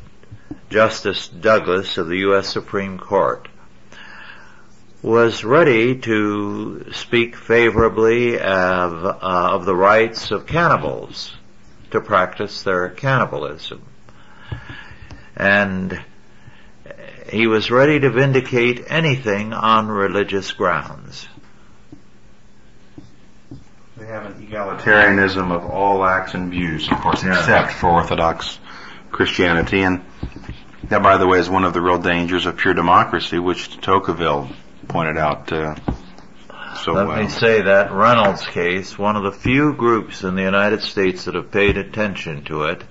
Justice 0.69 1.27
Douglas 1.29 1.99
of 1.99 2.07
the 2.07 2.19
U.S. 2.19 2.49
Supreme 2.49 2.99
Court 2.99 3.49
was 5.03 5.45
ready 5.45 5.97
to 5.97 6.93
speak 6.93 7.35
favorably 7.35 8.39
of, 8.39 9.05
uh, 9.05 9.19
of 9.21 9.65
the 9.65 9.75
rights 9.75 10.31
of 10.31 10.47
cannibals 10.47 11.33
to 11.91 12.01
practice 12.01 12.63
their 12.63 12.89
cannibalism. 12.91 13.83
And 15.41 15.99
he 17.33 17.47
was 17.47 17.71
ready 17.71 17.99
to 17.99 18.11
vindicate 18.11 18.85
anything 18.89 19.55
on 19.55 19.89
religious 19.89 20.53
grounds. 20.53 21.27
They 23.97 24.05
have 24.07 24.27
an 24.27 24.47
egalitarianism 24.47 25.51
of 25.51 25.65
all 25.71 26.05
acts 26.05 26.35
and 26.35 26.51
views, 26.51 26.91
of 26.93 26.99
course, 26.99 27.25
Yeah. 27.25 27.39
except 27.39 27.73
for 27.73 27.89
Orthodox 27.89 28.59
Christianity. 29.13 29.81
And 29.83 30.03
that, 30.91 31.03
by 31.03 31.17
the 31.17 31.27
way, 31.27 31.39
is 31.39 31.49
one 31.49 31.65
of 31.65 31.73
the 31.73 31.81
real 31.81 31.99
dangers 31.99 32.45
of 32.45 32.59
pure 32.59 32.75
democracy, 32.75 33.39
which 33.39 33.81
Tocqueville 33.81 34.51
pointed 34.89 35.17
out 35.17 35.51
uh, 35.53 35.75
so 36.83 36.93
Let 36.93 37.09
well. 37.09 37.23
me 37.23 37.29
say 37.29 37.63
that 37.63 37.93
Reynolds 37.93 38.47
case, 38.47 38.99
one 38.99 39.17
of 39.17 39.23
the 39.23 39.33
few 39.33 39.73
groups 39.73 40.23
in 40.23 40.35
the 40.35 40.43
United 40.43 40.83
States 40.83 41.25
that 41.25 41.35
have 41.35 41.51
paid 41.51 41.79
attention 41.79 42.45
to 42.45 42.65
it, 42.65 42.83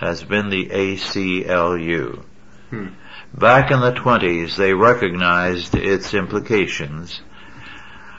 has 0.00 0.24
been 0.24 0.48
the 0.48 0.66
ACLU. 0.70 2.24
Hmm. 2.70 2.88
Back 3.34 3.70
in 3.70 3.80
the 3.80 3.92
20s, 3.92 4.56
they 4.56 4.72
recognized 4.72 5.74
its 5.74 6.14
implications, 6.14 7.20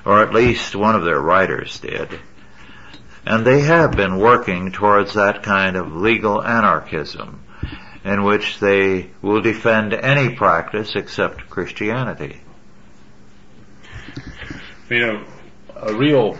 or 0.05 0.21
at 0.21 0.33
least 0.33 0.75
one 0.75 0.95
of 0.95 1.03
their 1.03 1.19
writers 1.19 1.79
did. 1.79 2.19
And 3.25 3.45
they 3.45 3.61
have 3.61 3.91
been 3.91 4.19
working 4.19 4.71
towards 4.71 5.15
that 5.15 5.41
kind 5.41 5.75
of 5.75 5.95
legal 5.95 6.41
anarchism, 6.43 7.43
in 8.03 8.23
which 8.23 8.59
they 8.59 9.09
will 9.21 9.41
defend 9.41 9.93
any 9.93 10.35
practice 10.35 10.95
except 10.95 11.49
Christianity. 11.49 12.41
You 14.89 14.99
know, 14.99 15.25
a 15.75 15.93
real, 15.95 16.35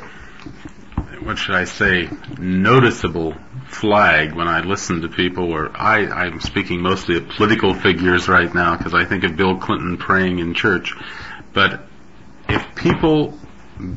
what 1.24 1.38
should 1.38 1.56
I 1.56 1.66
say, 1.66 2.10
noticeable 2.38 3.36
flag 3.72 4.34
when 4.34 4.48
I 4.48 4.62
listen 4.62 5.02
to 5.02 5.10
people, 5.10 5.52
or 5.52 5.72
I, 5.76 6.06
I'm 6.06 6.42
speaking 6.42 6.82
mostly 6.82 7.18
of 7.18 7.30
political 7.30 7.74
figures 7.74 8.28
right 8.28 8.54
now 8.54 8.78
because 8.78 8.94
I 8.94 9.06
think 9.06 9.24
of 9.24 9.36
Bill 9.36 9.58
Clinton 9.58 9.98
praying 9.98 10.40
in 10.40 10.54
church. 10.54 10.94
But 11.54 11.82
if 12.48 12.76
people 12.76 13.38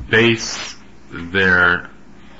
base 0.09 0.77
their 1.11 1.91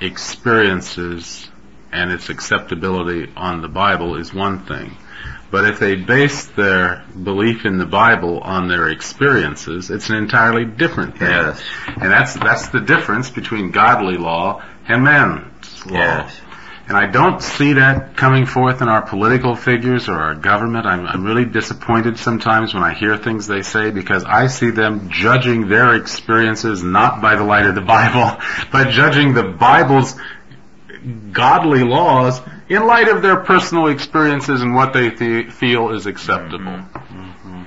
experiences 0.01 1.49
and 1.91 2.11
its 2.11 2.29
acceptability 2.29 3.31
on 3.35 3.61
the 3.61 3.67
Bible 3.67 4.15
is 4.17 4.33
one 4.33 4.65
thing. 4.65 4.97
But 5.51 5.65
if 5.65 5.79
they 5.79 5.95
base 5.95 6.45
their 6.47 7.05
belief 7.11 7.65
in 7.65 7.77
the 7.77 7.85
Bible 7.85 8.39
on 8.39 8.67
their 8.67 8.89
experiences, 8.89 9.89
it's 9.89 10.09
an 10.09 10.17
entirely 10.17 10.65
different 10.65 11.17
thing. 11.17 11.29
Yes. 11.29 11.61
And 11.87 12.11
that's 12.11 12.33
that's 12.33 12.69
the 12.69 12.81
difference 12.81 13.29
between 13.29 13.71
godly 13.71 14.17
law 14.17 14.63
and 14.87 15.03
man's 15.03 15.85
law. 15.85 15.93
Yes. 15.93 16.41
And 16.87 16.95
I 16.95 17.07
don't 17.07 17.41
see 17.41 17.73
that 17.73 18.15
coming 18.15 18.45
forth 18.45 18.81
in 18.83 18.89
our 18.89 19.01
political 19.01 19.55
figures 19.55 20.07
or 20.07 20.13
our 20.13 20.35
government. 20.35 20.85
I'm, 20.85 21.07
I'm 21.07 21.23
really 21.23 21.45
disappointed 21.45 22.19
sometimes 22.19 22.75
when 22.75 22.83
I 22.83 22.93
hear 22.93 23.17
things 23.17 23.47
they 23.47 23.63
say 23.63 23.89
because 23.89 24.23
I 24.23 24.47
see 24.47 24.69
them 24.69 25.09
judging 25.09 25.67
their 25.67 25.95
experiences 25.95 26.83
not 26.83 27.21
by 27.23 27.35
the 27.37 27.43
light 27.43 27.65
of 27.65 27.73
the 27.73 27.81
Bible, 27.81 28.39
but 28.71 28.91
judging 28.91 29.33
the 29.33 29.43
Bible's 29.43 30.15
godly 31.31 31.83
laws 31.83 32.39
in 32.69 32.85
light 32.85 33.07
of 33.07 33.23
their 33.23 33.37
personal 33.37 33.87
experiences 33.87 34.61
and 34.61 34.75
what 34.75 34.93
they 34.93 35.09
th- 35.09 35.51
feel 35.51 35.89
is 35.91 36.05
acceptable. 36.05 36.71
Mm-hmm. 36.71 37.63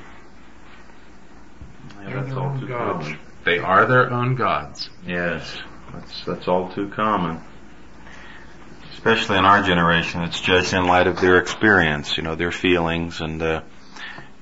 Yeah, 2.05 2.23
that's 2.23 2.35
all 2.35 2.59
too 2.59 2.69
Gods. 2.69 3.05
common. 3.07 3.19
They 3.45 3.59
are 3.59 3.87
their 3.87 4.13
own 4.13 4.37
gods. 4.37 4.91
Yes. 5.05 5.59
That's 5.93 6.25
that's 6.25 6.49
all 6.49 6.71
too 6.71 6.89
common. 6.91 7.41
Especially 8.99 9.39
in 9.39 9.45
our 9.45 9.63
generation, 9.63 10.23
it's 10.23 10.41
judged 10.41 10.75
in 10.75 10.89
light 10.89 11.07
of 11.07 11.21
their 11.21 11.39
experience, 11.39 12.17
you 12.17 12.25
know, 12.25 12.35
their 12.35 12.51
feelings, 12.51 13.21
and 13.21 13.41
uh, 13.41 13.63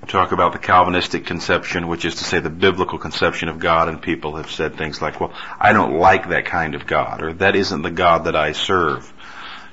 talk 0.08 0.32
about 0.32 0.54
the 0.54 0.58
Calvinistic 0.58 1.26
conception, 1.26 1.88
which 1.88 2.06
is 2.06 2.14
to 2.14 2.24
say 2.24 2.38
the 2.38 2.48
biblical 2.48 2.98
conception 2.98 3.50
of 3.50 3.58
God, 3.58 3.90
and 3.90 4.00
people 4.00 4.36
have 4.36 4.50
said 4.50 4.76
things 4.78 5.02
like, 5.02 5.20
"Well, 5.20 5.34
I 5.60 5.74
don't 5.74 5.98
like 5.98 6.30
that 6.30 6.46
kind 6.46 6.74
of 6.74 6.86
God," 6.86 7.22
or 7.22 7.34
"That 7.34 7.54
isn't 7.54 7.82
the 7.82 7.90
God 7.90 8.24
that 8.24 8.34
I 8.34 8.52
serve." 8.52 9.12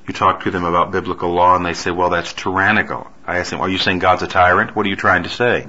You 0.05 0.13
talk 0.13 0.43
to 0.43 0.51
them 0.51 0.65
about 0.65 0.91
biblical 0.91 1.31
law, 1.31 1.55
and 1.55 1.65
they 1.65 1.75
say, 1.75 1.91
"Well, 1.91 2.09
that's 2.09 2.33
tyrannical." 2.33 3.09
I 3.25 3.39
ask 3.39 3.51
them, 3.51 3.61
"Are 3.61 3.69
you 3.69 3.77
saying 3.77 3.99
God's 3.99 4.23
a 4.23 4.27
tyrant? 4.27 4.75
What 4.75 4.85
are 4.85 4.89
you 4.89 4.97
trying 4.97 5.23
to 5.23 5.29
say?" 5.29 5.65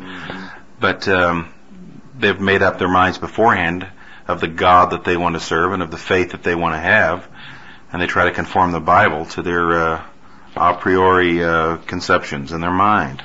But 0.80 1.06
um, 1.06 1.54
they've 2.18 2.40
made 2.40 2.62
up 2.62 2.80
their 2.80 2.88
minds 2.88 3.18
beforehand 3.18 3.86
of 4.26 4.40
the 4.40 4.48
God 4.48 4.90
that 4.90 5.04
they 5.04 5.16
want 5.16 5.36
to 5.36 5.40
serve 5.40 5.72
and 5.72 5.84
of 5.84 5.92
the 5.92 5.98
faith 5.98 6.32
that 6.32 6.42
they 6.42 6.56
want 6.56 6.74
to 6.74 6.80
have, 6.80 7.28
and 7.94 8.02
they 8.02 8.08
try 8.08 8.24
to 8.24 8.32
conform 8.32 8.72
the 8.72 8.80
Bible 8.80 9.24
to 9.24 9.40
their 9.40 9.70
uh, 9.70 10.04
a 10.56 10.74
priori 10.74 11.44
uh, 11.44 11.76
conceptions 11.76 12.50
in 12.50 12.60
their 12.60 12.72
mind. 12.72 13.22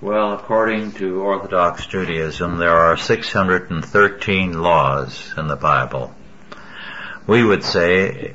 Well, 0.00 0.32
according 0.32 0.92
to 0.92 1.20
Orthodox 1.20 1.86
Judaism, 1.86 2.56
there 2.56 2.74
are 2.74 2.96
613 2.96 4.54
laws 4.54 5.34
in 5.36 5.46
the 5.46 5.56
Bible. 5.56 6.14
We 7.26 7.44
would 7.44 7.64
say 7.64 8.32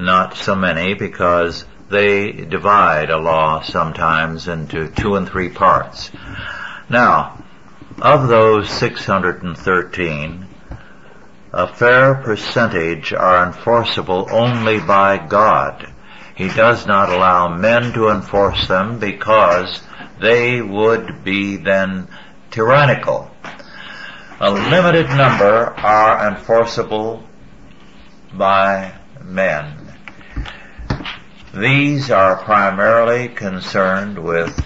not 0.00 0.36
so 0.36 0.56
many 0.56 0.94
because 0.94 1.64
they 1.88 2.32
divide 2.32 3.10
a 3.10 3.18
law 3.18 3.62
sometimes 3.62 4.48
into 4.48 4.88
two 4.88 5.14
and 5.14 5.28
three 5.28 5.50
parts. 5.50 6.10
Now, 6.90 7.44
of 8.02 8.26
those 8.26 8.68
613, 8.68 10.43
a 11.56 11.68
fair 11.68 12.16
percentage 12.16 13.12
are 13.12 13.46
enforceable 13.46 14.26
only 14.32 14.80
by 14.80 15.24
God. 15.24 15.88
He 16.34 16.48
does 16.48 16.84
not 16.84 17.10
allow 17.10 17.56
men 17.56 17.92
to 17.92 18.08
enforce 18.08 18.66
them 18.66 18.98
because 18.98 19.80
they 20.20 20.60
would 20.60 21.22
be 21.22 21.56
then 21.56 22.08
tyrannical. 22.50 23.30
A 24.40 24.50
limited 24.50 25.06
number 25.10 25.72
are 25.78 26.26
enforceable 26.26 27.22
by 28.32 28.92
men. 29.22 29.94
These 31.54 32.10
are 32.10 32.34
primarily 32.34 33.28
concerned 33.28 34.18
with 34.18 34.60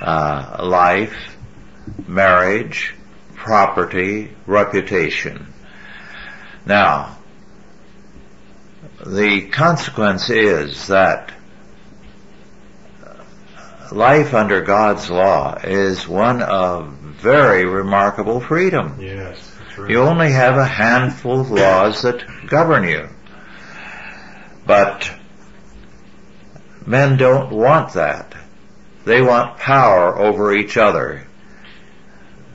uh, 0.00 0.58
life, 0.62 1.36
marriage, 2.06 2.94
property, 3.34 4.30
reputation. 4.46 5.51
Now, 6.64 7.18
the 9.04 9.48
consequence 9.48 10.30
is 10.30 10.86
that 10.88 11.32
life 13.90 14.32
under 14.34 14.62
God's 14.62 15.10
law 15.10 15.58
is 15.62 16.06
one 16.06 16.42
of 16.42 16.88
very 16.88 17.64
remarkable 17.64 18.40
freedom. 18.40 18.98
Yes. 19.00 19.38
That's 19.58 19.74
true. 19.74 19.90
You 19.90 20.00
only 20.02 20.32
have 20.32 20.56
a 20.56 20.64
handful 20.64 21.40
of 21.40 21.50
laws 21.50 22.02
that 22.02 22.24
govern 22.46 22.84
you. 22.84 23.08
But 24.66 25.10
men 26.86 27.16
don't 27.16 27.50
want 27.50 27.94
that. 27.94 28.34
They 29.04 29.20
want 29.20 29.58
power 29.58 30.16
over 30.16 30.54
each 30.54 30.76
other. 30.76 31.26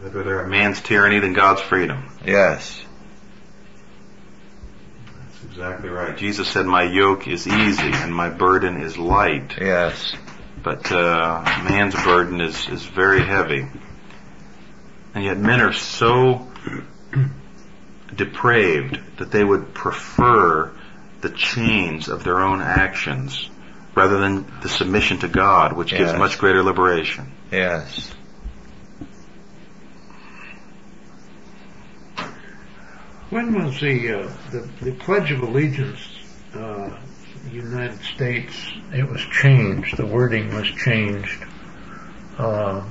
Rather 0.01 0.41
a 0.41 0.47
man's 0.47 0.79
tyranny 0.81 1.19
than 1.19 1.33
God's 1.33 1.61
freedom. 1.61 2.09
Yes. 2.25 2.81
Exactly 5.57 5.89
right. 5.89 6.15
Jesus 6.15 6.47
said, 6.47 6.67
"My 6.67 6.83
yoke 6.83 7.27
is 7.27 7.47
easy 7.47 7.91
and 7.91 8.13
my 8.13 8.29
burden 8.29 8.79
is 8.79 8.95
light." 8.95 9.55
Yes. 9.59 10.13
But 10.61 10.91
uh, 10.91 11.41
man's 11.67 11.95
burden 11.95 12.41
is 12.41 12.69
is 12.69 12.85
very 12.85 13.21
heavy, 13.21 13.65
and 15.15 15.23
yet 15.23 15.39
men 15.39 15.59
are 15.61 15.73
so 15.73 16.47
depraved 18.15 18.99
that 19.17 19.31
they 19.31 19.43
would 19.43 19.73
prefer 19.73 20.71
the 21.21 21.31
chains 21.31 22.07
of 22.07 22.23
their 22.23 22.39
own 22.39 22.61
actions 22.61 23.49
rather 23.95 24.19
than 24.19 24.45
the 24.61 24.69
submission 24.69 25.17
to 25.19 25.27
God, 25.27 25.73
which 25.73 25.89
gives 25.89 26.13
much 26.13 26.37
greater 26.37 26.61
liberation. 26.61 27.31
Yes. 27.51 28.13
When 33.29 33.53
was 33.53 33.79
the, 33.81 34.21
uh, 34.21 34.31
the, 34.51 34.69
the 34.85 34.91
Pledge 34.93 35.31
of 35.31 35.41
Allegiance, 35.41 35.99
uh, 36.53 36.97
United 37.51 37.99
States, 38.01 38.53
it 38.93 39.07
was 39.07 39.21
changed, 39.21 39.97
the 39.97 40.05
wording 40.05 40.53
was 40.53 40.67
changed. 40.67 41.43
Uh, 42.37 42.83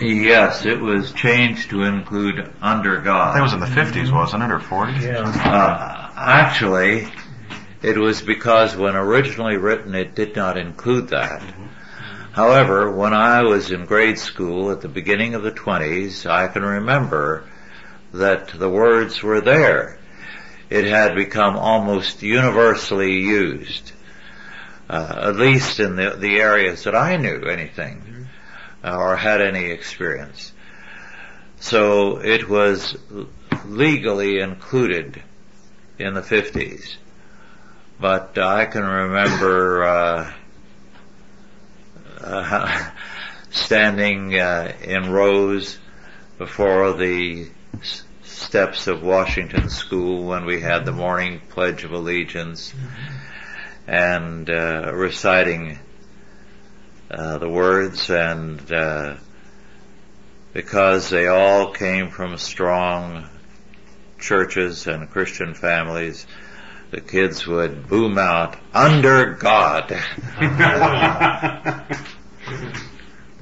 Yes, 0.00 0.64
it 0.64 0.80
was 0.80 1.12
changed 1.12 1.70
to 1.70 1.82
include 1.82 2.48
under 2.60 3.00
God. 3.00 3.36
That 3.36 3.42
was 3.42 3.52
in 3.52 3.58
the 3.58 3.66
fifties, 3.66 4.12
wasn't 4.12 4.44
it, 4.44 4.50
or 4.52 4.60
forties? 4.60 5.02
yeah. 5.04 5.22
Uh, 5.24 6.12
actually, 6.16 7.08
it 7.82 7.98
was 7.98 8.22
because 8.22 8.76
when 8.76 8.94
originally 8.94 9.56
written 9.56 9.96
it 9.96 10.14
did 10.14 10.36
not 10.36 10.56
include 10.56 11.08
that. 11.08 11.42
However, 12.32 12.92
when 12.92 13.12
I 13.12 13.42
was 13.42 13.72
in 13.72 13.86
grade 13.86 14.20
school 14.20 14.70
at 14.70 14.82
the 14.82 14.88
beginning 14.88 15.34
of 15.34 15.42
the 15.42 15.50
20s, 15.50 16.30
I 16.30 16.46
can 16.46 16.62
remember 16.62 17.44
that 18.12 18.48
the 18.48 18.68
words 18.68 19.22
were 19.22 19.40
there. 19.40 19.98
It 20.70 20.84
had 20.84 21.14
become 21.14 21.56
almost 21.56 22.22
universally 22.22 23.20
used, 23.20 23.92
uh, 24.88 25.28
at 25.28 25.36
least 25.36 25.80
in 25.80 25.96
the, 25.96 26.16
the 26.18 26.36
areas 26.36 26.84
that 26.84 26.94
I 26.94 27.16
knew 27.16 27.42
anything. 27.42 28.28
or 28.84 29.16
had 29.16 29.40
any 29.40 29.66
experience. 29.66 30.52
So 31.60 32.18
it 32.18 32.48
was 32.48 32.96
legally 33.64 34.40
included 34.40 35.22
in 35.98 36.14
the 36.14 36.20
50s. 36.20 36.96
But 38.00 38.36
I 38.36 38.66
can 38.66 38.82
remember 38.82 39.84
uh, 39.84 40.32
uh, 42.20 42.90
standing 43.50 44.36
uh, 44.36 44.72
in 44.82 45.10
rows 45.10 45.78
before 46.38 46.94
the 46.94 47.48
steps 48.22 48.86
of 48.86 49.02
Washington 49.02 49.68
School 49.70 50.24
when 50.24 50.44
we 50.44 50.60
had 50.60 50.84
the 50.84 50.92
morning 50.92 51.40
Pledge 51.48 51.84
of 51.84 51.92
Allegiance 51.92 52.74
and 53.86 54.48
uh, 54.48 54.92
reciting 54.94 55.78
uh, 57.10 57.38
the 57.38 57.48
words 57.48 58.10
and 58.10 58.72
uh, 58.72 59.16
because 60.52 61.10
they 61.10 61.26
all 61.26 61.72
came 61.72 62.10
from 62.10 62.36
strong 62.36 63.28
churches 64.18 64.86
and 64.86 65.10
Christian 65.10 65.54
families, 65.54 66.26
the 66.90 67.00
kids 67.00 67.46
would 67.46 67.88
boom 67.88 68.18
out, 68.18 68.56
under 68.72 69.32
God. 69.34 69.98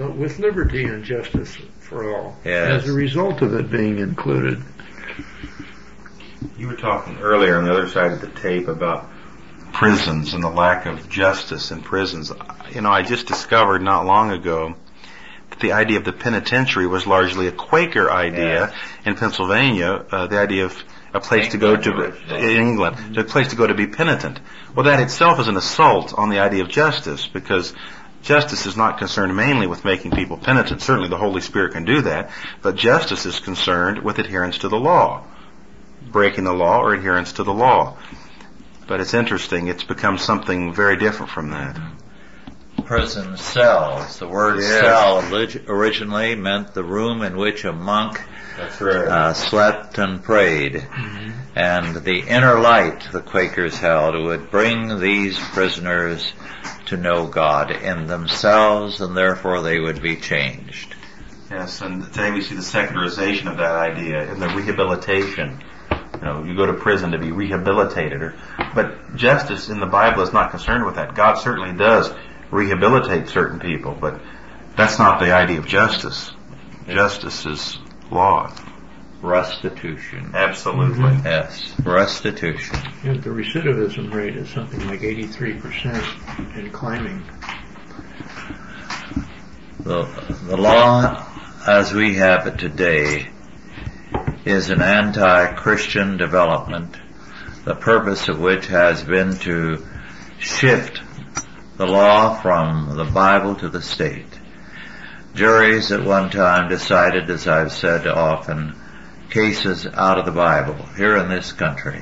But 0.01 0.17
with 0.17 0.39
liberty 0.39 0.85
and 0.85 1.05
justice 1.05 1.59
for 1.91 2.17
all. 2.17 2.37
Yes. 2.45 2.85
As 2.85 2.89
a 2.89 2.93
result 2.93 3.43
of 3.43 3.53
it 3.55 3.71
being 3.71 3.99
included. 3.99 4.63
You 6.57 6.69
were 6.69 6.77
talking 6.77 7.19
earlier 7.19 7.59
on 7.59 7.65
the 7.65 7.73
other 7.73 7.89
side 7.89 8.13
of 8.13 8.21
the 8.21 8.29
tape 8.29 8.69
about 8.69 9.09
prisons 9.73 10.33
and 10.35 10.43
the 10.43 10.49
lack 10.51 10.87
of 10.87 11.09
justice 11.11 11.71
in 11.71 11.83
prisons. 11.83 12.33
You 12.73 12.81
know, 12.81 12.91
I 12.91 13.03
just 13.03 13.27
discovered 13.27 13.83
not 13.83 14.07
long 14.07 14.31
ago 14.31 14.75
that 15.51 15.61
the 15.61 15.73
idea 15.73 15.99
of 15.99 16.05
the 16.05 16.13
penitentiary 16.13 16.87
was 16.87 17.07
largely 17.07 17.47
a 17.49 17.53
Quaker 17.53 18.11
idea 18.11 18.61
Yes. 18.71 18.75
in 19.05 19.15
Pennsylvania. 19.17 20.05
Uh, 20.11 20.27
the 20.29 20.39
idea 20.39 20.65
of 20.67 20.85
a 21.13 21.21
place 21.21 21.49
to 21.49 21.59
go 21.59 21.77
to 21.77 21.91
England 21.91 22.15
originally. 22.31 22.55
in 22.55 22.61
England, 22.69 23.19
a 23.19 23.25
place 23.25 23.49
to 23.49 23.57
go 23.57 23.67
to 23.67 23.75
be 23.75 23.87
penitent. 23.89 24.39
Well, 24.75 24.85
that 24.87 25.01
itself 25.01 25.41
is 25.41 25.49
an 25.49 25.57
assault 25.57 26.15
on 26.17 26.31
the 26.31 26.39
idea 26.39 26.63
of 26.63 26.69
justice 26.69 27.27
because 27.27 27.75
justice 28.23 28.67
is 28.67 28.77
not 28.77 28.99
concerned 28.99 29.37
mainly 29.37 29.67
with 29.67 29.85
making 29.85 30.13
people 30.13 30.37
penitent. 30.37 30.83
Certainly, 30.83 31.09
the 31.09 31.19
Holy 31.19 31.41
Spirit 31.41 31.73
can 31.73 31.85
do 31.85 32.03
that, 32.03 32.31
but 32.63 32.77
justice 32.77 33.27
is 33.27 33.41
concerned 33.41 34.03
with 34.03 34.19
adherence 34.19 34.59
to 34.59 34.69
the 34.69 34.79
law 34.79 35.25
breaking 36.11 36.45
the 36.45 36.53
law 36.53 36.81
or 36.81 36.95
adherence 36.95 37.35
to 37.35 37.45
the 37.45 37.53
law. 37.53 37.97
But 38.87 39.01
it's 39.01 39.15
interesting, 39.15 39.69
it's 39.69 39.85
become 39.85 40.19
something 40.19 40.75
very 40.75 40.97
different 40.97 41.31
from 41.31 41.51
that. 41.51 41.79
Prison 42.85 43.37
cells. 43.37 44.19
The 44.19 44.27
word 44.27 44.61
Yes. 44.61 44.81
cell 44.81 45.23
originally 45.69 46.35
meant 46.35 46.75
the 46.75 46.83
room 46.83 47.23
in 47.23 47.37
which 47.37 47.65
a 47.65 47.73
monk 47.73 48.21
right. 48.81 49.09
uh, 49.09 49.35
slept 49.35 49.99
and 49.99 50.23
prayed. 50.23 50.87
And 51.55 51.97
the 51.97 52.21
inner 52.29 52.61
light, 52.61 53.09
the 53.13 53.21
Quakers 53.21 53.77
held, 53.77 54.15
would 54.15 54.51
bring 54.51 55.01
these 55.01 55.39
prisoners 55.39 56.33
to 56.87 56.97
know 56.97 57.27
God 57.27 57.71
in 57.71 58.07
themselves 58.07 59.01
and 59.01 59.17
therefore 59.17 59.61
they 59.63 59.79
would 59.79 60.03
be 60.03 60.17
changed. 60.17 60.95
yes, 61.51 61.81
and 61.81 62.05
today 62.05 62.31
we 62.31 62.43
see 62.43 62.55
the 62.55 62.63
secularization 62.63 63.49
of 63.49 63.59
that 63.59 63.75
idea 63.75 64.31
and 64.31 64.41
the 64.41 64.49
rehabilitation. 64.49 65.63
You 66.15 66.21
know, 66.21 66.45
you 66.45 66.55
go 66.55 66.67
to 66.67 66.75
prison 66.75 67.13
to 67.13 67.19
be 67.19 67.33
rehabilitated. 67.33 68.23
Or, 68.23 68.35
but 68.75 69.17
justice 69.17 69.69
in 69.69 69.81
the 69.81 69.87
Bible 69.87 70.23
is 70.23 70.33
not 70.33 70.51
concerned 70.51 70.85
with 70.85 70.97
that. 70.97 71.15
God 71.15 71.35
certainly 71.35 71.77
does 71.77 72.13
rehabilitate 72.51 73.29
certain 73.29 73.59
people, 73.59 73.97
but 73.99 74.21
that's 74.77 74.99
not 74.99 75.21
the 75.21 75.33
idea 75.33 75.59
of 75.59 75.67
justice. 75.67 76.31
Justice 76.87 77.47
is 77.47 77.79
law. 78.11 78.53
Restitution. 79.23 80.31
Absolutely. 80.33 81.13
Yes, 81.25 81.75
restitution. 81.85 82.79
And 83.03 83.23
the 83.23 83.29
recidivism 83.29 84.13
rate 84.15 84.37
is 84.37 84.49
something 84.49 84.87
like 84.89 85.01
83% 85.01 86.57
and 86.57 86.73
climbing. 86.73 87.23
The, 89.81 90.05
the 90.47 90.57
law 90.57 91.27
as 91.67 91.93
we 91.93 92.15
have 92.15 92.47
it 92.47 92.59
today 92.59 93.29
is 94.47 94.71
an 94.71 94.81
anti-Christian 94.81 96.17
development, 96.17 96.97
the 97.65 97.75
purpose 97.75 98.29
of 98.29 98.41
which 98.41 98.67
has 98.69 99.03
been 99.03 99.37
to 99.41 99.87
shift 100.39 101.03
the 101.77 101.87
law 101.87 102.41
from 102.41 102.97
the 102.97 103.05
Bible 103.05 103.55
to 103.57 103.69
the 103.69 103.83
state. 103.83 104.30
Juries 105.35 105.93
at 105.93 106.05
one 106.05 106.31
time 106.31 106.69
decided, 106.69 107.31
as 107.31 107.47
I've 107.47 107.73
said 107.73 108.07
often, 108.07 108.75
cases 109.31 109.87
out 109.87 110.19
of 110.19 110.27
the 110.27 110.33
Bible 110.33 110.75
here 110.97 111.17
in 111.17 111.29
this 111.29 111.53
country. 111.53 112.01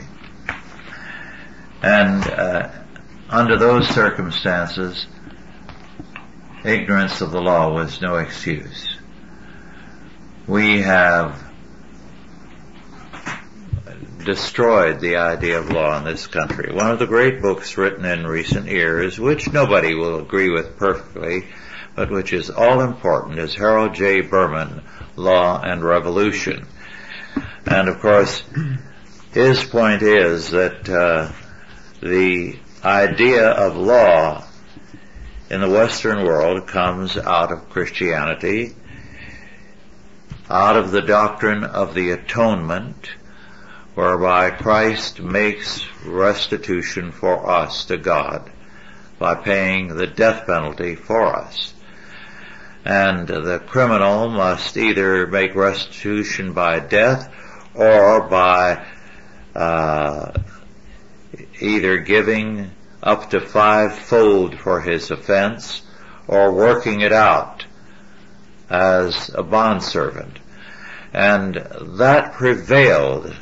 And 1.83 2.25
uh, 2.25 2.71
under 3.29 3.59
those 3.59 3.87
circumstances, 3.89 5.07
ignorance 6.65 7.21
of 7.21 7.31
the 7.31 7.41
law 7.41 7.73
was 7.73 8.01
no 8.01 8.17
excuse. 8.17 8.97
We 10.47 10.81
have 10.81 11.45
destroyed 14.25 15.01
the 15.01 15.17
idea 15.17 15.59
of 15.59 15.71
law 15.71 15.97
in 15.99 16.05
this 16.05 16.27
country. 16.27 16.73
One 16.73 16.91
of 16.91 16.99
the 16.99 17.07
great 17.07 17.41
books 17.41 17.77
written 17.77 18.05
in 18.05 18.27
recent 18.27 18.67
years, 18.67 19.19
which 19.19 19.53
nobody 19.53 19.95
will 19.95 20.19
agree 20.21 20.51
with 20.51 20.77
perfectly, 20.77 21.47
but 21.99 22.13
which 22.13 22.33
is 22.33 22.49
all 22.49 22.81
important, 22.81 23.41
is 23.41 23.57
Harold 23.57 23.93
J. 23.93 24.21
Berman, 24.21 24.83
Law 25.17 25.61
and 25.61 25.83
Revolution. 25.83 26.65
And 27.67 27.89
of 27.89 27.99
course, 27.99 28.45
his 29.33 29.65
point 29.65 30.03
is 30.03 30.53
that 30.53 30.89
uh, 30.89 31.33
the 32.01 32.57
idea 32.85 33.49
of 33.51 33.77
law 33.77 34.45
in 35.51 35.61
the 35.61 35.69
Western 35.69 36.25
world 36.25 36.69
comes 36.69 37.17
out 37.17 37.51
of 37.51 37.69
Christianity, 37.69 38.77
out 40.49 40.77
of 40.77 40.93
the 40.93 41.03
doctrine 41.03 41.65
of 41.65 41.95
the 41.95 42.13
atonement, 42.13 43.11
whereby 43.97 44.53
Christ 44.53 45.19
makes 45.21 45.85
restitution 46.05 47.11
for 47.11 47.51
us 47.51 47.87
to 47.87 47.97
God 47.97 48.53
by 49.19 49.35
paying 49.35 49.97
the 49.97 50.07
death 50.07 50.47
penalty 50.47 50.95
for 50.95 51.35
us. 51.35 51.75
And 52.89 53.29
the 53.29 53.59
criminal 53.67 54.31
must 54.31 54.79
either 54.79 55.27
make 55.27 55.55
restitution 55.55 56.55
by 56.55 56.81
death 56.81 57.31
or 57.75 58.23
by 58.23 58.87
uh, 59.55 60.33
either 61.61 61.99
giving 61.99 62.71
up 63.03 63.29
to 63.31 63.41
fivefold 63.41 64.59
for 64.59 64.81
his 64.81 65.11
offense 65.11 65.83
or 66.27 66.55
working 66.55 67.03
it 67.03 67.13
out 67.13 67.67
as 68.71 69.35
a 69.35 69.43
bondservant. 69.43 70.39
And 71.13 71.57
that 71.99 72.33
prevailed 72.33 73.37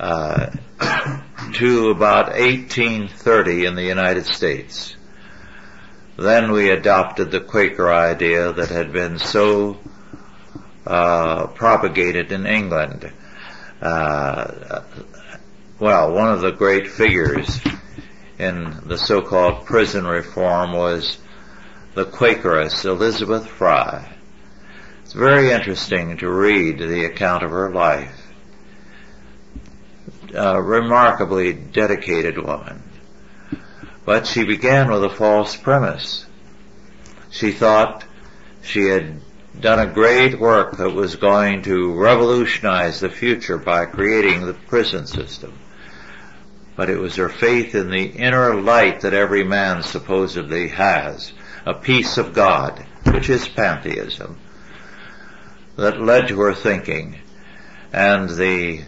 uh, 0.00 0.50
to 1.52 1.90
about 1.90 2.32
1830 2.32 3.64
in 3.64 3.76
the 3.76 3.84
United 3.84 4.26
States. 4.26 4.95
Then 6.16 6.52
we 6.52 6.70
adopted 6.70 7.30
the 7.30 7.40
Quaker 7.40 7.92
idea 7.92 8.52
that 8.52 8.70
had 8.70 8.92
been 8.92 9.18
so 9.18 9.78
uh, 10.86 11.48
propagated 11.48 12.32
in 12.32 12.46
England. 12.46 13.12
Uh, 13.82 14.82
well, 15.78 16.12
one 16.12 16.32
of 16.32 16.40
the 16.40 16.52
great 16.52 16.88
figures 16.88 17.60
in 18.38 18.80
the 18.86 18.96
so-called 18.96 19.66
prison 19.66 20.06
reform 20.06 20.72
was 20.72 21.18
the 21.94 22.06
Quakeress 22.06 22.86
Elizabeth 22.86 23.46
Fry. 23.46 24.10
It's 25.02 25.12
very 25.12 25.50
interesting 25.50 26.16
to 26.18 26.30
read 26.30 26.78
the 26.78 27.04
account 27.04 27.42
of 27.42 27.50
her 27.50 27.70
life. 27.72 28.22
A 30.34 30.60
remarkably 30.62 31.52
dedicated 31.52 32.38
woman. 32.38 32.82
But 34.06 34.28
she 34.28 34.44
began 34.44 34.88
with 34.88 35.02
a 35.02 35.10
false 35.10 35.56
premise. 35.56 36.26
She 37.30 37.50
thought 37.50 38.04
she 38.62 38.84
had 38.84 39.20
done 39.60 39.80
a 39.80 39.92
great 39.92 40.38
work 40.38 40.76
that 40.76 40.94
was 40.94 41.16
going 41.16 41.62
to 41.62 41.92
revolutionize 41.92 43.00
the 43.00 43.10
future 43.10 43.58
by 43.58 43.84
creating 43.86 44.46
the 44.46 44.54
prison 44.54 45.08
system. 45.08 45.58
But 46.76 46.88
it 46.88 46.98
was 46.98 47.16
her 47.16 47.28
faith 47.28 47.74
in 47.74 47.90
the 47.90 48.04
inner 48.04 48.54
light 48.54 49.00
that 49.00 49.12
every 49.12 49.42
man 49.42 49.82
supposedly 49.82 50.68
has, 50.68 51.32
a 51.64 51.74
peace 51.74 52.16
of 52.16 52.32
God, 52.32 52.86
which 53.06 53.28
is 53.28 53.48
pantheism, 53.48 54.38
that 55.74 56.00
led 56.00 56.28
to 56.28 56.40
her 56.42 56.54
thinking. 56.54 57.18
And 57.92 58.30
the 58.30 58.82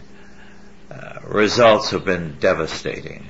uh, 0.89 1.19
results 1.25 1.91
have 1.91 2.05
been 2.05 2.37
devastating. 2.39 3.27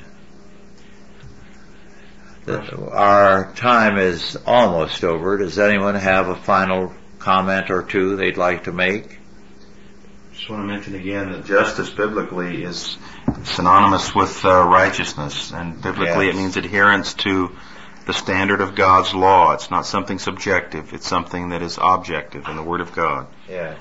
Our 2.50 3.54
time 3.54 3.98
is 3.98 4.38
almost 4.46 5.04
over. 5.04 5.38
Does 5.38 5.60
anyone 5.60 5.96
have 5.96 6.28
a 6.30 6.36
final 6.36 6.94
comment 7.20 7.70
or 7.70 7.84
two 7.84 8.16
they'd 8.16 8.38
like 8.38 8.64
to 8.66 8.72
make? 8.72 9.20
Just 10.34 10.50
want 10.50 10.64
to 10.64 10.68
mention 10.68 10.96
again 10.96 11.32
that 11.32 11.46
justice 11.46 11.90
biblically 11.90 12.64
is 12.64 12.98
synonymous 13.44 14.16
with 14.16 14.44
uh, 14.46 14.64
righteousness, 14.68 15.52
and 15.52 15.82
biblically 15.82 16.28
Yes. 16.28 16.36
it 16.36 16.38
means 16.38 16.58
adherence 16.58 17.14
to 17.16 17.56
the 18.06 18.14
standard 18.14 18.62
of 18.62 18.74
God's 18.76 19.14
law. 19.14 19.52
It's 19.54 19.70
not 19.70 19.86
something 19.86 20.18
subjective; 20.18 20.94
it's 20.94 21.08
something 21.08 21.50
that 21.50 21.62
is 21.62 21.78
objective 21.82 22.48
in 22.48 22.56
the 22.56 22.64
Word 22.64 22.82
of 22.82 22.94
God. 22.94 23.28
Yes. 23.48 23.78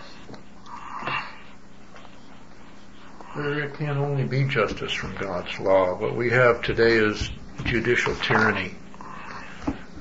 There 3.36 3.68
can 3.70 3.96
only 3.98 4.24
be 4.24 4.44
justice 4.44 4.92
from 4.92 5.14
God's 5.16 5.58
law. 5.60 5.94
What 5.96 6.16
we 6.16 6.30
have 6.30 6.62
today 6.62 6.94
is 6.96 7.30
judicial 7.64 8.14
tyranny, 8.16 8.74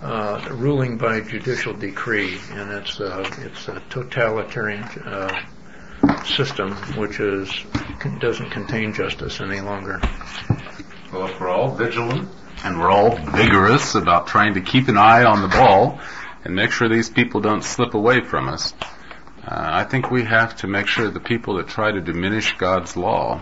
uh, 0.02 0.48
ruling 0.52 0.98
by 0.98 1.22
judicial 1.22 1.74
decree, 1.74 2.38
and 2.52 2.72
it's 2.72 3.00
a, 3.00 3.22
it's 3.40 3.68
a 3.68 3.82
totalitarian 3.90 4.84
uh, 4.84 5.46
system 6.26 6.74
which 6.96 7.20
is 7.20 7.50
doesn't 8.20 8.50
contain 8.52 8.94
justice 8.94 9.42
any 9.42 9.60
longer. 9.60 10.00
Well, 11.12 11.28
if 11.28 11.40
we're 11.40 11.50
all 11.50 11.76
vigilant 11.76 12.30
and 12.64 12.80
we're 12.80 12.92
all 12.92 13.16
vigorous 13.16 13.96
about 13.96 14.28
trying 14.28 14.54
to 14.56 14.62
keep 14.62 14.88
an 14.88 14.98
eye 14.98 15.24
on 15.24 15.42
the 15.42 15.48
ball 15.48 16.00
and 16.44 16.56
make 16.56 16.72
sure 16.72 16.90
these 16.90 17.10
people 17.10 17.42
don't 17.42 17.64
slip 17.64 17.94
away 17.94 18.22
from 18.22 18.48
us, 18.50 18.74
uh, 19.44 19.50
I 19.50 19.84
think 19.86 20.12
we 20.12 20.24
have 20.24 20.58
to 20.58 20.68
make 20.68 20.88
sure 20.88 21.10
the 21.10 21.20
people 21.20 21.56
that 21.56 21.68
try 21.68 21.92
to 21.92 22.02
diminish 22.02 22.58
God's 22.58 22.98
law 22.98 23.42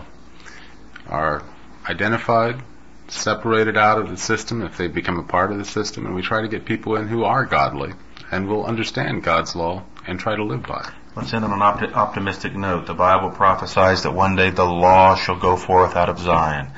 are 1.08 1.42
identified, 1.88 2.62
separated 3.08 3.76
out 3.76 3.98
of 3.98 4.08
the 4.08 4.16
system 4.16 4.62
if 4.62 4.76
they 4.76 4.88
become 4.88 5.18
a 5.18 5.22
part 5.22 5.52
of 5.52 5.58
the 5.58 5.64
system, 5.64 6.06
and 6.06 6.14
we 6.14 6.22
try 6.22 6.42
to 6.42 6.48
get 6.48 6.64
people 6.64 6.96
in 6.96 7.08
who 7.08 7.24
are 7.24 7.44
godly 7.44 7.92
and 8.30 8.48
will 8.48 8.64
understand 8.66 9.22
God's 9.22 9.54
law 9.54 9.84
and 10.06 10.18
try 10.18 10.36
to 10.36 10.44
live 10.44 10.62
by 10.64 10.80
it. 10.80 10.94
Let's 11.14 11.32
end 11.32 11.44
on 11.44 11.52
an 11.52 11.60
opti- 11.60 11.92
optimistic 11.94 12.54
note. 12.54 12.86
The 12.86 12.94
Bible 12.94 13.30
prophesies 13.30 14.02
that 14.02 14.12
one 14.12 14.36
day 14.36 14.50
the 14.50 14.64
law 14.64 15.14
shall 15.14 15.38
go 15.38 15.56
forth 15.56 15.96
out 15.96 16.08
of 16.08 16.18
Zion, 16.18 16.68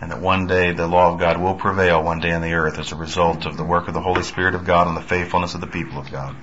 and 0.00 0.10
that 0.10 0.20
one 0.20 0.46
day 0.46 0.72
the 0.72 0.86
law 0.86 1.12
of 1.12 1.20
God 1.20 1.40
will 1.40 1.54
prevail 1.54 2.02
one 2.02 2.20
day 2.20 2.32
on 2.32 2.42
the 2.42 2.52
earth 2.52 2.78
as 2.78 2.92
a 2.92 2.96
result 2.96 3.46
of 3.46 3.56
the 3.56 3.64
work 3.64 3.88
of 3.88 3.94
the 3.94 4.02
Holy 4.02 4.22
Spirit 4.22 4.54
of 4.54 4.64
God 4.64 4.88
and 4.88 4.96
the 4.96 5.00
faithfulness 5.00 5.54
of 5.54 5.60
the 5.60 5.66
people 5.66 5.98
of 5.98 6.10
God. 6.10 6.36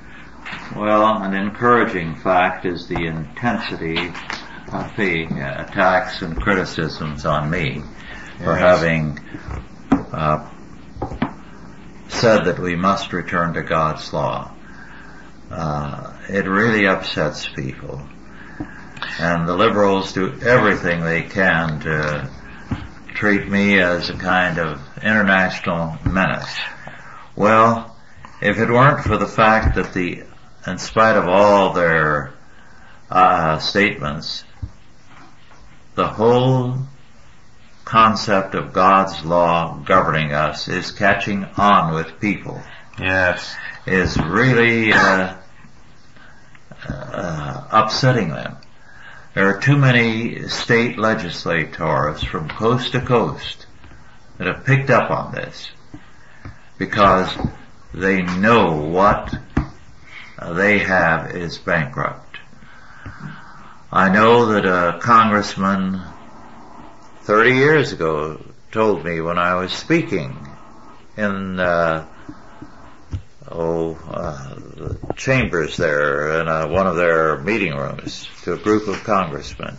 Well, 0.76 1.22
an 1.22 1.34
encouraging 1.34 2.16
fact 2.16 2.66
is 2.66 2.88
the 2.88 3.06
intensity 3.06 3.98
of 4.72 4.96
the 4.98 5.28
uh, 5.28 5.64
attacks 5.64 6.22
and 6.22 6.36
criticisms 6.36 7.26
on 7.26 7.50
me 7.50 7.84
for 8.38 8.56
having 8.56 9.20
uh, 9.92 10.50
said 12.08 12.46
that 12.46 12.60
we 12.60 12.76
must 12.76 13.14
return 13.14 13.54
to 13.54 13.64
God's 13.64 14.14
law. 14.14 14.54
Uh, 15.52 16.14
it 16.30 16.48
really 16.48 16.88
upsets 16.88 17.48
people. 17.48 18.02
And 19.20 19.48
the 19.48 19.56
liberals 19.56 20.14
do 20.14 20.40
everything 20.42 21.02
they 21.02 21.24
can 21.24 21.82
to 21.82 22.30
treat 23.14 23.48
me 23.48 23.80
as 23.80 24.10
a 24.10 24.16
kind 24.16 24.58
of 24.58 24.82
international 25.04 25.98
menace. 26.06 26.58
Well, 27.36 27.96
if 28.42 28.58
it 28.58 28.70
weren't 28.70 29.04
for 29.04 29.18
the 29.18 29.28
fact 29.28 29.76
that 29.76 29.94
the, 29.94 30.24
in 30.66 30.78
spite 30.78 31.18
of 31.18 31.28
all 31.28 31.74
their 31.74 32.34
uh, 33.10 33.60
statements, 33.60 34.44
the 35.96 36.08
whole 36.08 36.80
concept 37.86 38.56
of 38.56 38.74
God's 38.74 39.24
law 39.26 39.78
governing 39.86 40.34
us 40.34 40.68
is 40.68 40.92
catching 40.92 41.46
on 41.58 41.94
with 41.94 42.20
people, 42.20 42.62
Yes. 43.00 43.56
is 43.86 44.18
really 44.18 44.94
uh, 44.94 45.36
uh, 46.88 47.68
upsetting 47.72 48.30
them. 48.30 48.58
There 49.34 49.50
are 49.50 49.60
too 49.60 49.78
many 49.78 50.48
state 50.48 50.98
legislators 50.98 52.24
from 52.24 52.50
coast 52.50 52.92
to 52.92 53.02
coast 53.02 53.66
that 54.38 54.48
have 54.48 54.66
picked 54.66 54.90
up 54.90 55.10
on 55.10 55.34
this 55.34 55.70
because 56.78 57.36
they 57.94 58.22
know 58.22 58.76
what 58.76 59.34
they 60.52 60.80
have 60.80 61.36
is 61.36 61.58
bankrupt. 61.58 62.38
I 63.92 64.10
know 64.10 64.48
that 64.48 64.66
a 64.66 65.00
congressman 65.00 66.02
30 67.24 67.52
years 67.52 67.94
ago 67.94 68.38
told 68.74 69.06
me 69.06 69.22
when 69.22 69.38
I 69.38 69.56
was 69.56 69.72
speaking 69.72 70.46
in 71.16 71.58
uh, 71.58 72.06
oh 73.50 73.94
uh, 73.94 75.14
chambers 75.16 75.78
there 75.78 76.42
in 76.42 76.50
uh, 76.50 76.68
one 76.68 76.86
of 76.86 76.98
their 76.98 77.38
meeting 77.38 77.78
rooms 77.78 78.28
to 78.44 78.52
a 78.52 78.58
group 78.58 78.90
of 78.90 79.06
congressmen. 79.06 79.78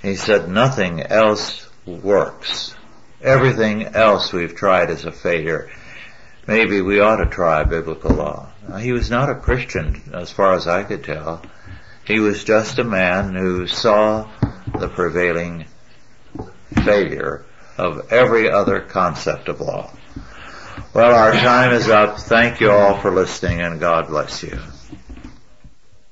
He 0.00 0.16
said 0.16 0.48
nothing 0.48 1.02
else 1.02 1.68
works. 1.84 2.74
Everything 3.20 3.88
else 3.88 4.32
we've 4.32 4.56
tried 4.56 4.88
is 4.88 5.04
a 5.04 5.12
failure. 5.12 5.70
Maybe 6.46 6.80
we 6.80 7.00
ought 7.00 7.16
to 7.16 7.26
try 7.26 7.64
biblical 7.64 8.14
law. 8.14 8.50
He 8.80 8.92
was 8.92 9.10
not 9.10 9.28
a 9.28 9.34
Christian 9.34 10.00
as 10.14 10.30
far 10.30 10.54
as 10.54 10.66
I 10.66 10.82
could 10.82 11.04
tell. 11.04 11.42
He 12.06 12.20
was 12.20 12.42
just 12.42 12.78
a 12.78 12.84
man 12.84 13.34
who 13.34 13.66
saw 13.66 14.30
the 14.78 14.88
prevailing 14.88 15.66
failure 16.74 17.44
of 17.78 18.12
every 18.12 18.50
other 18.50 18.80
concept 18.80 19.48
of 19.48 19.60
law. 19.60 19.90
Well, 20.94 21.14
our 21.14 21.32
time 21.32 21.72
is 21.72 21.88
up. 21.88 22.18
Thank 22.18 22.60
you 22.60 22.70
all 22.70 22.98
for 23.00 23.10
listening 23.10 23.60
and 23.60 23.80
God 23.80 24.08
bless 24.08 24.42
you. 24.42 24.58